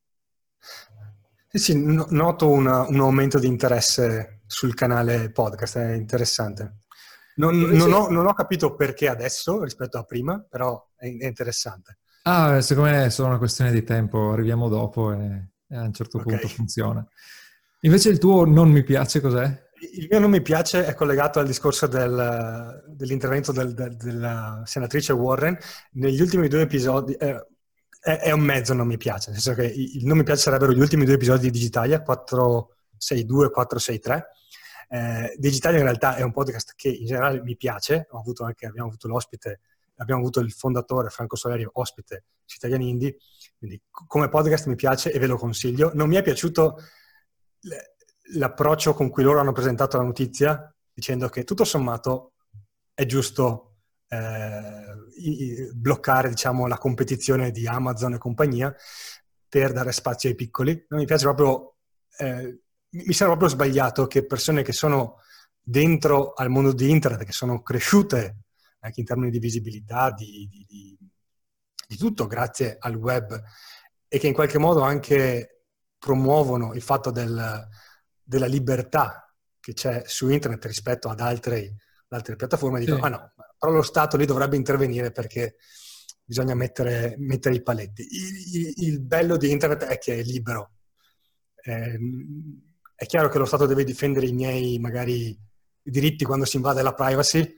Sì, 1.57 1.73
sì, 1.73 2.05
noto 2.11 2.51
una, 2.51 2.87
un 2.87 3.01
aumento 3.01 3.39
di 3.39 3.47
interesse 3.47 4.41
sul 4.47 4.75
canale 4.75 5.31
podcast, 5.31 5.79
è 5.79 5.93
interessante. 5.95 6.81
Non, 7.37 7.55
eh, 7.55 7.77
non, 7.77 7.93
ho, 7.95 8.11
non, 8.11 8.27
ho, 8.27 8.35
capito 8.35 8.75
perché 8.75 9.09
adesso 9.09 9.63
rispetto 9.63 9.97
a 9.97 10.05
prima, 10.05 10.45
però 10.47 10.91
è, 10.95 11.07
è, 11.07 11.27
interessante. 11.27 11.99
Ah, 12.25 12.61
secondo 12.61 12.91
me 12.91 13.07
è 13.07 13.09
solo 13.09 13.29
una 13.29 13.39
questione 13.39 13.73
di 13.73 13.83
tempo, 13.85 14.33
arriviamo 14.33 14.69
dopo 14.69 15.13
e, 15.13 15.49
e 15.67 15.77
a 15.77 15.81
un 15.83 15.95
certo 15.95 16.19
okay. 16.19 16.33
punto 16.33 16.49
funziona. 16.49 17.07
Invece 17.81 18.11
il 18.11 18.19
tuo 18.19 18.45
non 18.45 18.69
mi 18.69 18.83
piace 18.83 19.21
cos'è? 19.23 19.65
Il 19.93 20.09
mio 20.11 20.19
non 20.19 20.31
mi 20.31 20.43
piace 20.43 20.85
è 20.85 20.95
collegato 20.95 21.39
al 21.39 21.47
discorso 21.47 21.87
del, 21.87 22.85
dell'intervento 22.89 23.53
del, 23.53 23.73
del, 23.73 23.97
della 23.97 24.63
senatrice 24.67 25.15
Warren. 25.15 25.57
Negli 25.93 26.21
ultimi 26.21 26.49
due 26.49 26.63
episodi, 26.63 27.15
eh, 27.15 27.47
è, 28.07 28.21
è, 28.21 28.31
un 28.31 28.43
mezzo 28.43 28.73
non 28.73 28.87
mi 28.87 28.97
piace, 28.97 29.33
nel 29.33 29.41
senso 29.41 29.61
che 29.61 29.67
il 29.67 30.07
non 30.07 30.17
mi 30.17 30.23
piace 30.23 30.43
sarebbero 30.43 30.73
gli 30.73 30.79
ultimi 30.79 31.05
due 31.05 31.15
episodi 31.15 31.47
di 31.47 31.51
Digitalia, 31.51 32.03
462 32.03 33.47
e 33.47 33.51
463. 33.51 34.29
Eh, 34.89 35.35
Digitalia 35.37 35.79
in 35.79 35.85
realtà 35.85 36.15
è 36.15 36.23
un 36.23 36.31
podcast 36.31 36.75
che 36.77 36.89
in 36.89 37.05
generale 37.05 37.43
mi 37.43 37.57
piace, 37.57 38.07
avuto 38.13 38.45
anche, 38.45 38.67
abbiamo 38.67 38.87
avuto 38.87 39.09
l'ospite, 39.09 39.59
abbiamo 39.97 40.21
avuto 40.21 40.39
il 40.39 40.53
fondatore 40.53 41.09
Franco 41.09 41.35
Solerio 41.35 41.71
ospite 41.73 42.27
su 42.45 42.59
Italiani 42.59 42.91
Indie, 42.91 43.17
quindi 43.59 43.83
come 43.91 44.29
podcast 44.29 44.67
mi 44.67 44.77
piace 44.77 45.11
e 45.11 45.19
ve 45.19 45.27
lo 45.27 45.37
consiglio. 45.37 45.91
Non 45.95 46.09
mi 46.09 46.15
è 46.15 46.23
piaciuto 46.23 46.79
l'approccio 48.35 48.95
con 48.95 49.11
cui 49.11 49.25
loro 49.25 49.41
hanno 49.41 49.51
presentato 49.51 49.97
la 49.97 50.05
notizia, 50.05 50.73
dicendo 50.93 51.29
che 51.29 51.43
tutto 51.43 51.65
sommato 51.65 52.35
è 52.95 53.05
giusto 53.05 53.79
eh, 54.07 54.86
bloccare 55.75 56.29
diciamo, 56.29 56.67
la 56.67 56.79
competizione 56.79 57.51
di 57.51 57.67
Amazon 57.67 58.14
e 58.14 58.19
compagnia 58.19 58.75
per 59.49 59.73
dare 59.73 59.93
spazio 59.93 60.29
ai 60.29 60.35
piccoli. 60.35 60.87
Non 60.89 61.01
mi 61.01 61.07
piace 61.07 61.25
proprio, 61.25 61.77
eh, 62.19 62.61
mi 62.91 63.12
sembra 63.12 63.37
proprio 63.37 63.49
sbagliato 63.49 64.07
che 64.07 64.27
persone 64.27 64.62
che 64.62 64.73
sono 64.73 65.21
dentro 65.61 66.33
al 66.35 66.49
mondo 66.49 66.73
di 66.73 66.91
internet, 66.91 67.25
che 67.25 67.33
sono 67.33 67.62
cresciute 67.62 68.43
anche 68.81 69.01
in 69.01 69.07
termini 69.07 69.31
di 69.31 69.39
visibilità, 69.39 70.12
di, 70.12 70.49
di, 70.51 70.64
di, 70.69 70.99
di 71.89 71.97
tutto 71.97 72.27
grazie 72.27 72.77
al 72.79 72.95
web 72.95 73.43
e 74.09 74.19
che 74.19 74.29
in 74.29 74.35
qualche 74.35 74.59
modo 74.59 74.83
anche 74.83 75.64
promuovono 75.99 76.73
il 76.75 76.83
fatto 76.83 77.11
del, 77.11 77.69
della 78.23 78.47
libertà 78.47 79.35
che 79.59 79.73
c'è 79.73 80.05
su 80.07 80.29
internet 80.29 80.64
rispetto 80.67 81.09
ad 81.09 81.19
altre, 81.19 81.59
ad 82.09 82.19
altre 82.19 82.37
piattaforme, 82.37 82.79
dicono, 82.79 82.99
sì. 82.99 83.05
ah 83.05 83.09
no, 83.09 83.33
però 83.59 83.73
lo 83.73 83.83
Stato 83.83 84.17
lì 84.17 84.27
dovrebbe 84.27 84.57
intervenire 84.57 85.11
perché 85.11 85.57
bisogna 86.25 86.55
mettere, 86.55 87.15
mettere 87.19 87.55
i 87.55 87.63
paletti. 87.63 88.03
Il, 88.03 88.55
il, 88.55 88.73
il, 88.89 89.01
bello 89.01 89.37
di 89.37 89.51
internet 89.51 89.85
è 89.85 89.99
che 89.99 90.19
è 90.19 90.23
libero. 90.23 90.73
Eh, 91.63 91.99
è 92.95 93.07
chiaro 93.07 93.29
che 93.29 93.39
lo 93.39 93.45
Stato 93.45 93.67
deve 93.67 93.85
difendere 93.85 94.27
i 94.27 94.33
miei, 94.33 94.79
magari, 94.79 95.39
diritti 95.83 96.25
quando 96.25 96.45
si 96.45 96.57
invade 96.57 96.83
la 96.83 96.95
privacy, 96.95 97.55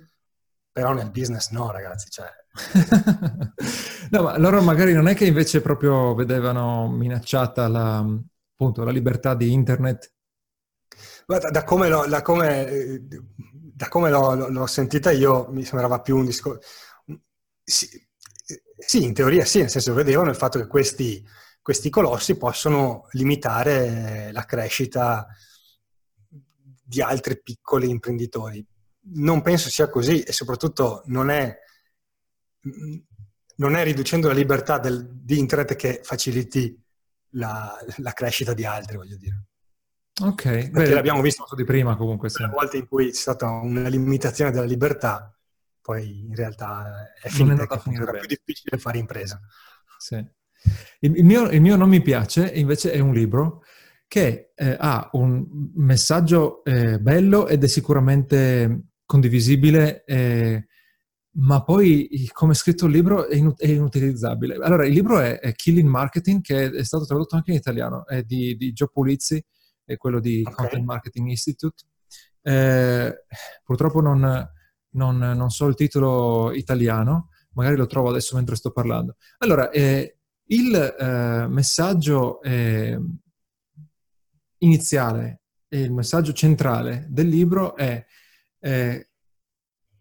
però 0.71 0.93
nel 0.93 1.11
business 1.11 1.51
no, 1.51 1.71
ragazzi. 1.71 2.09
Cioè... 2.11 2.29
no, 4.11 4.23
ma 4.23 4.39
loro 4.39 4.61
magari 4.63 4.93
non 4.93 5.09
è 5.09 5.15
che 5.15 5.27
invece 5.27 5.61
proprio 5.63 6.15
vedevano 6.15 6.91
minacciata 6.91 7.69
la, 7.69 7.99
appunto, 7.99 8.85
la 8.85 8.91
libertà 8.91 9.35
di 9.35 9.53
internet? 9.53 10.13
Guarda, 11.27 11.51
da 11.51 11.65
come, 11.65 11.89
l'ho, 11.89 12.07
da 12.07 12.23
come, 12.23 13.07
da 13.79 13.87
come 13.87 14.11
l'ho, 14.11 14.49
l'ho, 14.49 14.67
sentita 14.67 15.13
io 15.13 15.47
mi 15.51 15.65
sembrava 15.65 16.01
più 16.01 16.17
un 16.17 16.25
discorso... 16.25 16.67
Sì, 17.63 17.89
sì, 18.77 19.05
in 19.05 19.15
teoria 19.15 19.45
sì, 19.45 19.61
nel 19.61 19.71
senso 19.71 19.95
vedevano 19.95 20.31
il 20.31 20.37
fatto 20.37 20.59
che 20.59 20.67
questi, 20.67 21.25
questi 21.63 21.89
colossi 21.89 22.37
possono 22.37 23.07
limitare 23.13 24.33
la 24.33 24.45
crescita 24.45 25.29
di 26.27 27.01
altri 27.01 27.41
piccoli 27.41 27.89
imprenditori. 27.89 28.67
Non 29.15 29.43
penso 29.43 29.69
sia 29.71 29.89
così 29.89 30.23
e 30.23 30.33
soprattutto 30.33 31.03
non 31.07 31.31
è, 31.31 31.57
non 33.57 33.77
è 33.77 33.85
riducendo 33.85 34.27
la 34.27 34.35
libertà 34.35 34.79
del, 34.79 35.09
di 35.09 35.39
internet 35.39 35.77
che 35.77 36.01
faciliti 36.03 36.77
la, 37.33 37.79
la 37.99 38.13
crescita 38.13 38.55
di 38.55 38.65
altri, 38.65 38.97
voglio 38.97 39.17
dire. 39.17 39.48
Ok, 40.21 40.43
perché 40.43 40.71
Beh, 40.71 40.89
l'abbiamo 40.91 41.21
visto 41.21 41.47
di 41.55 41.65
prima 41.65 41.97
comunque. 41.97 42.29
Sì. 42.29 42.43
Le 42.43 42.49
volte 42.49 42.77
in 42.79 42.89
cui 42.89 43.07
c'è 43.07 43.15
stata 43.15 43.49
una 43.49 43.89
limitazione 43.89 44.51
della 44.51 44.65
libertà, 44.65 45.37
poi 45.81 46.27
in 46.27 46.35
realtà 46.35 47.13
è 47.21 47.29
finita 47.29 47.67
che 47.67 47.91
era 47.95 48.13
più 48.13 48.27
difficile 48.27 48.79
fare 48.79 48.99
impresa. 48.99 49.41
Sì. 49.99 50.17
Il, 51.01 51.17
il, 51.17 51.25
mio, 51.25 51.49
il, 51.51 51.61
mio, 51.61 51.77
non 51.77 51.89
mi 51.89 52.03
piace, 52.03 52.47
invece 52.47 52.91
è 52.93 52.99
un 52.99 53.13
libro 53.13 53.63
che 54.09 54.53
eh, 54.55 54.77
ha 54.79 55.09
un 55.13 55.47
messaggio 55.75 56.65
eh, 56.65 56.99
bello 56.99 57.47
ed 57.47 57.63
è 57.63 57.67
sicuramente 57.69 58.87
condivisibile 59.05 60.05
eh, 60.05 60.69
ma 61.41 61.63
poi 61.63 62.29
come 62.33 62.53
è 62.53 62.55
scritto 62.55 62.87
il 62.87 62.93
libro 62.93 63.27
è, 63.27 63.37
inut- 63.37 63.61
è 63.61 63.69
inutilizzabile. 63.69 64.55
Allora, 64.55 64.87
il 64.87 64.93
libro 64.93 65.21
è, 65.21 65.39
è, 65.39 65.53
Killing 65.53 65.89
Marketing, 65.89 66.41
che 66.41 66.71
è 66.71 66.85
stato 66.85 67.05
tradotto 67.05 67.37
anche 67.37 67.53
in 67.53 67.57
italiano, 67.57 68.07
è 68.07 68.23
di, 68.23 68.57
di 68.57 68.73
Gio 68.73 68.89
Pulizzi, 68.89 69.43
è 69.89 69.97
quello 69.97 70.21
di 70.21 70.41
okay. 70.41 70.53
Content 70.53 70.85
Marketing 70.85 71.29
Institute. 71.29 71.85
Eh, 72.43 73.25
purtroppo 73.65 74.01
non, 74.01 74.51
non, 74.91 75.19
non, 75.19 75.51
so 75.51 75.67
il 75.67 75.75
titolo 75.75 76.53
italiano, 76.53 77.31
magari 77.53 77.77
lo 77.77 77.87
trovo 77.87 78.11
adesso 78.11 78.37
mentre 78.37 78.57
sto 78.57 78.71
parlando. 78.71 79.17
Allora, 79.39 79.71
eh, 79.71 80.19
il 80.51 80.75
eh, 80.75 81.47
messaggio 81.49 82.43
eh, 82.43 83.01
iniziale 84.59 85.41
e 85.69 85.81
il 85.81 85.93
messaggio 85.93 86.33
centrale 86.33 87.07
del 87.09 87.29
libro 87.29 87.77
è 87.77 88.05
eh, 88.61 89.09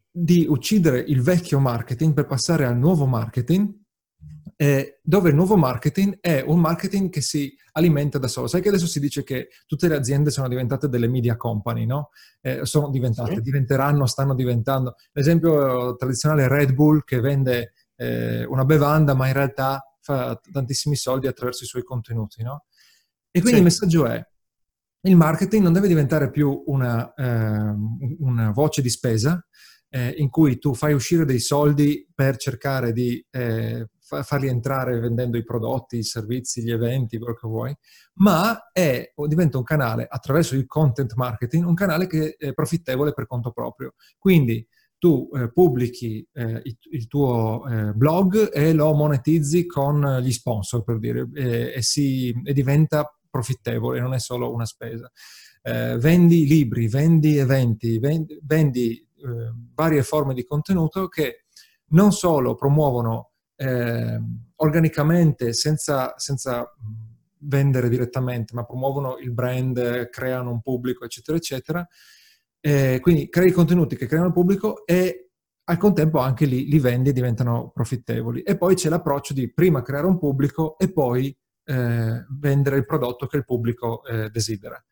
di 0.09 0.45
uccidere 0.49 0.99
il 0.99 1.21
vecchio 1.21 1.59
marketing 1.59 2.13
per 2.13 2.25
passare 2.25 2.65
al 2.65 2.77
nuovo 2.77 3.05
marketing, 3.05 3.73
eh, 4.60 4.99
dove 5.03 5.30
il 5.30 5.36
nuovo 5.36 5.55
marketing 5.55 6.18
è 6.20 6.43
un 6.45 6.60
marketing 6.60 7.10
che 7.10 7.22
si 7.22 7.55
alimenta 7.74 8.18
da 8.18 8.28
solo. 8.28 8.47
Sai 8.47 8.62
che 8.62 8.70
adesso 8.70 8.88
si 8.88 8.99
dice 8.99 9.24
che 9.24 9.49
tutte 9.68 9.88
le 9.88 9.95
aziende 9.95 10.32
sono 10.32 10.47
diventate 10.47 10.89
delle 10.89 11.08
media 11.08 11.38
company, 11.38 11.86
no? 11.86 12.10
Eh, 12.41 12.66
sono 12.66 12.89
diventate, 12.89 13.36
sì. 13.36 13.41
diventeranno, 13.41 14.08
stanno 14.08 14.34
diventando. 14.34 14.95
L'esempio 15.14 15.95
tradizionale 15.95 16.47
Red 16.47 16.74
Bull 16.74 17.03
che 17.03 17.20
vende 17.20 17.74
eh, 17.95 18.43
una 18.45 18.66
bevanda 18.66 19.14
ma 19.14 19.28
in 19.28 19.34
realtà 19.34 19.82
fa 20.01 20.39
tantissimi 20.51 20.95
soldi 20.95 21.28
attraverso 21.28 21.64
i 21.64 21.68
suoi 21.68 21.84
contenuti, 21.84 22.41
no? 22.41 22.66
E 23.30 23.39
quindi 23.39 23.51
sì. 23.51 23.58
il 23.58 23.64
messaggio 23.64 24.05
è 24.08 24.26
il 25.01 25.16
marketing 25.16 25.64
non 25.64 25.74
deve 25.74 25.88
diventare 25.88 26.30
più 26.30 26.64
una, 26.66 27.14
eh, 27.14 27.74
una 28.20 28.51
voce 28.51 28.82
di 28.82 28.89
spesa, 28.89 29.43
eh, 29.89 30.10
in 30.18 30.30
cui 30.30 30.58
tu 30.58 30.74
fai 30.74 30.93
uscire 30.93 31.24
dei 31.24 31.39
soldi 31.39 32.05
per 32.14 32.36
cercare 32.38 32.91
di 32.91 33.24
eh, 33.32 33.88
farli 34.24 34.47
entrare 34.47 34.99
vendendo 34.99 35.38
i 35.38 35.43
prodotti, 35.43 35.97
i 35.97 36.03
servizi, 36.03 36.64
gli 36.64 36.72
eventi, 36.72 37.18
quello 37.18 37.34
che 37.34 37.47
vuoi, 37.47 37.76
ma 38.16 38.72
è, 38.72 39.14
diventa 39.28 39.58
un 39.58 39.64
canale 39.64 40.08
attraverso 40.10 40.55
il 40.55 40.66
content 40.66 41.14
marketing, 41.16 41.66
un 41.66 41.74
canale 41.74 42.08
che 42.08 42.36
è 42.38 42.53
profittevole 42.53 43.14
per 43.14 43.28
conto 43.28 43.51
proprio. 43.51 43.93
Quindi 44.18 44.66
tu 44.97 45.30
eh, 45.34 45.51
pubblichi 45.51 46.28
eh, 46.34 46.62
il, 46.64 46.78
il, 46.91 47.08
tuo 47.08 47.68
eh, 47.68 47.93
blog 47.93 48.51
e 48.51 48.74
lo 48.74 48.93
monetizzi 48.93 49.66
con 49.66 50.20
gli 50.22 50.32
sponsor, 50.32 50.84
per 50.84 50.97
dire, 50.99 51.30
e, 51.34 51.82
si, 51.82 52.34
e 52.43 52.53
diventa 52.53 53.12
profittevole, 53.30 53.99
non 53.99 54.14
è 54.14 54.20
solo 54.20 54.51
una 54.51 54.66
spesa. 54.66 55.12
Eh, 55.62 55.97
vendi 55.97 56.47
libri, 56.47 56.88
vendi 56.88 57.38
eventi, 57.38 57.99
vendi, 57.99 58.39
vendi 58.41 59.08
eh, 59.18 59.53
varie 59.74 60.01
forme 60.01 60.34
di 60.34 60.45
contenuto 60.45 61.08
che 61.08 61.45
non 61.89 62.12
solo 62.12 62.55
promuovono 62.55 63.32
eh, 63.58 64.22
organicamente 64.55 65.53
senza, 65.53 66.14
senza, 66.18 66.74
vendere 67.39 67.89
direttamente, 67.89 68.53
ma 68.55 68.66
promuovono 68.66 69.18
il 69.18 69.32
brand, 69.32 70.10
creano 70.10 70.51
un 70.51 70.62
pubblico, 70.62 71.05
eccetera, 71.05 71.38
eccetera, 71.38 71.88
Eh, 72.60 72.99
quindi 73.01 73.30
crei 73.30 73.51
contenuti 73.51 73.95
che 73.95 74.08
creano 74.08 74.28
il 74.28 74.34
pubblico 74.34 74.86
e 74.86 75.30
al 75.70 75.78
contempo 75.78 76.20
anche 76.20 76.45
lì 76.45 76.68
li 76.68 76.80
vendi 76.80 77.10
e 77.10 77.14
diventano 77.14 77.70
profittevoli. 77.74 78.41
E 78.41 78.58
poi 78.58 78.76
c'è 78.76 78.89
l'approccio 78.89 79.34
di 79.34 79.53
prima 79.53 79.82
creare 79.84 80.08
un 80.08 80.18
pubblico 80.18 80.78
e 80.78 80.91
poi 80.91 81.36
eh, 81.66 82.26
vendere 82.39 82.78
il 82.78 82.86
prodotto 82.86 83.28
che 83.28 83.38
il 83.38 83.45
pubblico 83.45 84.03
eh, 84.05 84.30
desidera. 84.30 84.84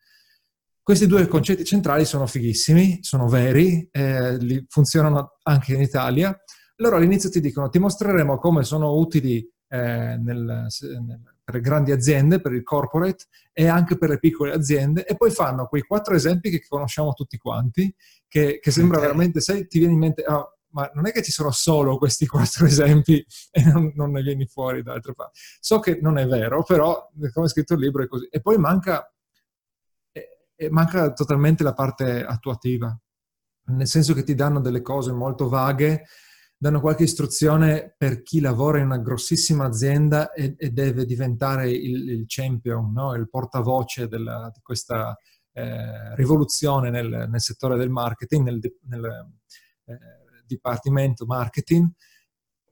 Questi 0.82 1.06
due 1.06 1.26
concetti 1.26 1.64
centrali 1.64 2.04
sono 2.04 2.26
fighissimi, 2.26 2.98
sono 3.02 3.26
veri, 3.26 3.88
eh, 3.90 4.64
funzionano 4.68 5.38
anche 5.42 5.74
in 5.74 5.80
Italia. 5.80 6.38
Loro 6.76 6.96
all'inizio 6.96 7.30
ti 7.30 7.40
dicono 7.40 7.68
ti 7.68 7.78
mostreremo 7.78 8.38
come 8.38 8.62
sono 8.62 8.94
utili 8.94 9.38
eh, 9.68 10.16
nel, 10.18 10.66
nel, 10.80 11.20
per 11.42 11.60
grandi 11.60 11.92
aziende, 11.92 12.40
per 12.40 12.52
il 12.52 12.62
corporate 12.62 13.26
e 13.52 13.68
anche 13.68 13.96
per 13.96 14.10
le 14.10 14.18
piccole 14.18 14.52
aziende 14.52 15.06
e 15.06 15.16
poi 15.16 15.30
fanno 15.30 15.66
quei 15.66 15.82
quattro 15.82 16.14
esempi 16.14 16.50
che 16.50 16.64
conosciamo 16.66 17.12
tutti 17.12 17.36
quanti, 17.36 17.94
che, 18.26 18.58
che 18.60 18.70
sembra 18.70 18.96
okay. 18.96 19.08
veramente, 19.08 19.40
sai, 19.40 19.66
ti 19.68 19.78
viene 19.78 19.94
in 19.94 20.00
mente, 20.00 20.24
oh, 20.26 20.56
ma 20.70 20.90
non 20.94 21.06
è 21.06 21.12
che 21.12 21.22
ci 21.22 21.30
sono 21.30 21.50
solo 21.52 21.98
questi 21.98 22.26
quattro 22.26 22.66
esempi 22.66 23.24
e 23.50 23.64
non, 23.64 23.92
non 23.94 24.10
ne 24.10 24.22
vieni 24.22 24.46
fuori 24.46 24.82
da 24.82 24.92
altre 24.92 25.14
parti. 25.14 25.38
So 25.60 25.78
che 25.78 25.98
non 26.02 26.18
è 26.18 26.26
vero, 26.26 26.62
però 26.64 27.08
come 27.32 27.46
è 27.46 27.48
scritto 27.48 27.74
il 27.74 27.80
libro 27.80 28.02
è 28.02 28.08
così. 28.08 28.26
E 28.30 28.40
poi 28.40 28.58
manca, 28.58 29.08
eh, 30.12 30.68
manca 30.70 31.12
totalmente 31.12 31.62
la 31.62 31.74
parte 31.74 32.24
attuativa, 32.24 32.98
nel 33.68 33.86
senso 33.86 34.14
che 34.14 34.22
ti 34.24 34.34
danno 34.34 34.60
delle 34.60 34.82
cose 34.82 35.12
molto 35.12 35.48
vaghe, 35.48 36.04
danno 36.58 36.80
qualche 36.80 37.02
istruzione 37.02 37.94
per 37.96 38.22
chi 38.22 38.40
lavora 38.40 38.78
in 38.78 38.86
una 38.86 38.98
grossissima 38.98 39.66
azienda 39.66 40.32
e, 40.32 40.54
e 40.56 40.70
deve 40.70 41.04
diventare 41.04 41.70
il, 41.70 42.08
il 42.08 42.24
champion, 42.26 42.92
no? 42.92 43.14
il 43.14 43.28
portavoce 43.28 44.08
della, 44.08 44.50
di 44.52 44.60
questa 44.62 45.16
eh, 45.52 46.14
rivoluzione 46.14 46.90
nel, 46.90 47.26
nel, 47.28 47.40
settore 47.40 47.76
del 47.76 47.90
marketing, 47.90 48.44
nel, 48.44 48.60
nel 48.88 49.04
eh, 49.84 49.98
dipartimento 50.46 51.26
marketing, 51.26 51.90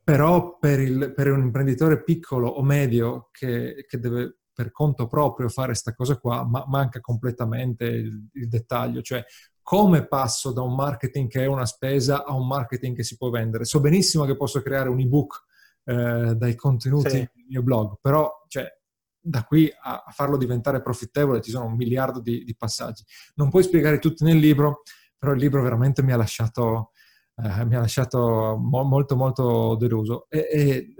però 0.02 0.58
per, 0.58 0.80
il, 0.80 1.12
per, 1.14 1.30
un 1.30 1.40
imprenditore 1.40 2.02
piccolo 2.02 2.48
o 2.48 2.62
medio 2.62 3.28
che, 3.32 3.84
che 3.88 3.98
deve 3.98 4.38
per 4.54 4.70
conto 4.70 5.06
proprio 5.08 5.48
fare 5.48 5.68
questa 5.68 5.94
cosa 5.94 6.16
qua, 6.16 6.44
ma 6.44 6.64
manca 6.68 7.00
completamente 7.00 7.84
il, 7.86 8.28
il, 8.34 8.48
dettaglio, 8.48 9.02
cioè 9.02 9.24
come 9.64 10.06
passo 10.06 10.52
da 10.52 10.60
un 10.60 10.74
marketing 10.74 11.28
che 11.28 11.42
è 11.42 11.46
una 11.46 11.64
spesa 11.64 12.24
a 12.24 12.34
un 12.34 12.46
marketing 12.46 12.94
che 12.94 13.02
si 13.02 13.16
può 13.16 13.30
vendere. 13.30 13.64
So 13.64 13.80
benissimo 13.80 14.24
che 14.24 14.36
posso 14.36 14.60
creare 14.60 14.90
un 14.90 15.00
ebook 15.00 15.44
eh, 15.84 16.34
dai 16.36 16.54
contenuti 16.54 17.08
sì. 17.10 17.16
del 17.16 17.46
mio 17.48 17.62
blog, 17.62 17.96
però 18.00 18.30
cioè, 18.46 18.70
da 19.18 19.42
qui 19.44 19.72
a, 19.82 20.04
farlo 20.10 20.36
diventare 20.36 20.82
profittevole 20.82 21.40
ci 21.40 21.50
sono 21.50 21.64
un 21.64 21.76
miliardo 21.76 22.20
di, 22.20 22.44
di, 22.44 22.54
passaggi. 22.54 23.02
Non 23.36 23.48
puoi 23.48 23.62
spiegare 23.62 23.98
tutti 23.98 24.22
nel 24.22 24.36
libro, 24.36 24.82
però 25.16 25.32
il 25.32 25.40
libro 25.40 25.62
veramente 25.62 26.02
mi 26.02 26.12
ha 26.12 26.16
lasciato 26.16 26.90
eh, 27.36 27.64
mi 27.64 27.74
ha 27.74 27.80
lasciato 27.80 28.56
mo- 28.60 28.84
molto 28.84 29.16
molto 29.16 29.76
deluso. 29.76 30.26
E, 30.28 30.46
e, 30.50 30.94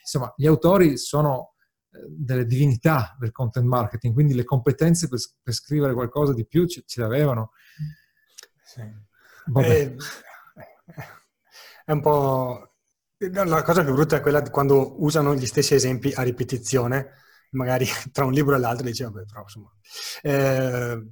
insomma, 0.00 0.32
gli 0.36 0.46
autori 0.46 0.98
sono 0.98 1.54
eh, 1.92 2.04
delle 2.08 2.44
divinità 2.44 3.16
del 3.18 3.30
content 3.30 3.66
marketing, 3.66 4.12
quindi 4.12 4.34
le 4.34 4.44
competenze 4.44 5.08
per, 5.08 5.20
per 5.42 5.54
scrivere 5.54 5.94
qualcosa 5.94 6.34
di 6.34 6.46
più 6.46 6.66
ce, 6.66 6.82
ce 6.84 7.00
le 7.00 7.06
avevano. 7.06 7.52
Sì. 8.70 8.82
Eh, 9.60 9.96
è 11.84 11.92
un 11.92 12.00
po'... 12.00 12.74
La 13.18 13.62
cosa 13.62 13.82
più 13.82 13.92
brutta 13.92 14.16
è 14.16 14.20
quella 14.20 14.40
di 14.40 14.50
quando 14.50 15.02
usano 15.02 15.34
gli 15.34 15.44
stessi 15.44 15.74
esempi 15.74 16.12
a 16.14 16.22
ripetizione, 16.22 17.14
magari 17.50 17.84
tra 18.12 18.24
un 18.24 18.32
libro 18.32 18.54
e 18.54 18.58
l'altro, 18.58 18.86
dice, 18.86 19.04
vabbè, 19.04 19.24
però 19.24 19.42
insomma... 19.42 19.70
Eh, 20.22 21.06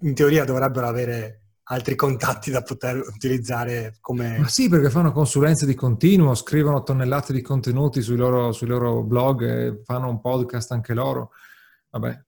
in 0.00 0.14
teoria 0.14 0.44
dovrebbero 0.44 0.86
avere 0.86 1.42
altri 1.70 1.94
contatti 1.94 2.50
da 2.50 2.62
poter 2.62 2.96
utilizzare 2.96 3.96
come... 4.00 4.38
Ma 4.38 4.48
sì, 4.48 4.68
perché 4.68 4.90
fanno 4.90 5.12
consulenze 5.12 5.64
di 5.64 5.74
continuo, 5.74 6.34
scrivono 6.34 6.82
tonnellate 6.82 7.32
di 7.32 7.40
contenuti 7.40 8.02
sui 8.02 8.16
loro, 8.16 8.52
sui 8.52 8.66
loro 8.66 9.02
blog, 9.04 9.82
fanno 9.84 10.08
un 10.08 10.20
podcast 10.20 10.72
anche 10.72 10.92
loro. 10.92 11.30
Vabbè. 11.90 12.26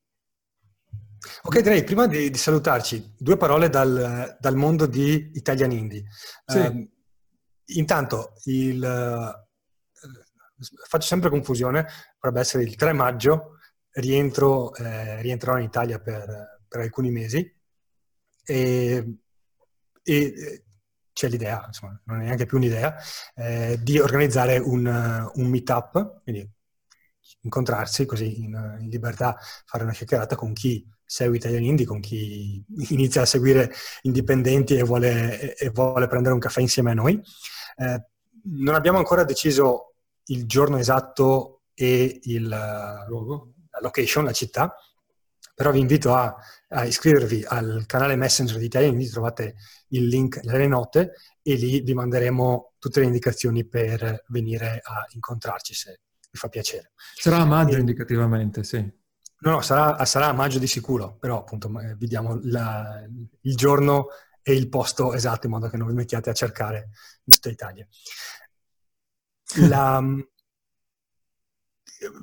Ok, 1.42 1.60
direi 1.60 1.84
prima 1.84 2.06
di, 2.06 2.30
di 2.30 2.38
salutarci, 2.38 3.14
due 3.18 3.36
parole 3.36 3.68
dal, 3.68 4.36
dal, 4.40 4.56
mondo 4.56 4.86
di 4.86 5.30
Italian 5.34 5.72
Indie. 5.72 6.04
Sì. 6.46 6.58
Eh, 6.58 6.90
intanto, 7.76 8.34
il, 8.44 8.82
eh, 8.82 9.48
faccio 10.88 11.06
sempre 11.06 11.30
confusione, 11.30 11.86
dovrebbe 12.14 12.40
essere 12.40 12.62
il 12.62 12.74
3 12.74 12.92
maggio, 12.92 13.58
rientro, 13.92 14.74
eh, 14.74 15.20
rientrerò 15.20 15.58
in 15.58 15.64
Italia 15.64 15.98
per, 15.98 16.60
per 16.66 16.80
alcuni 16.80 17.10
mesi 17.10 17.58
e 18.44 19.18
e 20.02 20.16
eh, 20.16 20.64
c'è 21.12 21.28
l'idea, 21.28 21.64
insomma, 21.66 22.00
non 22.04 22.20
è 22.20 22.24
neanche 22.24 22.46
più 22.46 22.56
un'idea, 22.56 22.96
eh, 23.34 23.78
di 23.82 23.98
organizzare 23.98 24.58
un, 24.58 25.30
un 25.34 25.46
meetup, 25.46 26.22
quindi 26.22 26.48
incontrarsi 27.42 28.06
così 28.06 28.42
in, 28.42 28.78
in, 28.80 28.88
libertà, 28.88 29.36
fare 29.64 29.84
una 29.84 29.92
chiacchierata 29.92 30.36
con 30.36 30.52
chi 30.52 30.86
segue 31.04 31.36
Italian 31.36 31.64
Indie, 31.64 31.86
con 31.86 32.00
chi 32.00 32.64
inizia 32.90 33.22
a 33.22 33.26
seguire 33.26 33.72
indipendenti 34.02 34.76
e 34.76 34.82
vuole, 34.82 35.56
e 35.56 35.70
vuole 35.70 36.06
prendere 36.06 36.34
un 36.34 36.40
caffè 36.40 36.60
insieme 36.60 36.90
a 36.90 36.94
noi. 36.94 37.20
Eh, 37.76 38.04
non 38.44 38.74
abbiamo 38.74 38.98
ancora 38.98 39.24
deciso 39.24 39.94
il 40.26 40.46
giorno 40.46 40.78
esatto 40.78 41.62
e 41.74 42.20
il, 42.24 42.48
la 42.48 43.06
location, 43.80 44.24
la 44.24 44.32
città, 44.32 44.74
però 45.54 45.72
vi 45.72 45.80
invito 45.80 46.14
a, 46.14 46.34
a 46.68 46.84
iscrivervi 46.84 47.44
al 47.46 47.84
canale 47.86 48.16
Messenger 48.16 48.58
di 48.58 48.66
Italian 48.66 48.92
Indie, 48.92 49.10
trovate 49.10 49.56
il 49.88 50.06
link 50.06 50.42
nelle 50.44 50.66
note 50.66 51.14
e 51.42 51.54
lì 51.54 51.80
vi 51.80 51.94
manderemo 51.94 52.74
tutte 52.78 53.00
le 53.00 53.06
indicazioni 53.06 53.66
per 53.66 54.24
venire 54.28 54.80
a 54.82 55.04
incontrarci 55.10 55.74
se 55.74 56.00
vi 56.30 56.38
fa 56.38 56.48
piacere. 56.48 56.92
Sarà 57.14 57.38
a 57.38 57.44
maggio 57.44 57.76
e... 57.76 57.80
indicativamente, 57.80 58.62
sì. 58.64 58.78
No, 59.42 59.50
no, 59.52 59.60
sarà, 59.62 60.04
sarà, 60.04 60.28
a 60.28 60.32
maggio 60.32 60.58
di 60.58 60.66
sicuro, 60.66 61.16
però 61.18 61.38
appunto 61.38 61.70
vi 61.96 62.06
diamo 62.06 62.38
la, 62.42 63.02
il 63.40 63.56
giorno 63.56 64.08
e 64.42 64.54
il 64.54 64.68
posto 64.68 65.14
esatto 65.14 65.46
in 65.46 65.52
modo 65.52 65.68
che 65.68 65.78
non 65.78 65.86
vi 65.86 65.94
mettiate 65.94 66.28
a 66.28 66.34
cercare 66.34 66.90
in 67.24 67.32
tutta 67.32 67.48
Italia. 67.48 67.86
La, 69.68 70.02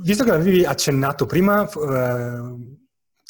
visto 0.02 0.24
che 0.24 0.32
l'avevi 0.32 0.66
accennato 0.66 1.26
prima, 1.26 1.68
eh, 1.68 2.56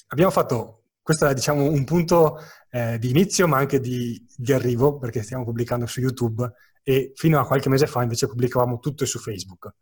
abbiamo 0.08 0.32
fatto, 0.32 0.84
questo 1.02 1.28
è 1.28 1.34
diciamo 1.34 1.64
un 1.64 1.84
punto 1.84 2.40
eh, 2.70 2.98
di 3.00 3.10
inizio 3.10 3.48
ma 3.48 3.58
anche 3.58 3.80
di, 3.80 4.26
di, 4.36 4.54
arrivo 4.54 4.98
perché 4.98 5.24
stiamo 5.24 5.44
pubblicando 5.44 5.86
su 5.86 6.02
YouTube 6.02 6.52
e 6.84 7.12
fino 7.16 7.40
a 7.40 7.46
qualche 7.46 7.70
mese 7.70 7.88
fa 7.88 8.04
invece 8.04 8.28
pubblicavamo 8.28 8.80
tutto 8.80 9.06
su 9.06 9.20
Facebook. 9.20 9.74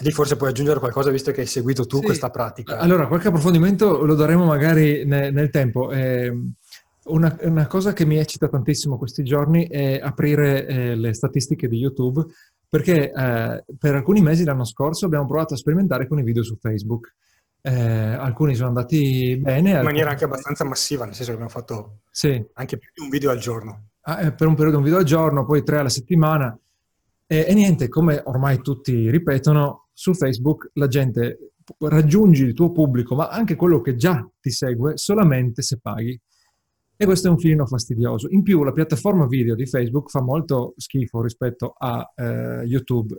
Lì 0.00 0.10
forse 0.12 0.36
puoi 0.36 0.50
aggiungere 0.50 0.78
qualcosa 0.80 1.10
visto 1.10 1.30
che 1.30 1.42
hai 1.42 1.46
seguito 1.46 1.86
tu 1.86 1.98
sì. 1.98 2.04
questa 2.04 2.30
pratica. 2.30 2.78
Allora, 2.78 3.06
qualche 3.06 3.28
approfondimento 3.28 4.04
lo 4.04 4.14
daremo 4.14 4.44
magari 4.44 5.04
ne, 5.04 5.30
nel 5.30 5.50
tempo. 5.50 5.90
Eh, 5.90 6.32
una, 7.04 7.36
una, 7.42 7.66
cosa 7.66 7.92
che 7.92 8.04
mi 8.04 8.18
eccita 8.18 8.48
tantissimo 8.48 8.96
questi 8.96 9.22
giorni 9.24 9.66
è 9.66 9.98
aprire 10.02 10.66
eh, 10.66 10.94
le 10.94 11.12
statistiche 11.12 11.68
di 11.68 11.78
YouTube 11.78 12.24
perché 12.70 13.10
eh, 13.10 13.64
per 13.78 13.94
alcuni 13.96 14.20
mesi 14.20 14.44
l'anno 14.44 14.64
scorso 14.64 15.04
abbiamo 15.04 15.26
provato 15.26 15.54
a 15.54 15.56
sperimentare 15.56 16.06
con 16.06 16.20
i 16.20 16.22
video 16.22 16.44
su 16.44 16.56
Facebook. 16.56 17.14
Eh, 17.62 17.72
alcuni 17.72 18.54
sono 18.54 18.68
andati 18.68 19.36
bene. 19.36 19.72
In 19.72 19.82
maniera 19.82 20.10
anche 20.10 20.24
abbastanza 20.24 20.64
massiva, 20.64 21.04
nel 21.04 21.14
senso 21.14 21.32
che 21.32 21.36
abbiamo 21.42 21.52
fatto 21.52 21.98
sì. 22.10 22.42
anche 22.54 22.78
più 22.78 22.90
di 22.94 23.02
un 23.02 23.08
video 23.10 23.30
al 23.30 23.38
giorno. 23.38 23.88
Ah, 24.02 24.22
eh, 24.22 24.32
per 24.32 24.46
un 24.46 24.54
periodo 24.54 24.78
un 24.78 24.84
video 24.84 24.98
al 24.98 25.04
giorno, 25.04 25.44
poi 25.44 25.64
tre 25.64 25.78
alla 25.78 25.88
settimana. 25.88 26.56
E, 27.26 27.46
e, 27.48 27.54
niente, 27.54 27.88
come 27.88 28.22
ormai 28.24 28.60
tutti 28.60 29.10
ripetono, 29.10 29.88
su 30.00 30.14
Facebook 30.14 30.70
la 30.74 30.88
gente 30.88 31.52
raggiungi 31.76 32.42
il 32.42 32.54
tuo 32.54 32.72
pubblico, 32.72 33.14
ma 33.14 33.28
anche 33.28 33.54
quello 33.54 33.82
che 33.82 33.96
già 33.96 34.26
ti 34.40 34.50
segue, 34.50 34.96
solamente 34.96 35.60
se 35.60 35.78
paghi. 35.78 36.18
E 36.96 37.04
questo 37.04 37.28
è 37.28 37.30
un 37.30 37.38
filino 37.38 37.66
fastidioso. 37.66 38.26
In 38.30 38.42
più, 38.42 38.64
la 38.64 38.72
piattaforma 38.72 39.26
video 39.26 39.54
di 39.54 39.66
Facebook 39.66 40.08
fa 40.08 40.22
molto 40.22 40.72
schifo 40.78 41.20
rispetto 41.20 41.74
a 41.76 42.10
eh, 42.16 42.62
YouTube, 42.64 43.14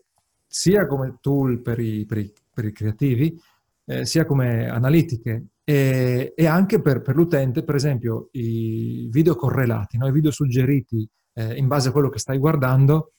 sia 0.48 0.88
come 0.88 1.18
tool 1.22 1.62
per 1.62 1.80
i, 1.80 2.04
per 2.08 2.18
i, 2.18 2.34
per 2.52 2.66
i 2.66 2.72
creativi, 2.72 3.40
eh, 3.86 4.04
sia 4.04 4.26
come 4.26 4.68
analitiche 4.68 5.50
e, 5.64 6.34
e 6.36 6.46
anche 6.48 6.82
per, 6.82 7.04
per, 7.04 7.16
l'utente, 7.16 7.64
per 7.64 7.76
esempio, 7.76 8.30
i 8.32 9.08
video 9.12 9.36
correlati, 9.36 10.00
no? 10.00 10.08
i 10.08 10.12
video 10.12 10.32
suggeriti 10.32 11.08
eh, 11.34 11.56
in 11.58 11.68
base 11.68 11.90
a 11.90 11.92
quello 11.92 12.10
che 12.10 12.18
stai 12.18 12.40
guardando, 12.40 13.12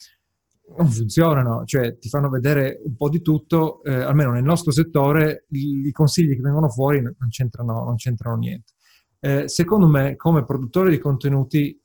non 0.77 0.91
funzionano, 0.91 1.65
cioè 1.65 1.99
ti 1.99 2.09
fanno 2.09 2.29
vedere 2.29 2.81
un 2.85 2.97
po' 2.97 3.09
di 3.09 3.21
tutto, 3.21 3.83
eh, 3.85 3.93
almeno 3.93 4.33
nel 4.33 4.43
nostro 4.43 4.73
settore 4.73 5.47
i, 5.51 5.87
i, 5.87 5.93
consigli 5.93 6.35
che 6.35 6.41
vengono 6.41 6.69
fuori 6.69 7.01
non 7.03 7.15
c'entrano, 7.29 7.85
non 7.85 7.97
c'entrano 7.97 8.37
niente. 8.37 8.73
Eh, 9.21 9.49
secondo 9.49 9.87
me, 9.87 10.17
come 10.17 10.45
produttore 10.45 10.91
di 10.91 10.99
contenuti, 10.99 11.79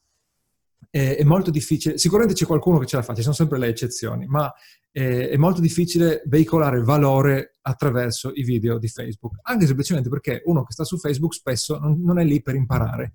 è 0.90 1.24
molto 1.24 1.52
difficile, 1.52 1.98
sicuramente 2.00 2.34
c'è 2.34 2.48
qualcuno 2.48 2.80
che 2.80 2.88
ce 2.88 2.96
la 2.96 3.04
fa, 3.04 3.14
ci 3.14 3.22
sono 3.22 3.36
sempre 3.36 3.60
le 3.60 3.68
eccezioni, 3.68 4.26
ma 4.26 4.52
è 4.92 5.36
molto 5.38 5.62
difficile 5.62 6.24
veicolare 6.26 6.82
valore 6.82 7.58
attraverso 7.62 8.32
i 8.34 8.44
video 8.44 8.80
di 8.80 8.88
Facebook, 8.88 9.38
anche 9.44 9.68
semplicemente 9.68 10.10
perché 10.10 10.42
uno 10.46 10.64
che 10.64 10.72
sta 10.72 10.84
su 10.84 10.98
Facebook 10.98 11.36
spesso 11.36 11.78
non, 11.78 12.02
non 12.02 12.18
è 12.18 12.24
lì 12.24 12.42
per 12.42 12.56
imparare. 12.56 13.14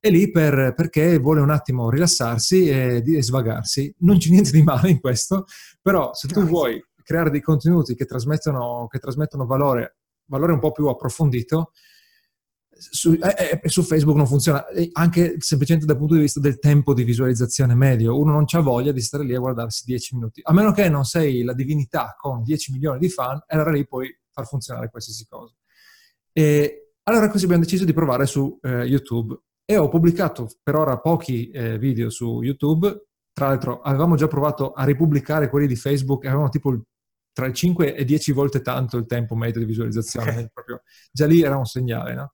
È 0.00 0.10
lì 0.10 0.30
per, 0.30 0.74
perché 0.74 1.18
vuole 1.18 1.40
un 1.40 1.50
attimo 1.50 1.90
rilassarsi 1.90 2.68
e, 2.68 3.02
e 3.04 3.22
svagarsi. 3.22 3.92
Non 3.98 4.18
c'è 4.18 4.30
niente 4.30 4.50
di 4.50 4.62
male 4.62 4.90
in 4.90 5.00
questo, 5.00 5.46
però 5.80 6.14
se 6.14 6.28
tu 6.28 6.42
vuoi 6.44 6.82
creare 7.02 7.30
dei 7.30 7.40
contenuti 7.40 7.94
che 7.94 8.04
trasmettono, 8.04 8.86
che 8.88 8.98
trasmettono 8.98 9.46
valore, 9.46 9.96
valore 10.26 10.52
un 10.52 10.58
po' 10.60 10.72
più 10.72 10.86
approfondito, 10.86 11.72
su, 12.78 13.12
eh, 13.12 13.60
eh, 13.62 13.68
su, 13.68 13.82
Facebook 13.82 14.16
non 14.16 14.26
funziona, 14.26 14.64
anche 14.92 15.36
semplicemente 15.38 15.86
dal 15.86 15.96
punto 15.96 16.14
di 16.14 16.20
vista 16.20 16.38
del 16.38 16.58
tempo 16.58 16.94
di 16.94 17.04
visualizzazione 17.04 17.74
medio. 17.74 18.18
Uno 18.18 18.32
non 18.32 18.44
ha 18.48 18.60
voglia 18.60 18.92
di 18.92 19.00
stare 19.00 19.24
lì 19.24 19.34
a 19.34 19.40
guardarsi 19.40 19.82
10 19.84 20.14
minuti, 20.14 20.40
a 20.44 20.52
meno 20.52 20.72
che 20.72 20.88
non 20.88 21.04
sei 21.04 21.42
la 21.42 21.54
divinità 21.54 22.14
con 22.16 22.42
10 22.42 22.72
milioni 22.72 22.98
di 22.98 23.08
fan, 23.08 23.36
e 23.46 23.54
allora 23.56 23.72
lì 23.72 23.86
puoi 23.86 24.16
far 24.30 24.46
funzionare 24.46 24.90
qualsiasi 24.90 25.26
cosa. 25.26 25.54
E 26.32 26.92
allora 27.04 27.28
così 27.28 27.44
abbiamo 27.44 27.64
deciso 27.64 27.84
di 27.84 27.92
provare 27.92 28.26
su 28.26 28.58
eh, 28.62 28.84
YouTube 28.84 29.36
e 29.70 29.76
ho 29.76 29.88
pubblicato 29.88 30.48
per 30.62 30.76
ora 30.76 30.98
pochi 30.98 31.50
eh, 31.50 31.78
video 31.78 32.08
su 32.08 32.40
YouTube. 32.40 33.08
Tra 33.32 33.48
l'altro 33.48 33.80
avevamo 33.80 34.16
già 34.16 34.26
provato 34.26 34.72
a 34.72 34.84
ripubblicare 34.84 35.50
quelli 35.50 35.66
di 35.66 35.76
Facebook, 35.76 36.24
avevano 36.24 36.48
tipo 36.48 36.70
il 36.70 36.82
tra 37.38 37.46
il 37.46 37.52
5 37.52 37.94
e 37.94 38.04
10 38.04 38.32
volte 38.32 38.62
tanto 38.62 38.96
il 38.96 39.06
tempo 39.06 39.36
medio 39.36 39.60
di 39.60 39.66
visualizzazione. 39.66 40.48
Proprio, 40.52 40.82
già 41.12 41.26
lì 41.26 41.42
era 41.42 41.56
un 41.56 41.66
segnale, 41.66 42.14
no? 42.14 42.32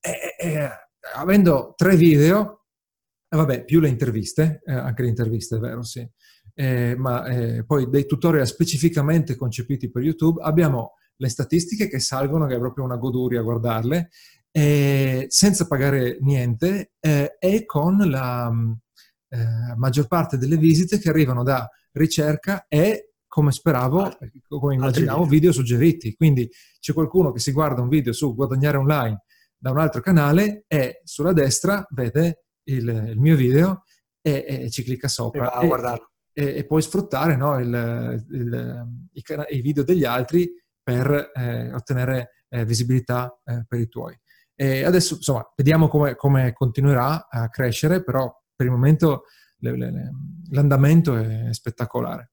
E, 0.00 0.34
e, 0.38 0.70
avendo 1.16 1.74
tre 1.76 1.94
video, 1.94 2.66
eh, 3.28 3.36
vabbè, 3.36 3.64
più 3.64 3.80
le 3.80 3.88
interviste, 3.88 4.62
eh, 4.64 4.72
anche 4.72 5.02
le 5.02 5.08
interviste, 5.08 5.56
è 5.56 5.58
vero, 5.58 5.82
sì, 5.82 6.08
eh, 6.54 6.94
ma 6.96 7.26
eh, 7.26 7.64
poi 7.66 7.90
dei 7.90 8.06
tutorial 8.06 8.46
specificamente 8.46 9.36
concepiti 9.36 9.90
per 9.90 10.04
YouTube, 10.04 10.40
abbiamo 10.42 10.94
le 11.16 11.28
statistiche 11.28 11.86
che 11.86 11.98
salgono, 11.98 12.46
che 12.46 12.54
è 12.54 12.58
proprio 12.58 12.84
una 12.84 12.96
goduria 12.96 13.42
guardarle, 13.42 14.08
senza 14.52 15.66
pagare 15.66 16.18
niente 16.20 16.92
eh, 16.98 17.36
e 17.38 17.64
con 17.64 17.96
la 17.98 18.50
mm, 18.50 18.72
eh, 19.28 19.74
maggior 19.76 20.06
parte 20.06 20.36
delle 20.38 20.56
visite 20.56 20.98
che 20.98 21.08
arrivano 21.08 21.42
da 21.42 21.68
ricerca 21.92 22.66
e 22.68 23.12
come 23.26 23.52
speravo, 23.52 24.18
come 24.48 24.74
immaginavo, 24.74 25.24
video 25.24 25.52
suggeriti. 25.52 26.16
Quindi 26.16 26.50
c'è 26.80 26.92
qualcuno 26.92 27.30
che 27.30 27.38
si 27.38 27.52
guarda 27.52 27.80
un 27.80 27.88
video 27.88 28.12
su 28.12 28.34
guadagnare 28.34 28.76
online 28.76 29.22
da 29.56 29.70
un 29.70 29.78
altro 29.78 30.00
canale 30.00 30.64
e 30.66 31.00
sulla 31.04 31.32
destra 31.32 31.86
vede 31.90 32.46
il, 32.64 32.88
il 32.88 33.20
mio 33.20 33.36
video 33.36 33.84
e, 34.20 34.44
e, 34.46 34.70
ci 34.70 34.82
clicca 34.82 35.06
sopra. 35.06 35.52
E, 36.32 36.42
e, 36.42 36.56
e 36.56 36.66
puoi 36.66 36.82
sfruttare 36.82 37.36
no, 37.36 37.58
il, 37.58 38.24
il, 38.30 39.08
i, 39.12 39.22
i, 39.50 39.60
video 39.60 39.84
degli 39.84 40.04
altri 40.04 40.50
per 40.82 41.30
eh, 41.34 41.72
ottenere 41.72 42.44
eh, 42.48 42.64
visibilità 42.64 43.38
eh, 43.44 43.64
per 43.68 43.78
i 43.78 43.88
tuoi. 43.88 44.18
E 44.60 44.84
adesso, 44.84 45.14
insomma, 45.14 45.50
vediamo 45.56 45.88
come, 45.88 46.16
come, 46.16 46.52
continuerà 46.52 47.28
a 47.30 47.48
crescere, 47.48 48.04
però 48.04 48.30
per 48.54 48.66
il 48.66 48.72
momento 48.72 49.24
le, 49.60 49.74
le, 49.74 49.90
le, 49.90 50.10
l'andamento 50.50 51.16
è 51.16 51.48
spettacolare. 51.52 52.32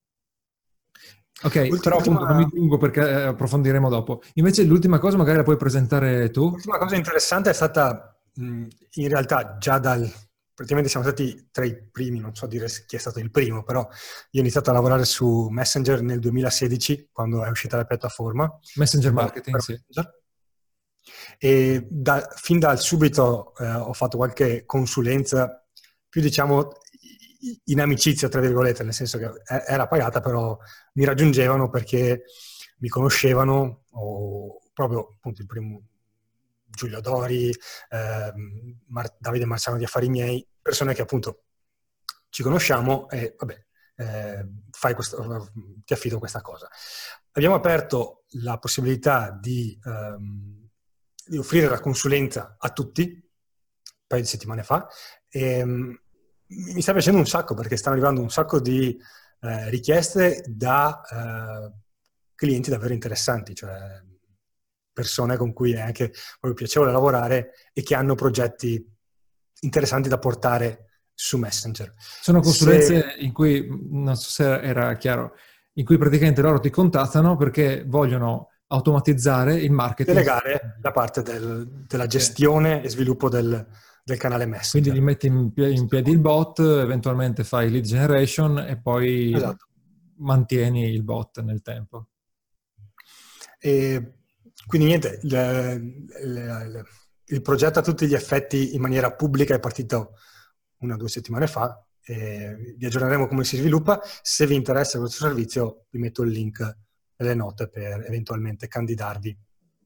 Ok, 1.43 1.79
però 1.79 1.99
appunto 1.99 2.25
non 2.25 2.35
mi 2.35 2.49
lungo 2.51 2.77
perché 2.77 2.99
eh, 2.99 3.23
approfondiremo 3.27 3.87
dopo. 3.87 4.21
Invece 4.33 4.65
l'ultima 4.65 4.99
cosa 4.99 5.15
magari 5.15 5.37
la 5.37 5.43
puoi 5.43 5.55
presentare 5.55 6.29
tu. 6.29 6.49
L'ultima 6.49 6.77
cosa 6.77 6.97
interessante 6.97 7.49
è 7.49 7.53
stata 7.53 8.19
in 8.33 9.07
realtà 9.07 9.57
già 9.57 9.79
dal... 9.79 10.05
Praticamente 10.53 10.89
siamo 10.89 11.05
stati 11.05 11.47
tra 11.49 11.63
i 11.63 11.81
primi, 11.89 12.19
non 12.19 12.35
so 12.35 12.45
dire 12.45 12.67
chi 12.85 12.97
è 12.97 12.99
stato 12.99 13.19
il 13.19 13.31
primo, 13.31 13.63
però 13.63 13.79
io 13.79 14.39
ho 14.39 14.43
iniziato 14.43 14.69
a 14.71 14.73
lavorare 14.73 15.05
su 15.05 15.47
Messenger 15.49 16.01
nel 16.01 16.19
2016, 16.19 17.07
quando 17.13 17.45
è 17.45 17.49
uscita 17.49 17.77
la 17.77 17.85
piattaforma. 17.85 18.51
Messenger 18.75 19.13
Marketing, 19.13 19.57
sì. 19.59 19.79
E 21.37 21.85
da, 21.89 22.27
fin 22.35 22.59
dal 22.59 22.79
subito 22.79 23.55
eh, 23.57 23.67
ho 23.69 23.93
fatto 23.93 24.17
qualche 24.17 24.65
consulenza, 24.65 25.63
più 26.09 26.21
diciamo 26.21 26.71
in 27.65 27.79
amicizia, 27.81 28.29
tra 28.29 28.41
virgolette, 28.41 28.83
nel 28.83 28.93
senso 28.93 29.17
che 29.17 29.29
era 29.67 29.87
pagata, 29.87 30.19
però 30.19 30.57
mi 30.93 31.05
raggiungevano 31.05 31.69
perché 31.69 32.23
mi 32.79 32.89
conoscevano, 32.89 33.83
o 33.91 34.59
proprio 34.73 35.15
appunto 35.15 35.41
il 35.41 35.47
primo 35.47 35.81
Giulio 36.65 37.01
Dori, 37.01 37.49
eh, 37.49 38.33
Mar- 38.87 39.15
Davide 39.17 39.45
Marciano 39.45 39.77
di 39.77 39.83
Affari 39.83 40.09
Miei, 40.09 40.45
persone 40.61 40.93
che 40.93 41.01
appunto 41.01 41.43
ci 42.29 42.43
conosciamo 42.43 43.09
e 43.09 43.35
vabbè, 43.37 43.65
eh, 43.95 44.47
questo, 44.93 45.51
ti 45.83 45.93
affido 45.93 46.19
questa 46.19 46.41
cosa. 46.41 46.67
Abbiamo 47.31 47.55
aperto 47.55 48.25
la 48.41 48.57
possibilità 48.57 49.31
di, 49.31 49.77
ehm, 49.83 50.66
di 51.27 51.37
offrire 51.37 51.67
la 51.67 51.79
consulenza 51.79 52.55
a 52.57 52.69
tutti, 52.69 53.03
un 53.03 54.05
paio 54.07 54.21
di 54.21 54.27
settimane 54.27 54.63
fa, 54.63 54.87
e, 55.29 55.41
ehm, 55.59 56.01
mi 56.49 56.81
sta 56.81 56.93
piacendo 56.93 57.19
un 57.19 57.27
sacco 57.27 57.53
perché 57.53 57.75
stanno 57.75 57.95
arrivando 57.95 58.21
un 58.21 58.29
sacco 58.29 58.59
di 58.59 58.97
eh, 59.41 59.69
richieste 59.69 60.43
da 60.47 61.01
eh, 61.01 61.73
clienti 62.33 62.69
davvero 62.69 62.93
interessanti, 62.93 63.53
cioè 63.53 64.01
persone 64.93 65.37
con 65.37 65.53
cui 65.53 65.73
è 65.73 65.81
anche 65.81 66.11
proprio 66.39 66.53
piacevole 66.53 66.91
lavorare 66.91 67.51
e 67.73 67.83
che 67.83 67.93
hanno 67.93 68.15
progetti 68.15 68.83
interessanti 69.61 70.09
da 70.09 70.17
portare 70.17 70.85
su 71.13 71.37
Messenger. 71.37 71.93
Sono 71.97 72.41
consulenze 72.41 73.01
se... 73.01 73.15
in 73.19 73.31
cui, 73.33 73.67
non 73.89 74.15
so 74.15 74.29
se 74.29 74.59
era 74.61 74.95
chiaro, 74.95 75.35
in 75.73 75.85
cui 75.85 75.97
praticamente 75.97 76.41
loro 76.41 76.59
ti 76.59 76.69
contattano 76.69 77.35
perché 77.35 77.83
vogliono 77.85 78.49
automatizzare 78.67 79.55
il 79.55 79.71
marketing. 79.71 80.17
Delegare 80.17 80.77
la 80.81 80.91
parte 80.91 81.21
del, 81.21 81.85
della 81.87 82.07
gestione 82.07 82.83
e 82.83 82.89
sviluppo 82.89 83.29
del, 83.29 83.65
del 84.03 84.17
canale 84.17 84.45
Messenger. 84.45 84.81
Quindi 84.81 84.99
gli 84.99 85.03
metti 85.03 85.27
in 85.27 85.53
piedi, 85.53 85.75
in 85.75 85.87
piedi, 85.87 86.11
il 86.11 86.19
bot, 86.19 86.59
eventualmente 86.59 87.43
fai 87.43 87.69
lead 87.69 87.83
generation 87.83 88.59
e 88.59 88.77
poi 88.77 89.33
esatto. 89.33 89.67
mantieni 90.17 90.89
il 90.89 91.03
bot 91.03 91.41
nel 91.41 91.61
tempo. 91.61 92.07
E 93.59 94.13
quindi 94.65 94.87
niente, 94.87 95.19
le, 95.23 96.05
le, 96.23 96.83
il 97.25 97.41
progetto 97.41 97.79
a 97.79 97.83
tutti 97.83 98.05
gli 98.05 98.13
effetti 98.13 98.75
in 98.75 98.81
maniera 98.81 99.13
pubblica 99.13 99.55
è 99.55 99.59
partito 99.59 100.13
una 100.79 100.93
o 100.93 100.97
due 100.97 101.09
settimane 101.09 101.47
fa. 101.47 101.81
vi 102.05 102.85
aggiorneremo 102.85 103.27
come 103.27 103.45
si 103.45 103.57
sviluppa. 103.57 104.01
Se 104.21 104.45
vi 104.45 104.55
interessa 104.55 104.99
questo 104.99 105.25
servizio, 105.25 105.85
vi 105.89 105.99
metto 105.99 106.23
il 106.23 106.31
link 106.31 106.85
nelle 107.17 107.35
note 107.35 107.69
per 107.69 108.05
eventualmente 108.05 108.67
candidarvi. 108.67 109.37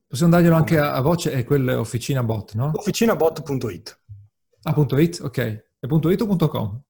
Possiamo 0.08 0.34
darglielo 0.34 0.56
anche 0.56 0.78
a, 0.78 0.94
a 0.94 1.02
voce, 1.02 1.32
è 1.32 1.44
quella 1.46 1.80
Officina 1.80 2.22
Bot, 2.24 2.54
no? 2.54 2.72
Officinabot.it. 2.74 4.00
Ah, 4.64 4.74
punto 4.74 4.98
.it? 4.98 5.20
Ok. 5.22 5.38
È 5.80 5.88
punto 5.88 6.10
.it 6.10 6.22
o 6.22 6.48
.com? 6.50 6.82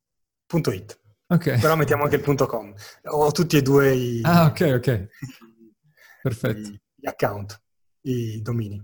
Punto 0.46 0.72
.it. 0.72 1.00
Ok. 1.28 1.60
Però 1.60 1.76
mettiamo 1.76 2.04
anche 2.04 2.16
il 2.16 2.22
punto 2.22 2.46
.com. 2.48 2.74
Ho 3.04 3.32
tutti 3.32 3.58
e 3.58 3.62
due 3.62 3.94
i... 3.94 4.22
Ah, 4.24 4.46
ok, 4.46 4.74
ok. 4.76 5.08
Perfetto. 6.22 6.70
Gli 6.96 7.08
account, 7.08 7.62
i 8.02 8.42
domini. 8.42 8.84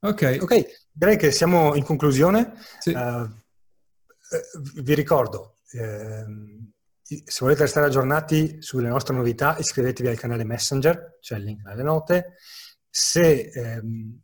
Ok. 0.00 0.38
Ok, 0.40 0.64
direi 0.92 1.16
che 1.16 1.30
siamo 1.30 1.74
in 1.74 1.84
conclusione. 1.84 2.54
Sì. 2.78 2.90
Uh, 2.90 3.28
vi 4.82 4.94
ricordo, 4.94 5.56
eh, 5.72 6.24
se 7.24 7.38
volete 7.40 7.62
restare 7.62 7.86
aggiornati 7.86 8.62
sulle 8.62 8.88
nostre 8.88 9.14
novità, 9.14 9.56
iscrivetevi 9.58 10.08
al 10.08 10.18
canale 10.18 10.44
Messenger, 10.44 11.18
c'è 11.20 11.36
il 11.36 11.44
link 11.44 11.64
nelle 11.64 11.82
note. 11.82 12.34
Se 12.88 13.50
ehm, 13.52 14.20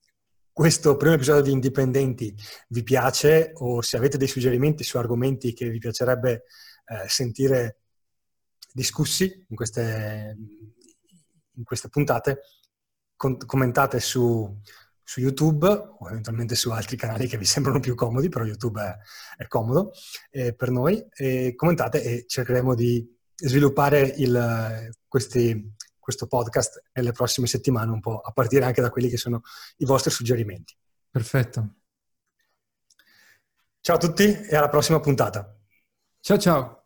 questo 0.53 0.97
primo 0.97 1.15
episodio 1.15 1.43
di 1.43 1.51
Indipendenti 1.51 2.35
vi 2.69 2.83
piace 2.85 3.51
o 3.55 3.83
se 3.83 3.97
avete 3.97 4.19
dei 4.19 4.29
suggerimenti 4.29 4.85
su 4.85 4.99
argomenti 4.99 5.53
che 5.53 5.69
vi 5.69 5.79
piacerebbe 5.79 6.45
eh, 6.87 7.09
sentire 7.09 7.81
discussi 8.73 9.45
in 9.49 9.57
queste, 9.57 10.37
in 11.55 11.65
queste 11.65 11.89
puntate, 11.89 12.41
con, 13.17 13.37
commentate 13.37 13.99
su, 13.99 14.61
su, 15.07 15.21
YouTube 15.21 15.67
o 15.67 16.09
eventualmente 16.11 16.57
su 16.57 16.71
altri 16.71 16.97
canali 16.97 17.29
che 17.29 17.39
vi 17.39 17.45
sembrano 17.45 17.79
più 17.79 17.95
comodi, 17.95 18.29
però 18.29 18.45
YouTube 18.45 18.81
è, 18.81 19.43
è 19.43 19.47
comodo 19.47 19.93
eh, 20.31 20.55
per 20.55 20.71
noi, 20.71 21.05
e 21.15 21.55
commentate 21.55 22.03
e 22.03 22.25
cercheremo 22.27 22.75
di 22.75 23.07
sviluppare 23.35 24.01
il, 24.01 24.91
questi, 25.07 25.75
questo 25.99 26.27
podcast 26.27 26.83
nelle 26.95 27.13
prossime 27.13 27.47
settimane, 27.47 27.93
un 27.93 28.01
po' 28.01 28.21
a 28.21 28.33
partire 28.33 28.65
anche 28.65 28.83
da 28.83 28.91
quelli 28.91 29.09
che 29.09 29.17
sono 29.17 29.43
i 29.79 29.85
vostri 29.85 30.11
suggerimenti. 30.11 30.75
Perfetto. 31.11 31.75
Ciao 33.81 33.97
a 33.97 33.99
tutti 33.99 34.25
e 34.25 34.57
alla 34.57 34.69
prossima 34.69 34.99
puntata. 34.99 35.57
Ciao 36.21 36.39
ciao. 36.39 36.85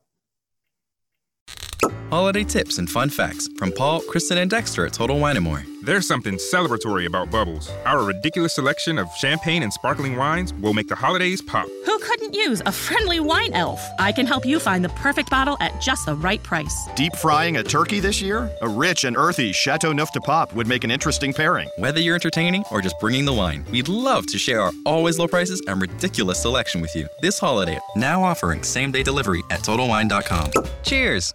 Holiday 2.11 2.45
tips 2.45 2.79
and 2.79 2.89
fun 2.89 3.09
facts 3.09 3.49
from 3.57 3.73
Paul, 3.73 4.03
Kristen, 4.03 4.37
and 4.37 4.51
Dexter 4.51 4.85
at 4.85 4.93
Total 4.93 5.19
Wine 5.19 5.39
& 5.39 5.43
More. 5.43 5.70
There's 5.83 6.07
something 6.07 6.35
celebratory 6.35 7.07
about 7.07 7.31
Bubbles. 7.31 7.71
Our 7.87 8.05
ridiculous 8.05 8.55
selection 8.55 8.99
of 8.99 9.09
champagne 9.17 9.63
and 9.63 9.73
sparkling 9.73 10.15
wines 10.17 10.53
will 10.53 10.75
make 10.75 10.89
the 10.89 10.95
holidays 10.95 11.41
pop. 11.41 11.69
Who 11.87 11.99
couldn't 12.01 12.35
use 12.35 12.61
a 12.67 12.73
friendly 12.73 13.19
wine 13.19 13.55
elf? 13.55 13.83
I 13.99 14.13
can 14.13 14.27
help 14.27 14.45
you 14.45 14.61
find 14.61 14.85
the 14.85 14.91
perfect 14.91 15.31
bottle 15.31 15.57
at 15.61 15.81
just 15.81 16.05
the 16.05 16.15
right 16.15 16.43
price. 16.43 16.87
Deep 16.97 17.17
frying 17.17 17.57
a 17.57 17.63
turkey 17.63 17.99
this 17.99 18.21
year? 18.21 18.51
A 18.61 18.69
rich 18.69 19.05
and 19.05 19.17
earthy 19.17 19.53
Chateau 19.53 19.93
Neuf 19.93 20.13
de 20.13 20.21
Pop 20.21 20.53
would 20.53 20.67
make 20.67 20.85
an 20.85 20.91
interesting 20.91 21.33
pairing. 21.33 21.71
Whether 21.79 22.01
you're 22.01 22.15
entertaining 22.15 22.63
or 22.71 22.83
just 22.83 22.99
bringing 23.01 23.25
the 23.25 23.33
wine, 23.33 23.65
we'd 23.73 23.89
love 23.89 24.27
to 24.27 24.39
share 24.39 24.61
our 24.61 24.73
always 24.85 25.19
low 25.19 25.29
prices 25.29 25.63
and 25.67 25.81
ridiculous 25.81 26.43
selection 26.43 26.83
with 26.83 26.95
you 26.95 27.09
this 27.23 27.39
holiday. 27.39 27.79
Now 27.97 28.23
offering 28.23 28.63
same 28.63 28.93
day 28.93 29.03
delivery 29.03 29.43
at 29.51 29.61
TotalWine.com. 29.61 30.51
Cheers! 30.83 31.35